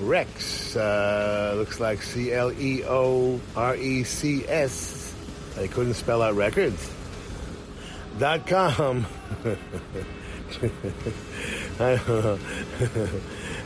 Rex. 0.02 0.76
Uh, 0.76 1.54
looks 1.58 1.80
like 1.80 2.02
C 2.02 2.34
L 2.34 2.52
E 2.52 2.84
O 2.86 3.40
R 3.56 3.76
E 3.76 4.04
C 4.04 4.46
S. 4.48 5.14
They 5.56 5.68
couldn't 5.68 5.94
spell 5.94 6.22
out 6.22 6.36
records. 6.36 6.92
Dot 8.20 8.46
com. 8.48 9.06
I 11.80 11.96
don't 11.96 12.08
know. 12.08 12.40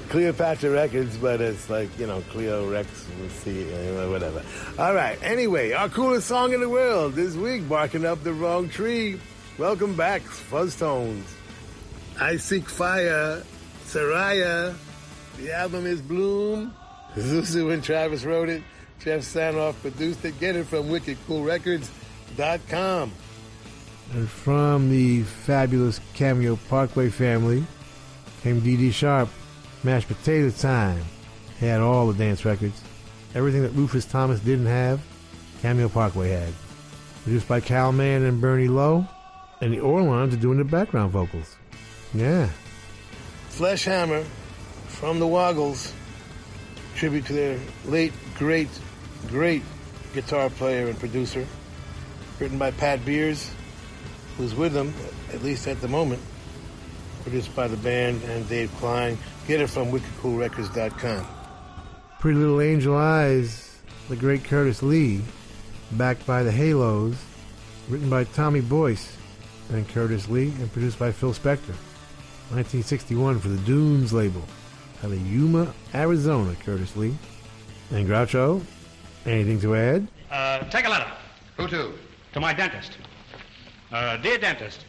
Cleopatra 0.09 0.69
Records, 0.69 1.17
but 1.17 1.41
it's 1.41 1.69
like, 1.69 1.89
you 1.97 2.05
know, 2.07 2.21
Cleo 2.29 2.69
Rex, 2.69 2.87
we'll 3.19 3.29
see, 3.29 3.63
whatever. 4.09 4.43
All 4.77 4.93
right. 4.93 5.17
Anyway, 5.23 5.71
our 5.71 5.89
coolest 5.89 6.27
song 6.27 6.53
in 6.53 6.61
the 6.61 6.69
world 6.69 7.13
this 7.13 7.35
week, 7.35 7.67
Barking 7.67 8.05
Up 8.05 8.23
the 8.23 8.33
Wrong 8.33 8.69
Tree. 8.69 9.19
Welcome 9.57 9.95
back, 9.95 10.21
Fuzztones. 10.21 11.23
I 12.19 12.37
Seek 12.37 12.69
Fire, 12.69 13.43
Soraia. 13.85 14.75
The 15.37 15.53
album 15.53 15.85
is 15.85 16.01
Bloom. 16.01 16.73
ZouZou 17.15 17.73
and 17.73 17.83
Travis 17.83 18.23
wrote 18.23 18.47
it. 18.49 18.63
Jeff 18.99 19.21
Sanoff 19.21 19.79
produced 19.81 20.23
it. 20.25 20.39
Get 20.39 20.55
it 20.55 20.65
from 20.65 20.89
wickedcoolrecords.com. 20.89 23.11
And 24.13 24.29
from 24.29 24.89
the 24.89 25.23
fabulous 25.23 25.99
Cameo 26.13 26.57
Parkway 26.69 27.09
family 27.09 27.65
came 28.41 28.61
Dee 28.61 28.77
Dee 28.77 28.91
Sharp. 28.91 29.29
Mashed 29.83 30.07
Potato 30.07 30.51
Time 30.51 31.03
had 31.59 31.81
all 31.81 32.07
the 32.07 32.13
dance 32.13 32.45
records. 32.45 32.81
Everything 33.33 33.63
that 33.63 33.73
Rufus 33.73 34.05
Thomas 34.05 34.39
didn't 34.39 34.67
have, 34.67 35.01
Cameo 35.61 35.89
Parkway 35.89 36.29
had. 36.29 36.53
Produced 37.23 37.47
by 37.47 37.59
Kal 37.59 37.91
Mann 37.91 38.21
and 38.23 38.39
Bernie 38.39 38.67
Lowe. 38.67 39.07
And 39.61 39.73
the 39.73 39.79
Orlons 39.79 40.33
are 40.33 40.37
doing 40.37 40.57
the 40.57 40.63
background 40.63 41.11
vocals. 41.11 41.55
Yeah. 42.13 42.49
Flesh 43.49 43.85
Hammer 43.85 44.23
from 44.95 45.19
the 45.19 45.27
Woggles. 45.27 45.93
Tribute 46.95 47.25
to 47.25 47.33
their 47.33 47.59
late, 47.85 48.13
great, 48.37 48.69
great 49.27 49.61
guitar 50.13 50.49
player 50.49 50.87
and 50.87 50.97
producer. 50.97 51.45
Written 52.39 52.57
by 52.57 52.71
Pat 52.71 53.05
Beers, 53.05 53.51
who's 54.37 54.55
with 54.55 54.73
them, 54.73 54.93
at 55.33 55.43
least 55.43 55.67
at 55.67 55.81
the 55.81 55.87
moment. 55.87 56.21
Produced 57.23 57.55
by 57.55 57.67
the 57.67 57.77
band 57.77 58.23
and 58.23 58.47
Dave 58.47 58.71
Klein. 58.77 59.17
Get 59.47 59.61
it 59.61 59.67
from 59.67 59.91
wickedcoolrecords.com. 59.91 61.27
Pretty 62.19 62.39
Little 62.39 62.61
Angel 62.61 62.95
Eyes, 62.95 63.77
the 64.09 64.15
great 64.15 64.43
Curtis 64.43 64.81
Lee, 64.81 65.21
backed 65.91 66.25
by 66.25 66.43
the 66.43 66.51
Halos, 66.51 67.15
written 67.89 68.09
by 68.09 68.23
Tommy 68.23 68.61
Boyce, 68.61 69.15
and 69.69 69.87
Curtis 69.89 70.29
Lee, 70.29 70.49
and 70.59 70.71
produced 70.71 70.97
by 70.97 71.11
Phil 71.11 71.33
Spector. 71.33 71.75
1961 72.49 73.39
for 73.39 73.49
the 73.49 73.57
Dunes 73.57 74.13
label. 74.13 74.43
Out 75.05 75.11
of 75.11 75.27
Yuma, 75.27 75.71
Arizona, 75.93 76.55
Curtis 76.65 76.95
Lee. 76.95 77.15
And 77.91 78.07
Groucho, 78.07 78.65
anything 79.27 79.61
to 79.61 79.75
add? 79.75 80.07
Uh, 80.31 80.67
take 80.71 80.87
a 80.87 80.89
letter. 80.89 81.11
Who 81.57 81.67
to? 81.67 81.93
To 82.33 82.39
my 82.39 82.53
dentist. 82.53 82.97
Uh, 83.91 84.17
dear 84.17 84.39
dentist, 84.39 84.85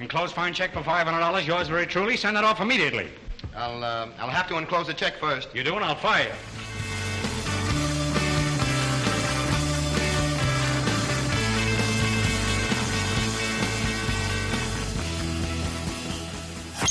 enclosed 0.00 0.34
fine 0.34 0.52
check 0.52 0.74
for 0.74 0.80
$500, 0.80 1.46
yours 1.46 1.68
very 1.68 1.86
truly. 1.86 2.14
Send 2.14 2.36
that 2.36 2.44
off 2.44 2.60
immediately. 2.60 3.08
I'll, 3.56 3.82
uh, 3.82 4.08
I'll 4.18 4.28
have 4.28 4.48
to 4.48 4.58
enclose 4.58 4.88
the 4.88 4.92
check 4.92 5.16
first. 5.16 5.48
You 5.54 5.64
do, 5.64 5.76
and 5.76 5.84
I'll 5.84 5.94
fire 5.94 6.24
you. 6.24 6.32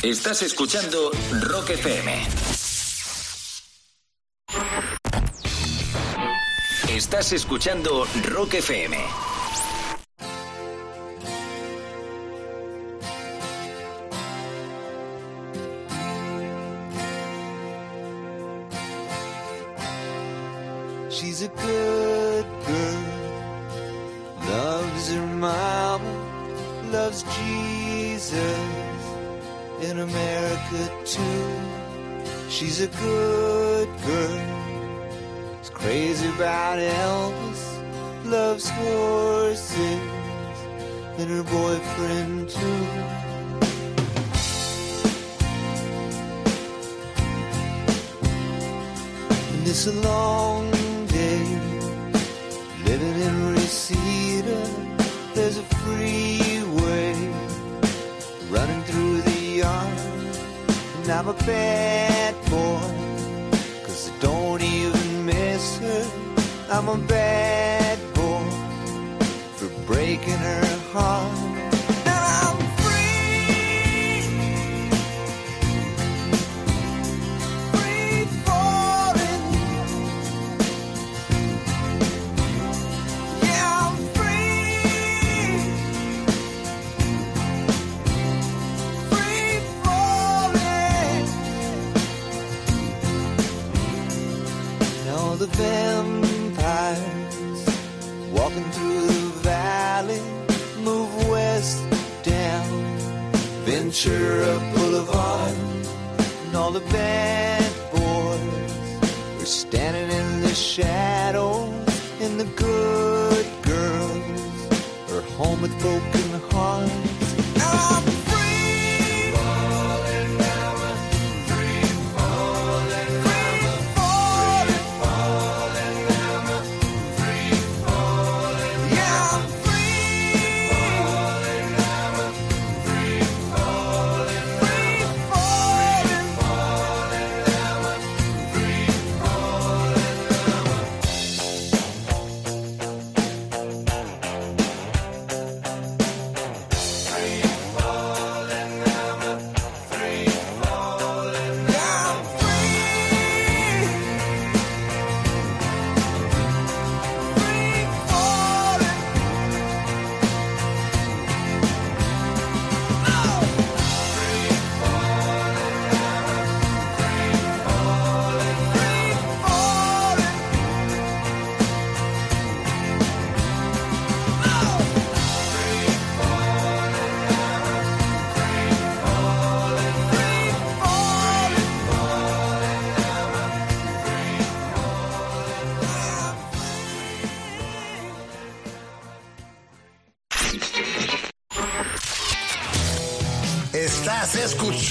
Estás 0.04 0.42
escuchando 0.42 1.12
Rock 1.42 1.70
FM. 1.70 2.28
Estás 6.90 7.32
escuchando 7.34 8.08
Rock 8.24 8.56
FM. 8.56 9.31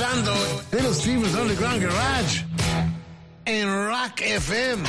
Escuchando 0.00 0.34
Little 0.72 0.94
Steven's 0.94 1.34
Underground 1.34 1.82
Garage 1.82 2.44
en 3.44 3.68
Rock 3.68 4.22
FM. 4.22 4.82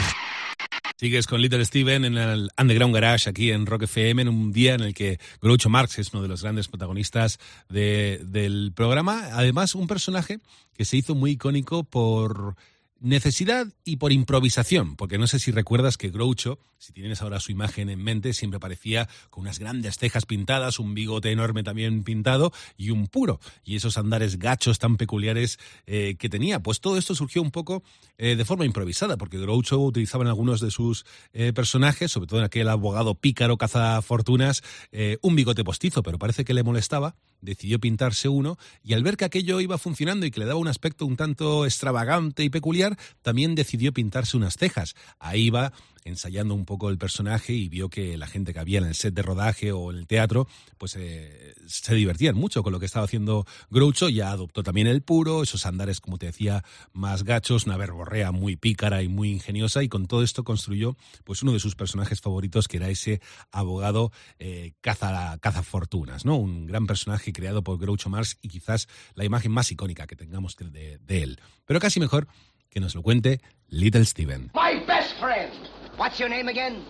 Sigues 0.95 1.27
con 1.27 1.41
Little 1.41 1.65
Steven 1.65 2.05
en 2.05 2.17
el 2.17 2.49
Underground 2.57 2.93
Garage 2.95 3.29
aquí 3.29 3.51
en 3.51 3.65
Rock 3.65 3.83
FM 3.83 4.21
en 4.21 4.29
un 4.29 4.53
día 4.53 4.73
en 4.75 4.81
el 4.81 4.93
que 4.93 5.19
Groucho 5.41 5.69
Marx 5.69 5.99
es 5.99 6.13
uno 6.13 6.21
de 6.21 6.29
los 6.29 6.43
grandes 6.43 6.69
protagonistas 6.69 7.39
de- 7.67 8.21
del 8.23 8.71
programa. 8.73 9.27
Además, 9.33 9.75
un 9.75 9.87
personaje 9.87 10.39
que 10.73 10.85
se 10.85 10.95
hizo 10.95 11.13
muy 11.13 11.31
icónico 11.31 11.83
por 11.83 12.55
necesidad 13.01 13.67
y 13.83 13.97
por 13.97 14.11
improvisación, 14.11 14.95
porque 14.95 15.17
no 15.17 15.27
sé 15.27 15.39
si 15.39 15.51
recuerdas 15.51 15.97
que 15.97 16.09
Groucho, 16.09 16.59
si 16.77 16.93
tienes 16.93 17.21
ahora 17.21 17.39
su 17.39 17.51
imagen 17.51 17.89
en 17.89 18.01
mente, 18.01 18.33
siempre 18.33 18.59
parecía 18.59 19.09
con 19.29 19.41
unas 19.41 19.59
grandes 19.59 19.97
cejas 19.97 20.25
pintadas, 20.25 20.79
un 20.79 20.93
bigote 20.93 21.31
enorme 21.31 21.63
también 21.63 22.03
pintado 22.03 22.53
y 22.77 22.91
un 22.91 23.07
puro, 23.07 23.39
y 23.63 23.75
esos 23.75 23.97
andares 23.97 24.37
gachos 24.37 24.79
tan 24.79 24.97
peculiares 24.97 25.59
eh, 25.87 26.15
que 26.17 26.29
tenía. 26.29 26.61
Pues 26.61 26.79
todo 26.79 26.97
esto 26.97 27.15
surgió 27.15 27.41
un 27.41 27.51
poco 27.51 27.83
eh, 28.17 28.35
de 28.35 28.45
forma 28.45 28.65
improvisada, 28.65 29.17
porque 29.17 29.39
Groucho 29.39 29.79
utilizaba 29.79 30.23
en 30.23 30.29
algunos 30.29 30.61
de 30.61 30.69
sus 30.69 31.05
eh, 31.33 31.53
personajes, 31.53 32.11
sobre 32.11 32.27
todo 32.27 32.39
en 32.39 32.45
aquel 32.45 32.69
abogado 32.69 33.15
pícaro 33.15 33.57
cazafortunas, 33.57 34.63
eh, 34.91 35.17
un 35.21 35.35
bigote 35.35 35.63
postizo, 35.63 36.03
pero 36.03 36.19
parece 36.19 36.45
que 36.45 36.53
le 36.53 36.63
molestaba, 36.63 37.15
decidió 37.41 37.79
pintarse 37.79 38.29
uno, 38.29 38.57
y 38.83 38.93
al 38.93 39.03
ver 39.03 39.17
que 39.17 39.25
aquello 39.25 39.59
iba 39.59 39.79
funcionando 39.79 40.25
y 40.25 40.31
que 40.31 40.39
le 40.39 40.45
daba 40.45 40.59
un 40.59 40.67
aspecto 40.67 41.07
un 41.07 41.17
tanto 41.17 41.65
extravagante 41.65 42.43
y 42.43 42.49
peculiar, 42.49 42.90
también 43.21 43.55
decidió 43.55 43.93
pintarse 43.93 44.37
unas 44.37 44.57
cejas. 44.57 44.95
Ahí 45.19 45.49
va 45.49 45.73
ensayando 46.03 46.55
un 46.55 46.65
poco 46.65 46.89
el 46.89 46.97
personaje 46.97 47.53
y 47.53 47.69
vio 47.69 47.89
que 47.89 48.17
la 48.17 48.27
gente 48.27 48.53
que 48.53 48.59
había 48.59 48.79
en 48.79 48.85
el 48.85 48.95
set 48.95 49.13
de 49.13 49.21
rodaje 49.21 49.71
o 49.71 49.91
en 49.91 49.97
el 49.97 50.07
teatro, 50.07 50.47
pues 50.77 50.95
eh, 50.97 51.53
se 51.67 51.95
divertían 51.95 52.35
mucho 52.35 52.63
con 52.63 52.73
lo 52.73 52.79
que 52.79 52.85
estaba 52.85 53.05
haciendo 53.05 53.45
Groucho. 53.69 54.09
Ya 54.09 54.31
adoptó 54.31 54.63
también 54.63 54.87
el 54.87 55.01
puro, 55.01 55.43
esos 55.43 55.65
andares, 55.65 56.01
como 56.01 56.17
te 56.17 56.27
decía, 56.27 56.63
más 56.93 57.23
gachos, 57.23 57.65
una 57.65 57.77
verborrea 57.77 58.31
muy 58.31 58.55
pícara 58.55 59.03
y 59.03 59.07
muy 59.07 59.31
ingeniosa. 59.31 59.83
Y 59.83 59.89
con 59.89 60.07
todo 60.07 60.23
esto 60.23 60.43
construyó 60.43 60.97
pues 61.23 61.43
uno 61.43 61.53
de 61.53 61.59
sus 61.59 61.75
personajes 61.75 62.21
favoritos, 62.21 62.67
que 62.67 62.77
era 62.77 62.89
ese 62.89 63.21
abogado 63.51 64.11
eh, 64.39 64.73
caza, 64.81 65.37
caza 65.39 65.63
fortunas, 65.63 66.25
¿no? 66.25 66.37
Un 66.37 66.65
gran 66.65 66.87
personaje 66.87 67.33
creado 67.33 67.63
por 67.63 67.77
Groucho 67.77 68.09
Marx 68.09 68.37
y 68.41 68.49
quizás 68.49 68.87
la 69.15 69.25
imagen 69.25 69.51
más 69.51 69.71
icónica 69.71 70.07
que 70.07 70.15
tengamos 70.15 70.55
de 70.57 71.23
él. 71.23 71.39
Pero 71.65 71.79
casi 71.79 71.99
mejor 71.99 72.27
que 72.71 72.79
nos 72.79 72.95
lo 72.95 73.03
cuente 73.03 73.41
Little 73.69 74.05
Steven. 74.05 74.49
My 74.55 74.83
best 74.87 75.15
friend. 75.19 75.51
What's 75.97 76.19
your 76.19 76.29
name 76.29 76.47
again? 76.47 76.83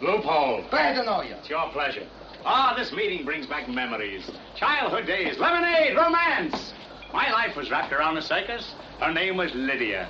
Loophole. 0.00 0.64
Glad 0.70 0.94
to 0.94 1.04
know 1.04 1.22
you. 1.22 1.34
It's 1.34 1.48
your 1.48 1.68
pleasure. 1.70 2.06
Ah, 2.44 2.74
this 2.76 2.90
meeting 2.92 3.24
brings 3.24 3.46
back 3.46 3.68
memories. 3.68 4.28
Childhood 4.56 5.06
days, 5.06 5.38
lemonade, 5.38 5.96
romance. 5.96 6.72
My 7.12 7.30
life 7.30 7.54
was 7.54 7.70
wrapped 7.70 7.92
around 7.92 8.16
a 8.16 8.22
circus. 8.22 8.74
Her 8.98 9.12
name 9.12 9.36
was 9.36 9.54
Lydia. 9.54 10.08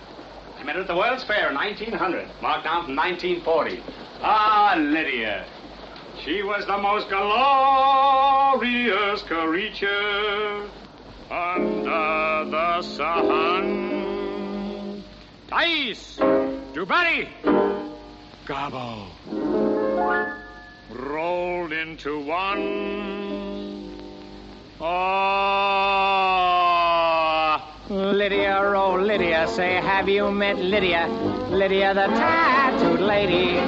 I 0.56 0.62
met 0.62 0.76
her 0.76 0.82
at 0.82 0.86
the 0.86 0.96
World's 0.96 1.24
Fair 1.24 1.48
in 1.48 1.56
1900, 1.56 2.28
marked 2.40 2.64
down 2.64 2.84
from 2.84 2.94
1940. 2.94 3.82
Ah, 4.22 4.74
Lydia. 4.78 5.44
She 6.24 6.42
was 6.42 6.66
the 6.66 6.78
most 6.78 7.08
glorious 7.08 9.22
creature 9.22 10.68
under 11.30 12.50
the 12.50 12.82
sun. 12.82 14.09
Dice, 15.50 16.16
Dubari, 16.72 17.28
Gobbo 18.46 19.06
rolled 20.90 21.72
into 21.72 22.20
one. 22.20 23.90
Ah, 24.80 25.26
Lydia, 27.88 28.60
oh 28.62 28.94
Lydia, 28.94 29.48
say, 29.48 29.74
have 29.74 30.08
you 30.08 30.30
met 30.30 30.56
Lydia? 30.56 31.08
Lydia, 31.50 31.94
the 31.94 32.06
tattooed 32.06 33.00
lady. 33.00 33.58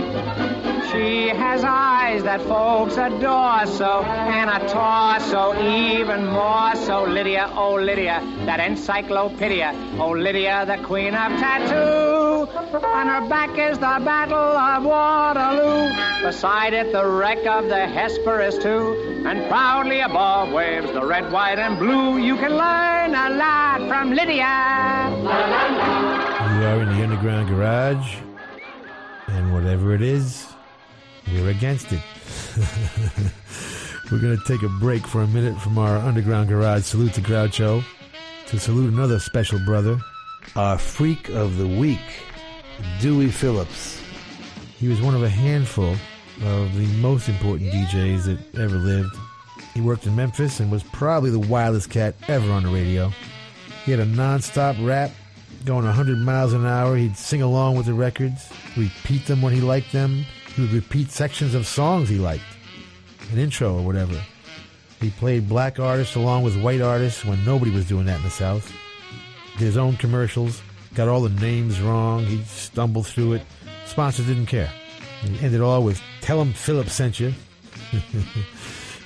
She 0.93 1.29
has 1.29 1.65
eyes 1.65 2.23
that 2.25 2.43
folks 2.43 2.99
adore 2.99 3.65
so, 3.65 4.03
and 4.03 4.51
a 4.51 4.61
torso 4.69 5.55
even 5.59 6.27
more 6.27 6.77
so. 6.77 7.05
Lydia, 7.05 7.51
oh 7.55 7.77
Lydia, 7.77 8.21
that 8.45 8.61
encyclopedia. 8.61 9.73
Oh 9.99 10.11
Lydia, 10.11 10.67
the 10.67 10.77
queen 10.85 11.15
of 11.15 11.33
tattoo. 11.41 12.47
On 12.85 13.07
her 13.09 13.27
back 13.27 13.57
is 13.57 13.79
the 13.79 13.99
Battle 14.05 14.37
of 14.37 14.85
Waterloo. 14.85 15.91
Beside 16.23 16.75
it, 16.75 16.93
the 16.93 17.07
wreck 17.07 17.47
of 17.47 17.69
the 17.69 17.87
Hesperus 17.87 18.59
too. 18.59 19.25
And 19.27 19.49
proudly 19.49 20.01
above 20.01 20.53
waves 20.53 20.93
the 20.93 21.07
red, 21.07 21.33
white, 21.33 21.59
and 21.59 21.79
blue. 21.79 22.19
You 22.19 22.37
can 22.37 22.53
learn 22.53 23.15
a 23.15 23.31
lot 23.31 23.89
from 23.89 24.13
Lydia. 24.13 25.09
We 26.59 26.65
are 26.67 26.83
in 26.83 26.89
the 26.97 27.03
underground 27.03 27.49
garage, 27.49 28.17
and 29.29 29.55
whatever 29.55 29.95
it 29.95 30.03
is, 30.03 30.52
we're 31.33 31.51
against 31.51 31.93
it. 31.93 32.01
we're 34.11 34.21
going 34.21 34.37
to 34.37 34.45
take 34.47 34.63
a 34.63 34.69
break 34.81 35.07
for 35.07 35.23
a 35.23 35.27
minute 35.27 35.59
from 35.61 35.79
our 35.79 35.97
underground 35.99 36.49
garage 36.49 36.85
salute 36.85 37.15
to 37.15 37.21
Groucho 37.21 37.83
to 38.47 38.59
salute 38.59 38.93
another 38.93 39.19
special 39.19 39.59
brother, 39.61 39.99
our 40.57 40.77
freak 40.77 41.29
of 41.31 41.57
the 41.57 41.67
week, 41.67 42.01
Dewey 43.01 43.31
Phillips. 43.31 44.01
He 44.79 44.89
was 44.89 45.01
one 45.01 45.15
of 45.15 45.23
a 45.23 45.29
handful 45.29 45.95
of 46.45 46.75
the 46.77 46.87
most 47.01 47.29
important 47.29 47.71
DJs 47.73 48.25
that 48.25 48.61
ever 48.61 48.77
lived. 48.77 49.17
He 49.75 49.81
worked 49.81 50.07
in 50.07 50.15
Memphis 50.15 50.61
and 50.61 50.71
was 50.71 50.83
probably 50.83 51.31
the 51.31 51.39
wildest 51.39 51.89
cat 51.89 52.15
ever 52.29 52.51
on 52.53 52.65
the 52.65 52.69
radio. 52.69 53.13
He 53.85 53.91
had 53.91 54.01
a 54.01 54.07
non-stop 54.07 54.77
rap 54.81 55.11
going 55.65 55.85
100 55.85 56.19
miles 56.19 56.53
an 56.53 56.67
hour. 56.67 56.97
He'd 56.97 57.17
sing 57.17 57.43
along 57.43 57.77
with 57.77 57.87
the 57.87 57.95
records, 57.95 58.51
repeat 58.77 59.27
them 59.27 59.41
when 59.41 59.53
he 59.53 59.61
liked 59.61 59.93
them. 59.93 60.25
He 60.55 60.63
would 60.63 60.73
repeat 60.73 61.11
sections 61.11 61.55
of 61.55 61.67
songs 61.67 62.09
he 62.09 62.19
liked, 62.19 62.45
an 63.31 63.39
intro 63.39 63.75
or 63.75 63.83
whatever. 63.83 64.21
He 65.01 65.11
played 65.11 65.49
black 65.49 65.81
artists 65.81 66.15
along 66.15 66.45
with 66.45 66.61
white 66.61 66.81
artists 66.81 67.25
when 67.25 67.45
nobody 67.45 67.71
was 67.71 67.89
doing 67.89 68.07
that 68.07 68.19
in 68.19 68.25
the 68.25 68.31
South. 68.31 68.73
Did 69.53 69.65
his 69.65 69.77
own 69.77 69.97
commercials, 69.97 70.63
got 70.95 71.09
all 71.09 71.23
the 71.23 71.41
names 71.41 71.81
wrong. 71.81 72.25
He 72.25 72.43
stumbled 72.45 73.07
through 73.07 73.35
it. 73.35 73.43
Sponsors 73.87 74.27
didn't 74.27 74.47
care. 74.47 74.71
He 75.23 75.39
ended 75.41 75.61
all 75.61 75.83
with 75.83 76.01
"Tell 76.21 76.41
him 76.41 76.53
Phillips 76.53 76.93
sent 76.93 77.19
you." 77.19 77.33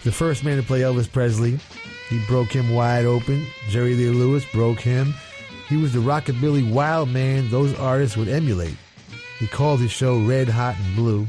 the 0.05 0.12
first 0.12 0.44
man 0.44 0.56
to 0.56 0.62
play 0.62 0.81
Elvis 0.81 1.10
Presley. 1.10 1.59
He 2.09 2.24
broke 2.27 2.48
him 2.48 2.74
wide 2.74 3.05
open. 3.05 3.47
Jerry 3.68 3.94
Lee 3.94 4.10
Lewis 4.10 4.44
broke 4.52 4.81
him. 4.81 5.14
He 5.68 5.77
was 5.77 5.93
the 5.93 5.98
rockabilly 5.98 6.70
wild 6.70 7.09
man 7.09 7.51
those 7.51 7.74
artists 7.74 8.16
would 8.16 8.28
emulate. 8.28 8.77
He 9.38 9.46
called 9.46 9.80
his 9.80 9.90
show 9.90 10.18
Red 10.18 10.48
Hot 10.48 10.76
and 10.78 10.96
Blue. 10.96 11.26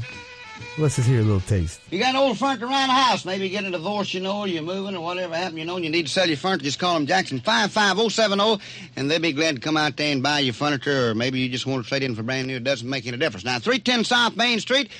Let's 0.78 0.96
just 0.96 1.08
hear 1.08 1.20
a 1.20 1.24
little 1.24 1.40
taste. 1.40 1.80
You 1.90 1.98
got 1.98 2.10
an 2.10 2.16
old 2.16 2.38
furniture 2.38 2.64
around 2.64 2.88
the 2.88 2.94
house. 2.94 3.24
Maybe 3.24 3.44
you 3.44 3.50
get 3.50 3.64
a 3.64 3.70
divorce, 3.70 4.14
you 4.14 4.20
know, 4.20 4.40
or 4.40 4.48
you're 4.48 4.62
moving, 4.62 4.96
or 4.96 5.00
whatever 5.00 5.36
happened, 5.36 5.58
you 5.58 5.64
know, 5.64 5.76
and 5.76 5.84
you 5.84 5.90
need 5.90 6.06
to 6.06 6.12
sell 6.12 6.26
your 6.26 6.36
furniture. 6.36 6.64
Just 6.64 6.78
call 6.78 6.94
them 6.94 7.06
Jackson 7.06 7.40
55070, 7.40 8.62
and 8.96 9.10
they'll 9.10 9.20
be 9.20 9.32
glad 9.32 9.56
to 9.56 9.60
come 9.60 9.76
out 9.76 9.96
there 9.96 10.10
and 10.12 10.22
buy 10.22 10.38
your 10.38 10.54
furniture, 10.54 11.10
or 11.10 11.14
maybe 11.14 11.38
you 11.40 11.48
just 11.48 11.66
want 11.66 11.82
to 11.82 11.88
trade 11.88 12.02
in 12.02 12.14
for 12.14 12.22
brand 12.22 12.46
new. 12.46 12.56
It 12.56 12.64
doesn't 12.64 12.88
make 12.88 13.06
any 13.06 13.18
difference. 13.18 13.44
Now, 13.44 13.58
310 13.58 14.04
South 14.04 14.36
Main 14.36 14.60
Street, 14.60 14.90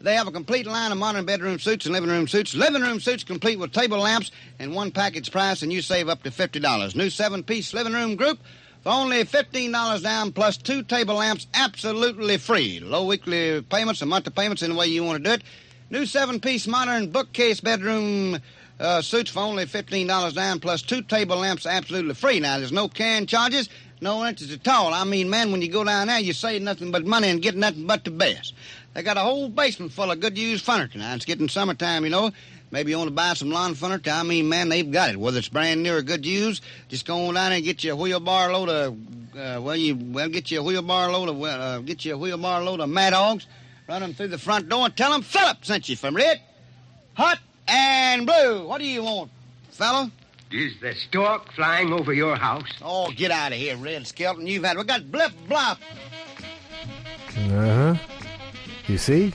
they 0.00 0.14
have 0.14 0.28
a 0.28 0.32
complete 0.32 0.66
line 0.66 0.92
of 0.92 0.98
modern 0.98 1.24
bedroom 1.24 1.58
suits 1.58 1.84
and 1.84 1.92
living 1.92 2.10
room 2.10 2.28
suits. 2.28 2.54
Living 2.54 2.82
room 2.82 3.00
suits 3.00 3.24
complete 3.24 3.58
with 3.58 3.72
table 3.72 3.98
lamps 3.98 4.30
and 4.58 4.74
one 4.74 4.90
package 4.90 5.30
price, 5.30 5.62
and 5.62 5.72
you 5.72 5.82
save 5.82 6.08
up 6.08 6.22
to 6.22 6.30
$50. 6.30 6.94
New 6.94 7.10
seven 7.10 7.42
piece 7.42 7.74
living 7.74 7.92
room 7.92 8.16
group 8.16 8.38
for 8.84 8.90
only 8.90 9.24
$15 9.24 10.02
down 10.02 10.30
plus 10.30 10.58
two 10.58 10.82
table 10.82 11.16
lamps 11.16 11.46
absolutely 11.54 12.36
free. 12.36 12.80
Low 12.80 13.06
weekly 13.06 13.62
payments 13.62 14.02
and 14.02 14.10
monthly 14.10 14.32
payments 14.32 14.62
the 14.62 14.74
way 14.74 14.86
you 14.86 15.02
want 15.02 15.24
to 15.24 15.30
do 15.30 15.34
it. 15.34 15.42
New 15.90 16.04
seven 16.04 16.38
piece 16.38 16.66
modern 16.66 17.10
bookcase 17.10 17.60
bedroom 17.60 18.38
uh, 18.78 19.00
suits 19.00 19.30
for 19.30 19.40
only 19.40 19.64
$15 19.64 20.34
down 20.34 20.60
plus 20.60 20.82
two 20.82 21.00
table 21.02 21.38
lamps 21.38 21.64
absolutely 21.64 22.14
free. 22.14 22.40
Now, 22.40 22.58
there's 22.58 22.72
no 22.72 22.88
can 22.88 23.26
charges, 23.26 23.70
no 24.02 24.26
interest 24.26 24.52
at 24.52 24.68
all. 24.68 24.92
I 24.92 25.04
mean, 25.04 25.30
man, 25.30 25.50
when 25.50 25.62
you 25.62 25.70
go 25.70 25.84
down 25.84 26.08
there, 26.08 26.20
you 26.20 26.34
save 26.34 26.60
nothing 26.60 26.90
but 26.90 27.06
money 27.06 27.30
and 27.30 27.40
get 27.40 27.56
nothing 27.56 27.86
but 27.86 28.04
the 28.04 28.10
best. 28.10 28.52
They 28.92 29.02
got 29.02 29.16
a 29.16 29.20
whole 29.20 29.48
basement 29.48 29.92
full 29.92 30.10
of 30.10 30.20
good 30.20 30.36
used 30.36 30.64
furniture. 30.64 30.98
Now, 30.98 31.14
it's 31.14 31.24
getting 31.24 31.48
summertime, 31.48 32.04
you 32.04 32.10
know. 32.10 32.32
Maybe 32.74 32.90
you 32.90 32.98
want 32.98 33.06
to 33.06 33.14
buy 33.14 33.34
some 33.34 33.50
lawn 33.50 33.76
furniture. 33.76 34.10
I 34.10 34.24
mean, 34.24 34.48
man, 34.48 34.68
they've 34.68 34.90
got 34.90 35.10
it. 35.10 35.16
Whether 35.16 35.38
it's 35.38 35.48
brand 35.48 35.84
new 35.84 35.94
or 35.94 36.02
good 36.02 36.26
used, 36.26 36.60
just 36.88 37.06
go 37.06 37.28
on 37.28 37.34
down 37.34 37.50
there 37.50 37.58
and 37.58 37.64
get 37.64 37.84
you 37.84 37.92
a 37.92 37.96
wheelbarrow 37.96 38.52
load 38.52 38.68
of, 38.68 38.94
uh, 39.38 39.60
well, 39.62 39.76
you 39.76 39.94
well 39.94 40.28
get 40.28 40.50
you 40.50 40.58
a 40.58 40.62
wheelbarrow 40.64 41.12
load 41.12 41.28
of, 41.28 41.40
uh, 41.40 41.78
get 41.82 42.04
you 42.04 42.14
a 42.14 42.18
wheelbarrow 42.18 42.64
load 42.64 42.80
of 42.80 42.88
mad 42.88 43.12
hogs, 43.12 43.46
run 43.88 44.02
them 44.02 44.12
through 44.12 44.26
the 44.26 44.38
front 44.38 44.68
door, 44.68 44.86
and 44.86 44.96
tell 44.96 45.12
them 45.12 45.22
Phillips 45.22 45.68
sent 45.68 45.88
you 45.88 45.94
from 45.94 46.16
Red, 46.16 46.40
Hot, 47.12 47.38
and 47.68 48.26
Blue. 48.26 48.66
What 48.66 48.80
do 48.80 48.88
you 48.88 49.04
want, 49.04 49.30
fellow? 49.70 50.10
Is 50.50 50.72
the 50.80 50.96
stork 50.96 51.52
flying 51.52 51.92
over 51.92 52.12
your 52.12 52.34
house? 52.34 52.72
Oh, 52.82 53.08
get 53.12 53.30
out 53.30 53.52
of 53.52 53.58
here, 53.58 53.76
Red 53.76 54.04
Skelton. 54.04 54.48
You've 54.48 54.64
had 54.64 54.76
we 54.76 54.82
got 54.82 55.12
blip 55.12 55.30
blop. 55.48 55.78
Uh 57.52 57.94
huh. 57.94 57.94
You 58.88 58.98
see? 58.98 59.32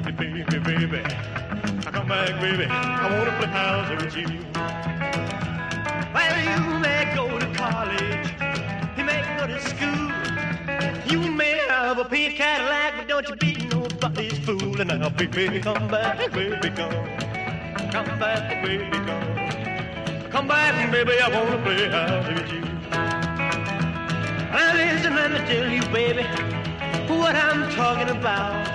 baby, 0.00 0.44
baby. 0.60 1.02
I 1.02 1.90
come 1.90 2.08
back, 2.08 2.40
baby. 2.40 2.66
I 2.66 3.18
want 3.18 3.30
to 3.30 3.36
play 3.38 3.48
house 3.48 3.90
with 4.02 4.16
you. 4.16 4.26
Well, 6.14 6.38
you 6.44 6.78
may 6.78 7.12
go 7.16 7.38
to 7.38 7.46
college. 7.56 8.28
You 8.96 9.04
may 9.04 9.22
go 9.38 9.46
to 9.48 9.60
school. 9.60 10.10
You 11.10 11.32
may 11.32 11.58
have 11.68 11.98
a 11.98 12.04
pink 12.04 12.36
Cadillac, 12.36 12.94
but 12.96 13.08
don't 13.08 13.28
you 13.28 13.36
be 13.36 13.66
nobody's 13.66 14.38
fool. 14.40 14.80
And 14.80 14.88
now, 15.00 15.08
baby, 15.08 15.60
come 15.60 15.88
back, 15.88 16.30
baby, 16.32 16.70
come. 16.70 16.92
Come 17.90 18.18
back, 18.18 18.62
baby, 18.64 18.90
come. 18.90 19.31
Come 20.32 20.48
back, 20.48 20.90
baby, 20.90 21.12
I 21.20 21.28
want 21.28 21.50
to 21.50 21.58
play 21.58 21.90
house 21.90 22.26
with 22.26 22.50
you. 22.50 22.62
Now, 24.50 24.72
listen, 24.74 25.14
let 25.14 25.30
me 25.30 25.38
tell 25.40 25.70
you, 25.70 25.82
baby, 25.92 26.22
what 27.06 27.36
I'm 27.36 27.70
talking 27.72 28.08
about. 28.08 28.66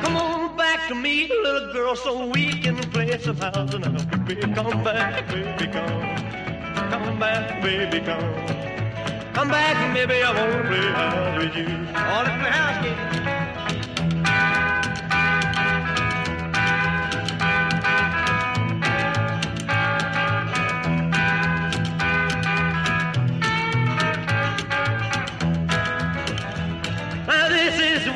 Come 0.00 0.16
on 0.16 0.56
back 0.56 0.86
to 0.86 0.94
me, 0.94 1.26
little 1.42 1.72
girl, 1.72 1.96
so 1.96 2.26
we 2.28 2.52
can 2.60 2.76
play 2.92 3.18
some 3.18 3.36
house 3.36 3.74
and 3.74 3.82
now, 3.82 4.18
baby, 4.26 4.40
come 4.54 4.84
back, 4.84 5.26
baby, 5.26 5.66
come. 5.72 6.16
Come 6.90 7.18
back, 7.18 7.60
baby, 7.64 7.98
come. 8.06 9.34
Come 9.34 9.48
back, 9.48 9.92
baby, 9.92 10.22
I 10.22 10.30
wanna 10.38 10.68
play 10.68 10.86
house 10.92 11.36
with 11.36 11.56
you. 11.56 11.66
I 11.96 12.12
wanna 12.14 12.38
play 12.38 12.50
house, 12.50 12.84
kid. 12.84 13.75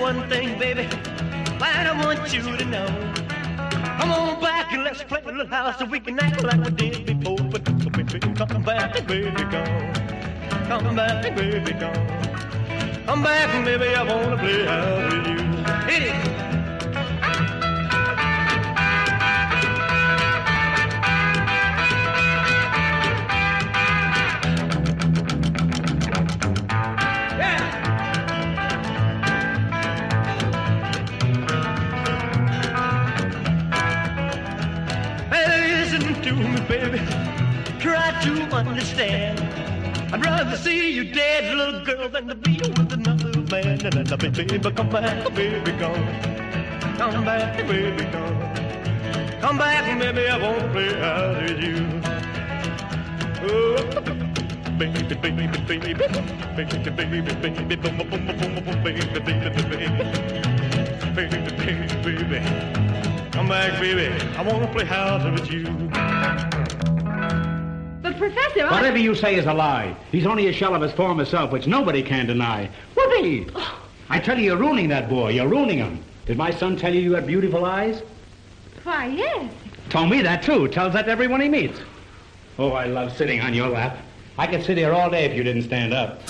One 0.01 0.27
thing, 0.31 0.59
baby, 0.59 0.87
that 1.59 1.87
I 1.87 2.05
want 2.05 2.33
you 2.33 2.41
to 2.41 2.65
know. 2.65 2.87
Come 4.01 4.11
on 4.13 4.41
back 4.41 4.73
and 4.73 4.83
let's 4.83 5.03
play 5.05 5.21
a 5.23 5.27
little 5.27 5.47
house 5.47 5.79
so 5.79 5.85
we 5.85 6.01
can 6.01 6.19
act 6.19 6.43
like 6.43 6.65
we 6.65 6.71
did 6.71 7.05
before. 7.05 7.37
But 7.37 7.65
baby, 7.93 8.19
come 8.19 8.63
back, 8.63 9.07
baby, 9.07 9.31
come. 9.31 9.93
Come 10.69 10.97
back, 10.97 11.37
baby, 11.37 11.73
come. 11.73 13.05
Come 13.05 13.23
back, 13.23 13.65
baby, 13.65 13.95
I 13.95 14.03
wanna 14.03 14.39
play 14.39 14.65
house 14.65 15.13
with 15.13 15.27
you. 15.27 16.30
baby. 36.71 36.99
Try 37.81 38.15
to 38.23 38.33
understand. 38.55 39.41
I'd 40.13 40.25
rather 40.25 40.57
see 40.57 40.95
you 40.95 41.05
dead, 41.13 41.57
little 41.57 41.85
girl, 41.85 42.09
than 42.09 42.29
to 42.29 42.37
be 42.37 42.59
with 42.59 42.93
another 42.93 43.41
man. 43.51 43.85
And 43.85 44.09
no, 44.09 44.17
baby, 44.17 44.59
come 44.61 44.89
back, 44.89 45.35
baby, 45.35 45.73
come. 45.81 46.05
Come 46.97 47.25
back, 47.25 47.57
baby, 47.67 48.05
come. 48.13 48.39
Come 49.41 49.59
back, 49.59 49.99
baby, 49.99 50.29
I 50.29 50.39
won't 50.39 50.73
play 50.73 50.95
out 51.03 51.43
with 51.43 51.61
you. 51.61 51.79
Oh, 53.43 53.83
baby, 54.79 55.03
baby, 55.03 55.47
baby, 55.67 55.67
baby, 55.67 55.95
baby, 56.57 56.91
baby, 56.91 57.21
baby, 57.31 57.77
boom, 57.77 57.97
boom, 57.97 58.11
boom, 58.11 58.27
boom, 58.27 58.65
boom, 58.65 58.85
baby, 58.85 59.01
baby, 59.15 59.33
baby, 59.71 59.89
baby, 61.17 61.39
baby, 61.57 62.25
baby. 62.29 62.41
Come 63.33 63.49
back, 63.49 63.81
baby, 63.81 64.13
I 64.37 64.43
wanna 64.43 64.69
play 64.69 64.85
house 64.85 65.25
with 65.25 65.51
you. 65.51 66.60
Professor, 68.21 68.67
I... 68.67 68.73
Whatever 68.73 68.99
you 68.99 69.15
say 69.15 69.37
is 69.37 69.47
a 69.47 69.55
lie. 69.55 69.97
He's 70.13 70.27
only 70.27 70.49
a 70.49 70.53
shell 70.53 70.75
of 70.75 70.83
his 70.83 70.93
former 70.93 71.25
self, 71.25 71.51
which 71.51 71.67
nobody 71.67 72.03
can 72.03 72.27
deny. 72.27 72.69
Whoopee! 72.95 73.49
Oh. 73.55 73.83
I 74.11 74.19
tell 74.19 74.39
you, 74.39 74.45
you're 74.45 74.59
ruining 74.59 74.89
that 74.89 75.09
boy. 75.09 75.31
You're 75.31 75.49
ruining 75.49 75.79
him. 75.79 76.05
Did 76.27 76.37
my 76.37 76.51
son 76.51 76.77
tell 76.77 76.95
you 76.95 77.01
you 77.01 77.15
had 77.15 77.27
beautiful 77.27 77.65
eyes? 77.65 78.03
Why, 78.83 79.07
yes. 79.07 79.51
Told 79.89 80.11
me 80.11 80.21
that, 80.21 80.43
too. 80.43 80.69
Tells 80.69 80.93
that 80.93 81.07
to 81.07 81.11
everyone 81.11 81.41
he 81.41 81.49
meets. 81.49 81.81
Oh, 82.59 82.73
I 82.73 82.85
love 82.85 83.17
sitting 83.17 83.41
on 83.41 83.55
your 83.55 83.69
lap. 83.69 83.97
I 84.37 84.47
could 84.47 84.63
sit 84.63 84.77
here 84.77 84.93
all 84.93 85.09
day 85.09 85.25
if 85.25 85.35
you 85.35 85.43
didn't 85.43 85.63
stand 85.63 85.95
up. 85.95 86.21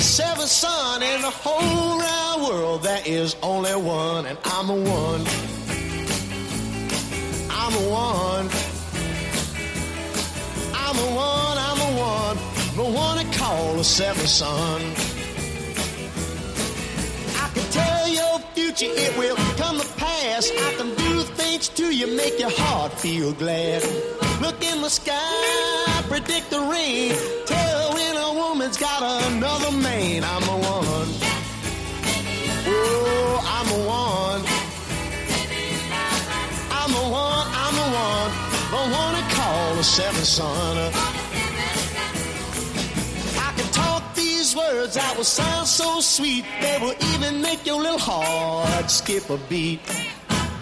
The 0.00 0.06
seventh 0.06 1.02
in 1.02 1.20
the 1.20 1.30
whole 1.30 2.00
round 2.00 2.42
world. 2.42 2.82
There 2.82 3.02
is 3.04 3.36
only 3.42 3.74
one, 3.74 4.24
and 4.24 4.38
I'm 4.44 4.66
the 4.66 4.72
one. 4.72 5.20
I'm 7.50 7.72
the 7.72 7.90
one. 7.90 8.48
I'm 10.72 10.96
the 10.96 11.10
one, 11.12 11.56
I'm 11.68 11.78
the 11.84 11.92
one. 12.00 12.36
The 12.76 12.98
one 12.98 13.16
they 13.18 13.36
call 13.36 13.74
the 13.76 13.84
seventh 13.84 14.26
son. 14.26 14.80
I 17.36 17.50
can 17.52 17.70
tell 17.70 18.08
your 18.08 18.38
future, 18.54 18.86
it 18.88 19.18
will 19.18 19.36
come 19.58 19.78
to 19.78 19.88
pass. 19.98 20.50
I 20.50 20.74
can 20.78 20.94
do 20.94 21.22
things 21.34 21.68
to 21.68 21.94
you, 21.94 22.06
make 22.16 22.38
your 22.38 22.52
heart 22.52 22.94
feel 22.94 23.34
glad. 23.34 23.82
Look 24.40 24.64
in 24.64 24.80
the 24.80 24.88
sky, 24.88 26.02
predict 26.08 26.48
the 26.48 26.60
rain. 26.60 27.14
Tell 27.44 27.79
woman's 28.50 28.76
got 28.76 29.00
another 29.30 29.70
man. 29.70 30.24
I'm 30.24 30.42
the 30.42 30.58
one. 30.74 31.08
Oh, 32.66 33.38
I'm 33.56 33.66
the 33.74 33.80
one. 33.88 34.42
I'm 36.78 36.90
the 36.90 37.06
one, 37.14 37.46
I'm 37.62 37.74
the 37.80 37.88
one. 38.10 38.30
One 38.90 39.14
they 39.14 39.26
call 39.34 39.74
the 39.76 39.84
seventh 39.84 40.24
son. 40.24 40.76
I 43.46 43.52
can 43.56 43.72
talk 43.72 44.14
these 44.16 44.56
words 44.56 44.94
that 44.94 45.16
will 45.16 45.22
sound 45.22 45.68
so 45.68 46.00
sweet. 46.00 46.44
They 46.60 46.78
will 46.80 46.96
even 47.14 47.40
make 47.42 47.64
your 47.64 47.80
little 47.80 48.00
heart 48.00 48.90
skip 48.90 49.30
a 49.30 49.38
beat. 49.48 49.80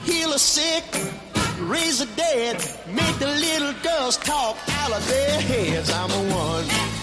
Heal 0.04 0.32
the 0.32 0.38
sick, 0.38 0.84
raise 1.60 2.00
the 2.00 2.06
dead, 2.16 2.56
make 2.92 3.18
the 3.18 3.28
little 3.28 3.72
girls 3.82 4.18
talk 4.18 4.58
out 4.80 4.92
of 4.92 5.08
their 5.08 5.40
heads. 5.40 5.90
I'm 5.90 6.10
the 6.10 6.34
one. 6.34 6.97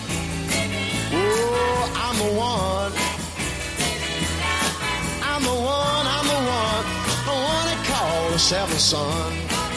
Oh, 1.18 1.92
I'm 2.06 2.18
the 2.18 2.32
one. 2.38 2.92
I'm 5.24 5.44
the 5.44 5.58
one, 5.78 6.06
I'm 6.16 6.28
the 6.28 6.42
one. 6.60 6.86
One 7.26 7.66
they 7.70 7.80
call 7.90 8.32
the 8.32 8.40
seventh 8.40 8.80
son. 8.80 9.75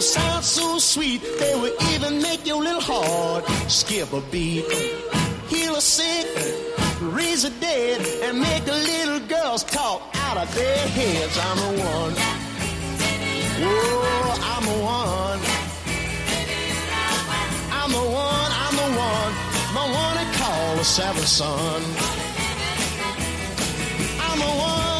Will 0.00 0.06
sound 0.06 0.42
so 0.42 0.78
sweet. 0.78 1.20
They 1.38 1.54
will 1.56 1.76
even 1.92 2.22
make 2.22 2.46
your 2.46 2.62
little 2.62 2.80
heart 2.80 3.44
skip 3.68 4.10
a 4.14 4.22
beat. 4.32 4.64
Heal 5.52 5.74
the 5.74 5.80
sick, 5.80 6.26
raise 7.02 7.42
the 7.42 7.50
dead, 7.60 8.00
and 8.24 8.40
make 8.40 8.64
the 8.64 8.72
little 8.72 9.20
girls 9.28 9.62
talk 9.62 10.00
out 10.26 10.38
of 10.38 10.54
their 10.54 10.88
heads. 10.96 11.36
I'm 11.38 11.58
the 11.64 11.72
one. 11.84 12.12
Oh, 13.62 14.54
I'm 14.54 14.64
the 14.70 14.78
one. 15.04 15.38
I'm 17.78 17.90
the 17.98 18.06
one, 18.26 18.50
I'm 18.64 18.76
the 18.82 18.90
one. 19.08 19.32
The 19.76 19.84
one 20.02 20.14
they 20.16 20.28
call 20.40 20.76
the 20.76 20.84
seventh 20.84 21.26
son. 21.26 21.82
I'm 24.26 24.38
the 24.38 24.52
one. 24.64 24.99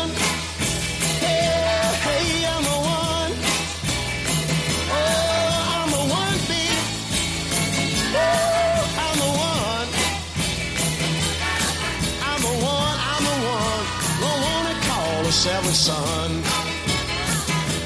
27, 15.31 15.73
son. 15.73 16.31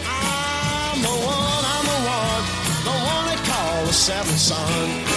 I'm 0.09 1.03
the 1.03 1.09
one, 1.09 1.65
I'm 1.75 1.85
the 1.85 2.01
one, 2.09 2.45
the 2.85 2.97
one 3.05 3.27
they 3.29 3.37
call 3.45 3.85
the 3.85 3.93
seventh 3.93 4.39
son. 4.39 5.14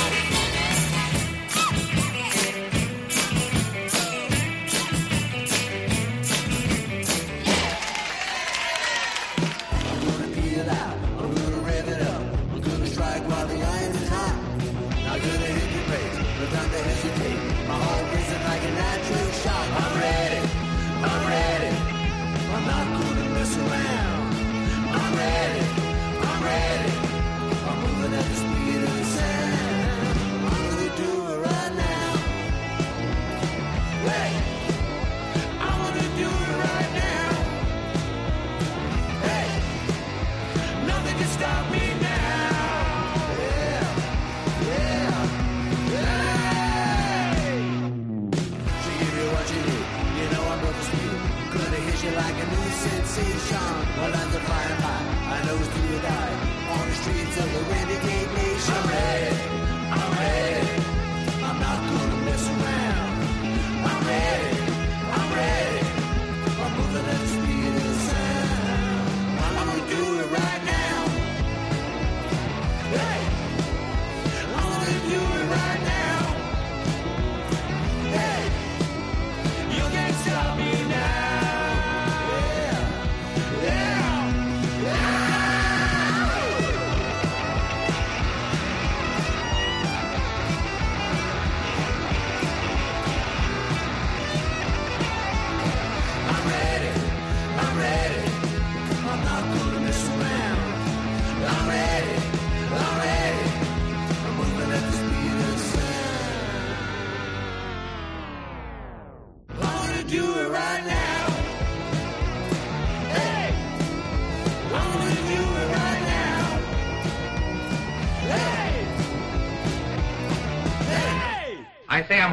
Sensation. 53.17 53.57
While 53.97 54.13
I'm 54.13 54.31
the 54.31 54.39
by, 54.39 54.97
I 55.33 55.45
know 55.45 55.57
it's 55.57 55.77
you 55.91 55.99
die. 55.99 56.35
On 56.75 56.87
the 56.89 56.95
streets 56.95 57.37
of 57.37 57.53
the 57.53 57.61
renegade 57.71 58.31
nation. 58.33 58.73
I'm 58.73 59.36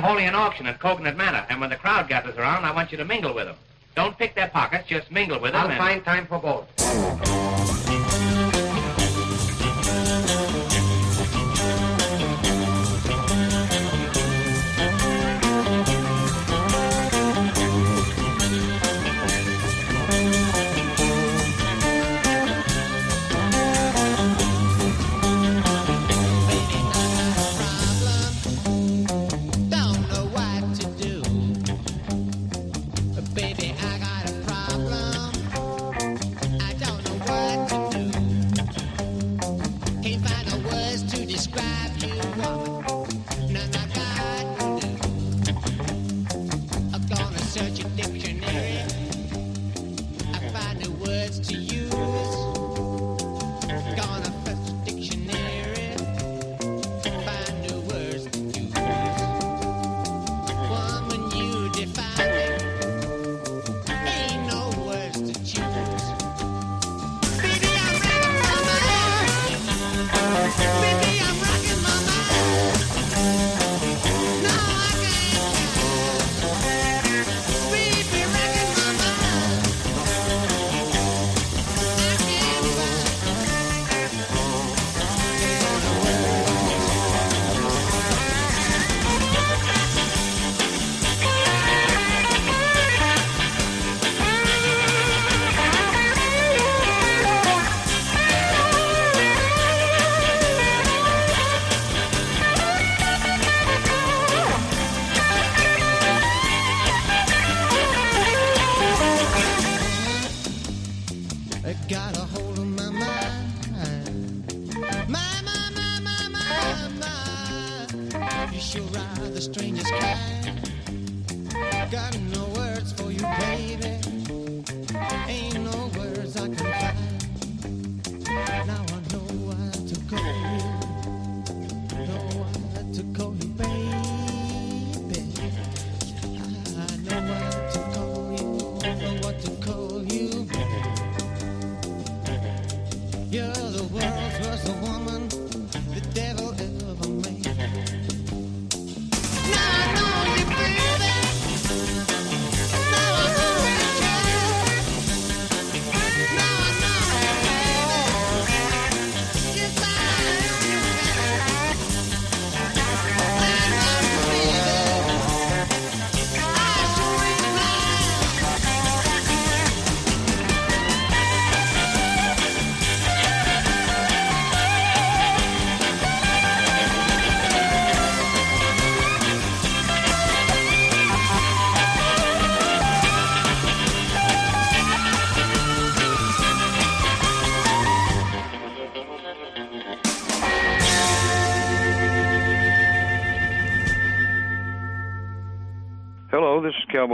holding 0.05 0.26
an 0.26 0.35
auction 0.35 0.66
at 0.66 0.78
Cocoanut 0.78 1.16
Manor, 1.16 1.47
and 1.48 1.60
when 1.62 1.70
the 1.70 1.76
crowd 1.76 2.09
gathers 2.09 2.36
around, 2.36 2.64
I 2.64 2.72
want 2.72 2.93
you 2.93 2.98
to 2.98 3.06
mingle 3.06 3.35
with 3.35 3.47
them. 3.47 3.56
Don't 3.97 4.18
pick 4.18 4.35
their 4.35 4.48
pockets, 4.48 4.86
just 4.86 5.10
mingle 5.10 5.40
with 5.40 5.52
them. 5.52 5.62
I'll 5.62 5.70
and... 5.70 5.78
find 5.78 6.05
time 6.05 6.26
for 6.26 6.39
both. 6.39 6.73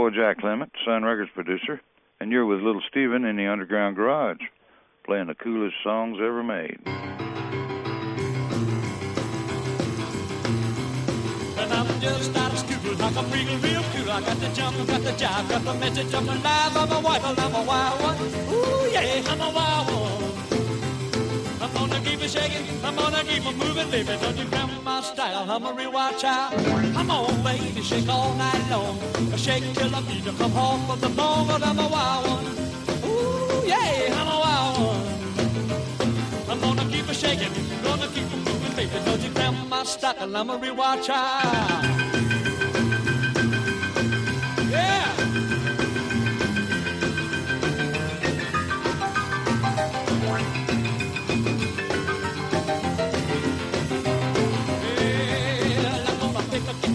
Cowboy 0.01 0.15
Jack 0.15 0.39
Clement, 0.39 0.71
Sun 0.83 1.03
Records 1.03 1.29
producer, 1.35 1.79
and 2.19 2.31
you're 2.31 2.47
with 2.47 2.61
Little 2.61 2.81
Steven 2.89 3.23
in 3.23 3.35
the 3.35 3.45
Underground 3.45 3.95
Garage, 3.95 4.41
playing 5.05 5.27
the 5.27 5.35
coolest 5.35 5.75
songs 5.83 6.17
ever 6.19 6.41
made. 6.41 6.79
And 11.55 11.71
I'm 11.71 12.01
just 12.01 12.35
out 12.35 12.51
of 12.51 12.57
school, 12.57 12.95
like 12.95 13.15
I'm 13.15 13.31
real, 13.31 13.57
real 13.59 13.83
cool. 13.93 14.09
I 14.09 14.21
got 14.21 14.37
the 14.37 14.49
jump, 14.55 14.75
got 14.87 15.01
the 15.01 15.11
jive, 15.11 15.49
got 15.49 15.63
the 15.63 15.73
message, 15.75 16.13
I'm 16.15 16.27
I'm 16.27 16.91
a 16.91 16.99
wife, 16.99 17.23
I'm 17.23 17.53
a 17.53 17.63
wild 17.63 18.01
one. 18.01 18.17
Ooh, 18.17 18.89
yeah, 18.91 19.21
I'm 19.27 19.39
a 19.39 19.51
wild 19.53 19.87
one. 19.87 20.50
Shaking, 22.31 22.65
I'm 22.85 22.95
gonna 22.95 23.23
keep 23.23 23.45
it 23.45 23.57
moving, 23.57 23.89
baby. 23.91 24.17
Don't 24.21 24.37
you 24.37 24.45
grab 24.45 24.69
my 24.83 25.01
style, 25.01 25.51
I'm 25.51 25.65
a 25.65 25.73
real 25.73 25.91
wild 25.91 26.17
child. 26.17 26.53
Come 26.93 27.11
on, 27.11 27.43
baby, 27.43 27.81
shake 27.81 28.07
all 28.07 28.33
night 28.35 28.69
long. 28.69 28.97
I 29.33 29.35
shake 29.35 29.65
till 29.73 29.93
I 29.93 30.01
need 30.07 30.23
to 30.23 30.31
come 30.33 30.51
home 30.51 30.81
from 30.87 30.99
the 31.01 31.09
bone, 31.09 31.47
but 31.47 31.61
I'm 31.61 31.79
a 31.79 31.87
wild 31.87 32.25
one. 32.27 32.45
Ooh, 33.05 33.67
yeah, 33.67 34.19
I'm 34.19 34.29
a 34.35 34.39
wild 34.45 34.75
one. 34.91 35.07
I'm 36.49 36.59
gonna 36.61 36.89
keep 36.89 37.09
it 37.09 37.15
shaking, 37.15 37.53
gonna 37.83 38.07
keep 38.07 38.27
it 38.35 38.41
moving, 38.47 38.73
baby. 38.77 38.97
Don't 39.05 39.21
you 39.21 39.31
grab 39.31 39.55
my 39.67 39.83
style, 39.83 40.35
I'm 40.35 40.49
a 40.49 40.57
real 40.57 40.75
wild 40.75 41.03
child. 41.03 42.20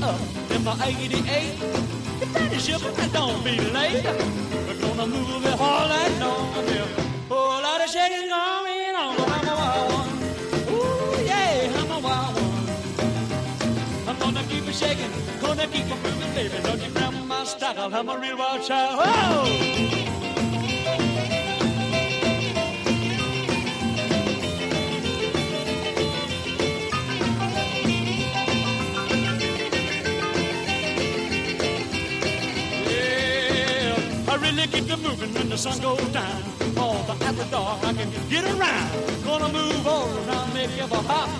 Up 0.06 0.20
in 0.50 0.62
my 0.64 0.74
88. 0.84 1.58
The 2.20 2.26
daddy 2.32 2.58
ship, 2.58 2.82
I 2.84 3.08
don't 3.08 3.42
be 3.44 3.54
late. 3.76 4.04
We're 4.66 4.80
gonna 4.80 5.06
move 5.06 5.44
it 5.44 5.60
all 5.60 5.88
night 5.88 6.14
long. 6.20 6.66
Yeah. 6.68 6.86
Whole 7.28 7.60
lot 7.66 7.80
of 7.84 7.88
shaking 7.90 8.28
going 8.28 8.94
on, 9.02 9.14
I'm 9.34 9.48
a 9.52 9.54
wild 9.60 9.92
one. 9.98 10.12
Ooh, 10.74 11.24
yeah, 11.30 11.80
I'm 11.80 11.90
a 11.90 11.98
wild 12.06 12.34
one. 12.46 12.66
I'm 14.08 14.16
gonna 14.18 14.44
keep 14.50 14.64
it 14.68 14.74
shaking, 14.74 15.12
gonna 15.40 15.66
keep 15.66 15.86
it 15.94 16.00
moving, 16.04 16.32
baby. 16.34 16.58
Don't 16.62 16.80
you 16.84 16.90
grab 16.92 17.14
my 17.26 17.44
style, 17.44 17.94
I'm 17.94 18.08
a 18.08 18.18
real 18.18 18.38
wild 18.38 18.62
child. 18.66 19.00
Oh! 19.02 19.95
Really 34.66 34.80
keep 34.80 34.90
it 34.90 35.02
moving 35.02 35.32
when 35.34 35.48
the 35.48 35.56
sun 35.56 35.80
goes 35.80 36.08
down. 36.08 36.42
All 36.76 37.02
the 37.04 37.46
dark, 37.50 37.84
I 37.84 37.92
can 37.92 38.10
get 38.28 38.44
around. 38.44 39.24
Gonna 39.24 39.52
move 39.52 39.86
all 39.86 40.08
around, 40.08 40.54
make 40.54 40.76
you 40.76 40.84
a 40.84 41.02
hop. 41.06 41.30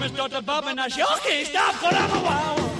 We 0.00 0.08
start 0.08 0.32
to 0.32 0.42
bub 0.42 0.64
and 0.66 0.80
I 0.80 0.88
sure 0.88 1.06
can't 1.22 1.46
stop, 1.46 1.74
but 1.80 1.94
I'm 1.94 2.10
a 2.10 2.22
wild 2.22 2.60
one. 2.60 2.70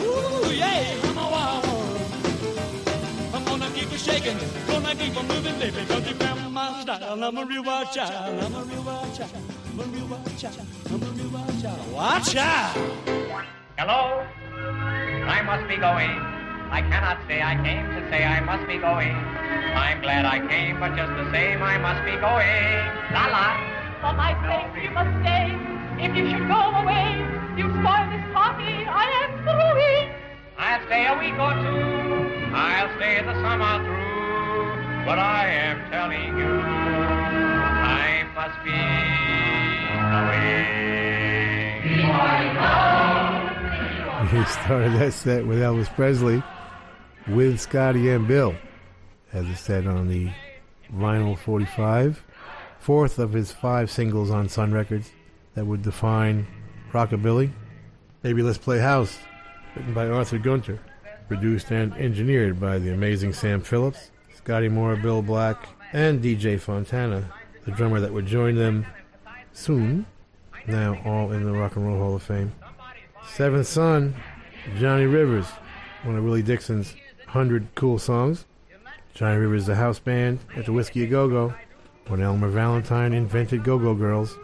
Ooh, 0.00 0.52
yeah, 0.52 0.96
I'm 1.04 1.18
a 1.18 1.30
wild 1.30 1.64
one. 1.64 3.34
I'm 3.34 3.44
gonna 3.44 3.70
keep 3.70 3.92
it 3.92 4.00
shaking, 4.00 4.38
gonna 4.66 4.94
keep 4.94 5.16
it 5.16 5.22
moving, 5.22 5.58
baby, 5.58 5.86
cause 5.86 6.08
you 6.08 6.14
found 6.14 6.52
my 6.52 6.82
style. 6.82 7.24
I'm 7.24 7.38
a 7.38 7.44
real 7.44 7.62
wild 7.62 7.88
I'm 7.96 8.54
a 8.54 8.64
real 8.64 8.82
wild 8.82 9.20
I'm 9.20 9.80
a 9.80 9.84
real 9.84 10.06
wild 10.06 10.38
child, 10.38 10.66
I'm 10.86 11.02
a 11.02 11.06
real 11.06 11.30
wild 11.30 11.62
child. 11.62 11.92
Watch 11.92 12.36
out! 12.36 12.76
Hello? 13.78 14.26
I 15.28 15.42
must 15.42 15.68
be 15.68 15.76
going. 15.76 16.39
I 16.70 16.82
cannot 16.82 17.18
say 17.26 17.42
I 17.42 17.54
came 17.66 17.82
to 17.90 18.00
say 18.10 18.24
I 18.24 18.40
must 18.40 18.66
be 18.66 18.78
going. 18.78 19.10
I'm 19.74 20.00
glad 20.02 20.24
I 20.24 20.38
came, 20.46 20.78
but 20.78 20.94
just 20.94 21.10
the 21.18 21.26
same 21.32 21.62
I 21.62 21.78
must 21.78 22.04
be 22.06 22.14
going. 22.14 22.78
La 23.10 23.26
la. 23.26 23.58
For 24.00 24.14
my 24.14 24.32
sake, 24.46 24.70
you 24.82 24.90
must 24.94 25.10
stay. 25.20 25.50
If 25.98 26.14
you 26.14 26.30
should 26.30 26.46
go 26.46 26.62
away, 26.80 27.18
you 27.58 27.66
spoil 27.74 28.06
this 28.14 28.22
party. 28.32 28.86
I 28.86 29.06
am 29.22 29.30
through. 29.42 30.14
I'll 30.56 30.86
stay 30.86 31.06
a 31.10 31.18
week 31.18 31.34
or 31.34 31.52
two. 31.58 32.54
I'll 32.54 32.90
stay 32.96 33.18
the 33.18 33.34
summer 33.42 33.82
through. 33.82 35.04
But 35.04 35.18
I 35.18 35.50
am 35.50 35.90
telling 35.90 36.38
you, 36.38 36.54
I 36.54 38.30
must 38.38 38.62
be 38.62 38.78
going. 40.14 40.70
He 44.30 44.44
started 44.62 44.92
that 45.00 45.12
set 45.12 45.44
with 45.44 45.58
Elvis 45.58 45.92
Presley 45.96 46.42
with 47.28 47.60
Scotty 47.60 48.10
and 48.10 48.26
Bill, 48.26 48.54
as 49.32 49.46
it 49.46 49.56
said 49.56 49.86
on 49.86 50.08
the 50.08 50.30
vinyl 50.94 51.38
45, 51.38 52.22
fourth 52.78 53.18
of 53.18 53.32
his 53.32 53.52
five 53.52 53.90
singles 53.90 54.30
on 54.30 54.48
Sun 54.48 54.72
Records 54.72 55.10
that 55.54 55.66
would 55.66 55.82
define 55.82 56.46
rockabilly. 56.92 57.50
Maybe 58.22 58.42
Let's 58.42 58.58
Play 58.58 58.78
House, 58.78 59.18
written 59.76 59.94
by 59.94 60.08
Arthur 60.08 60.38
Gunter, 60.38 60.80
produced 61.28 61.70
and 61.70 61.94
engineered 61.94 62.60
by 62.60 62.78
the 62.78 62.92
amazing 62.92 63.32
Sam 63.32 63.60
Phillips, 63.60 64.10
Scotty 64.36 64.68
Moore, 64.68 64.96
Bill 64.96 65.22
Black, 65.22 65.68
and 65.92 66.22
DJ 66.22 66.58
Fontana, 66.58 67.32
the 67.64 67.70
drummer 67.70 68.00
that 68.00 68.12
would 68.12 68.26
join 68.26 68.56
them 68.56 68.86
soon, 69.52 70.06
now 70.66 71.00
all 71.04 71.32
in 71.32 71.44
the 71.44 71.52
Rock 71.52 71.76
and 71.76 71.86
Roll 71.86 71.98
Hall 71.98 72.16
of 72.16 72.22
Fame. 72.22 72.52
Seventh 73.28 73.66
Son, 73.66 74.14
Johnny 74.78 75.06
Rivers, 75.06 75.46
one 76.04 76.16
of 76.16 76.24
Willie 76.24 76.42
Dixon's 76.42 76.94
100 77.30 77.76
cool 77.76 77.96
songs. 77.96 78.44
Johnny 79.14 79.38
Rivers, 79.38 79.66
the 79.66 79.76
house 79.76 80.00
band 80.00 80.40
at 80.56 80.66
the 80.66 80.72
Whisky 80.72 81.04
A 81.04 81.06
Go 81.06 81.28
Go, 81.28 81.54
when 82.08 82.20
Elmer 82.20 82.48
Valentine 82.48 83.12
invented 83.12 83.62
Go 83.62 83.78
Go 83.78 83.94
Girls. 83.94 84.36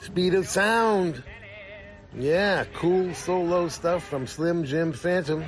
Speed 0.00 0.34
of 0.34 0.46
sound. 0.46 1.20
Yeah, 2.16 2.64
cool 2.74 3.12
solo 3.12 3.66
stuff 3.66 4.04
from 4.04 4.28
Slim 4.28 4.64
Jim 4.64 4.92
Phantom. 4.92 5.44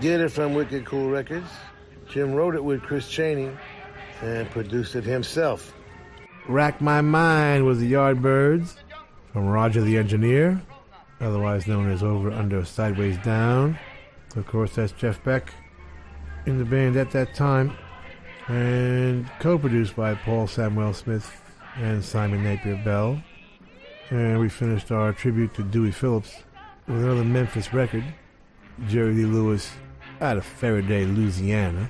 Get 0.00 0.22
it 0.22 0.30
from 0.30 0.54
Wicked 0.54 0.86
Cool 0.86 1.10
Records. 1.10 1.50
Jim 2.08 2.32
wrote 2.32 2.54
it 2.54 2.64
with 2.64 2.80
Chris 2.80 3.06
Cheney 3.06 3.50
and 4.22 4.50
produced 4.50 4.96
it 4.96 5.04
himself. 5.04 5.74
Rack 6.48 6.80
My 6.80 7.02
Mind 7.02 7.66
was 7.66 7.78
the 7.78 7.92
Yardbirds 7.92 8.74
from 9.34 9.48
Roger 9.48 9.82
the 9.82 9.98
Engineer, 9.98 10.62
otherwise 11.20 11.66
known 11.66 11.90
as 11.90 12.02
Over, 12.02 12.30
Under, 12.32 12.64
Sideways, 12.64 13.18
Down. 13.18 13.78
Of 14.34 14.46
course, 14.46 14.76
that's 14.76 14.92
Jeff 14.92 15.22
Beck 15.22 15.52
in 16.50 16.58
the 16.58 16.64
band 16.64 16.96
at 16.96 17.10
that 17.12 17.34
time, 17.34 17.76
and 18.48 19.30
co 19.38 19.56
produced 19.56 19.96
by 19.96 20.14
Paul 20.14 20.46
Samwell-Smith 20.46 21.40
and 21.76 22.04
Simon 22.04 22.42
Napier 22.42 22.80
Bell. 22.84 23.22
And 24.10 24.40
we 24.40 24.48
finished 24.48 24.90
our 24.90 25.12
tribute 25.12 25.54
to 25.54 25.62
Dewey 25.62 25.92
Phillips 25.92 26.42
with 26.88 27.02
another 27.02 27.24
Memphis 27.24 27.72
record, 27.72 28.04
Jerry 28.88 29.14
Lee 29.14 29.24
Lewis 29.24 29.70
out 30.20 30.36
of 30.36 30.44
Ferriday, 30.44 31.06
Louisiana, 31.16 31.88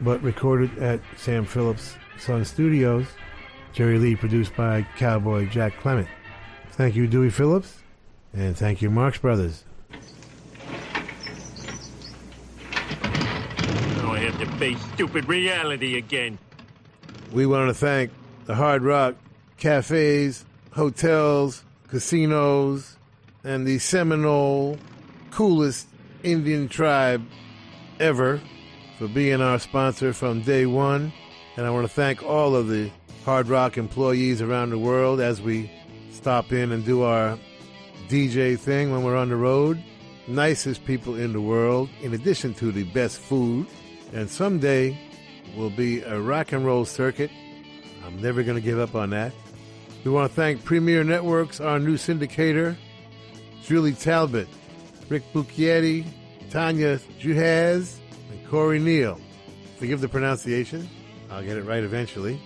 but 0.00 0.22
recorded 0.22 0.78
at 0.78 1.00
Sam 1.16 1.44
Phillips' 1.44 1.96
Sun 2.18 2.44
Studios. 2.44 3.06
Jerry 3.72 3.98
Lee 3.98 4.14
produced 4.14 4.56
by 4.56 4.86
Cowboy 4.96 5.48
Jack 5.48 5.78
Clement. 5.80 6.08
Thank 6.70 6.94
you, 6.94 7.08
Dewey 7.08 7.30
Phillips, 7.30 7.82
and 8.32 8.56
thank 8.56 8.80
you, 8.80 8.90
Marx 8.90 9.18
Brothers. 9.18 9.64
Now 13.98 14.12
I 14.12 14.20
have 14.20 14.38
to 14.38 14.46
face 14.58 14.80
stupid 14.94 15.28
reality 15.28 15.96
again. 15.96 16.36
We 17.32 17.46
want 17.46 17.68
to 17.68 17.74
thank 17.74 18.10
the 18.46 18.56
Hard 18.56 18.82
Rock 18.82 19.14
cafes, 19.56 20.44
hotels, 20.72 21.62
casinos, 21.88 22.96
and 23.44 23.66
the 23.66 23.78
Seminole 23.78 24.76
coolest 25.30 25.86
Indian 26.24 26.68
tribe 26.68 27.24
ever 28.00 28.40
for 28.98 29.06
being 29.06 29.40
our 29.40 29.60
sponsor 29.60 30.12
from 30.12 30.42
day 30.42 30.66
one. 30.66 31.12
And 31.56 31.64
I 31.64 31.70
want 31.70 31.86
to 31.86 31.92
thank 31.92 32.24
all 32.24 32.56
of 32.56 32.68
the 32.68 32.90
Hard 33.24 33.48
Rock 33.48 33.78
employees 33.78 34.42
around 34.42 34.70
the 34.70 34.78
world 34.78 35.20
as 35.20 35.40
we 35.40 35.70
stop 36.10 36.52
in 36.52 36.72
and 36.72 36.84
do 36.84 37.02
our 37.02 37.38
DJ 38.08 38.58
thing 38.58 38.90
when 38.90 39.04
we're 39.04 39.16
on 39.16 39.28
the 39.28 39.36
road. 39.36 39.80
Nicest 40.26 40.84
people 40.84 41.14
in 41.14 41.32
the 41.32 41.40
world, 41.40 41.88
in 42.02 42.12
addition 42.12 42.54
to 42.54 42.72
the 42.72 42.82
best 42.84 43.18
food. 43.18 43.66
And 44.12 44.28
someday 44.30 44.98
will 45.56 45.70
be 45.70 46.02
a 46.02 46.20
rock 46.20 46.52
and 46.52 46.64
roll 46.64 46.84
circuit. 46.84 47.30
I'm 48.04 48.20
never 48.20 48.42
going 48.42 48.56
to 48.56 48.62
give 48.62 48.78
up 48.78 48.94
on 48.94 49.10
that. 49.10 49.32
We 50.04 50.10
want 50.10 50.30
to 50.30 50.34
thank 50.34 50.64
Premier 50.64 51.04
Networks, 51.04 51.60
our 51.60 51.78
new 51.78 51.96
syndicator, 51.96 52.76
Julie 53.62 53.92
Talbot, 53.92 54.48
Rick 55.08 55.24
Bucchietti, 55.32 56.06
Tanya 56.50 56.98
Juhaz, 57.20 57.98
and 58.30 58.48
Corey 58.48 58.78
Neal. 58.78 59.20
Forgive 59.78 60.00
the 60.00 60.08
pronunciation. 60.08 60.88
I'll 61.30 61.44
get 61.44 61.56
it 61.56 61.64
right 61.64 61.82
eventually. 61.82 62.40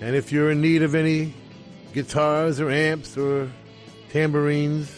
And 0.00 0.16
if 0.16 0.32
you're 0.32 0.50
in 0.50 0.60
need 0.60 0.82
of 0.82 0.94
any 0.94 1.34
guitars 1.92 2.60
or 2.60 2.70
amps 2.70 3.16
or 3.16 3.50
tambourines, 4.10 4.92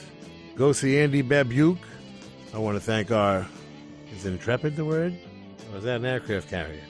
go 0.56 0.72
see 0.72 0.98
Andy 0.98 1.22
Babiuk. 1.22 1.78
I 2.54 2.58
want 2.58 2.76
to 2.76 2.80
thank 2.80 3.10
our, 3.10 3.46
is 4.14 4.24
Intrepid 4.24 4.76
the 4.76 4.84
word? 4.84 5.18
Is 5.76 5.84
that 5.84 5.96
an 5.96 6.04
aircraft 6.04 6.50
carrier? 6.50 6.82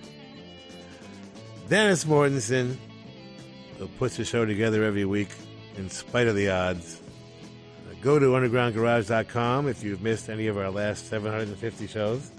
Dennis 1.69 2.05
Mortensen, 2.05 2.77
who 3.79 3.87
puts 3.87 4.17
the 4.17 4.25
show 4.25 4.45
together 4.47 4.85
every 4.85 5.05
week 5.05 5.29
in 5.77 5.91
spite 5.91 6.27
of 6.27 6.35
the 6.35 6.51
odds. 6.51 7.01
Uh, 7.89 7.95
Go 8.01 8.19
to 8.19 8.27
undergroundgarage.com 8.27 9.69
if 9.69 9.83
you've 9.83 10.03
missed 10.03 10.31
any 10.31 10.47
of 10.47 10.57
our 10.57 10.71
last 10.71 11.09
750 11.09 11.87
shows. 11.87 12.31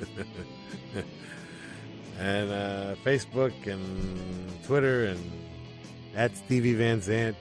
and 2.18 2.50
uh, 2.50 2.94
Facebook 3.04 3.66
and 3.66 4.64
Twitter 4.64 5.06
and 5.06 5.32
at 6.14 6.36
Stevie 6.36 6.74
Van 6.74 7.00
Zandt. 7.00 7.36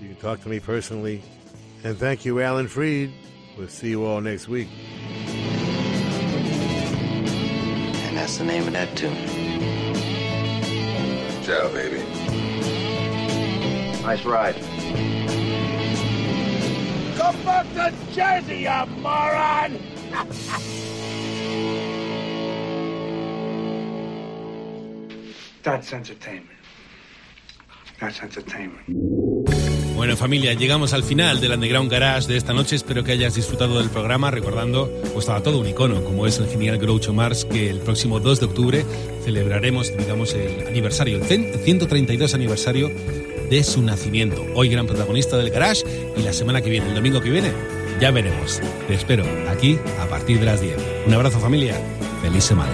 You 0.00 0.08
can 0.08 0.16
talk 0.16 0.40
to 0.42 0.48
me 0.48 0.60
personally. 0.60 1.22
And 1.82 1.96
thank 1.96 2.24
you, 2.24 2.40
Alan 2.40 2.68
Freed. 2.68 3.12
We'll 3.56 3.68
see 3.68 3.90
you 3.90 4.04
all 4.04 4.20
next 4.20 4.48
week. 4.48 4.68
And 8.08 8.16
that's 8.16 8.38
the 8.38 8.44
name 8.44 8.66
of 8.66 8.72
that 8.72 8.96
tune. 8.96 9.14
Ciao, 11.44 11.68
baby. 11.74 11.98
Nice 14.02 14.24
ride. 14.24 14.54
Come 17.18 17.36
back 17.44 17.66
to 17.74 17.92
Jersey, 18.14 18.60
you 18.60 18.86
moron! 19.02 19.78
That's 25.62 25.92
entertainment. 25.92 26.58
That's 28.00 28.22
entertainment. 28.22 29.57
Bueno 29.98 30.16
familia, 30.16 30.54
llegamos 30.54 30.92
al 30.92 31.02
final 31.02 31.40
del 31.40 31.50
Underground 31.52 31.90
Garage 31.90 32.28
de 32.28 32.36
esta 32.36 32.52
noche. 32.52 32.76
Espero 32.76 33.02
que 33.02 33.10
hayas 33.12 33.34
disfrutado 33.34 33.78
del 33.80 33.90
programa 33.90 34.30
recordando 34.30 34.88
pues 35.12 35.24
estaba 35.24 35.42
todo 35.42 35.58
un 35.58 35.66
icono 35.66 36.04
como 36.04 36.24
es 36.24 36.38
el 36.38 36.46
genial 36.48 36.78
Groucho 36.78 37.12
Marx 37.12 37.44
que 37.44 37.68
el 37.68 37.80
próximo 37.80 38.20
2 38.20 38.38
de 38.38 38.46
octubre 38.46 38.84
celebraremos 39.24 39.92
digamos 39.98 40.34
el 40.34 40.68
aniversario, 40.68 41.16
el 41.18 41.24
cen- 41.24 41.52
132 41.64 42.32
aniversario 42.32 42.88
de 43.50 43.64
su 43.64 43.82
nacimiento. 43.82 44.46
Hoy 44.54 44.68
gran 44.68 44.86
protagonista 44.86 45.36
del 45.36 45.50
Garage 45.50 45.82
y 46.16 46.22
la 46.22 46.32
semana 46.32 46.60
que 46.60 46.70
viene, 46.70 46.86
el 46.88 46.94
domingo 46.94 47.20
que 47.20 47.30
viene, 47.30 47.50
ya 48.00 48.12
veremos. 48.12 48.60
Te 48.86 48.94
espero 48.94 49.24
aquí 49.50 49.78
a 50.00 50.06
partir 50.06 50.38
de 50.38 50.46
las 50.46 50.60
10. 50.60 50.76
Un 51.08 51.14
abrazo 51.14 51.40
familia, 51.40 51.74
feliz 52.22 52.44
semana. 52.44 52.72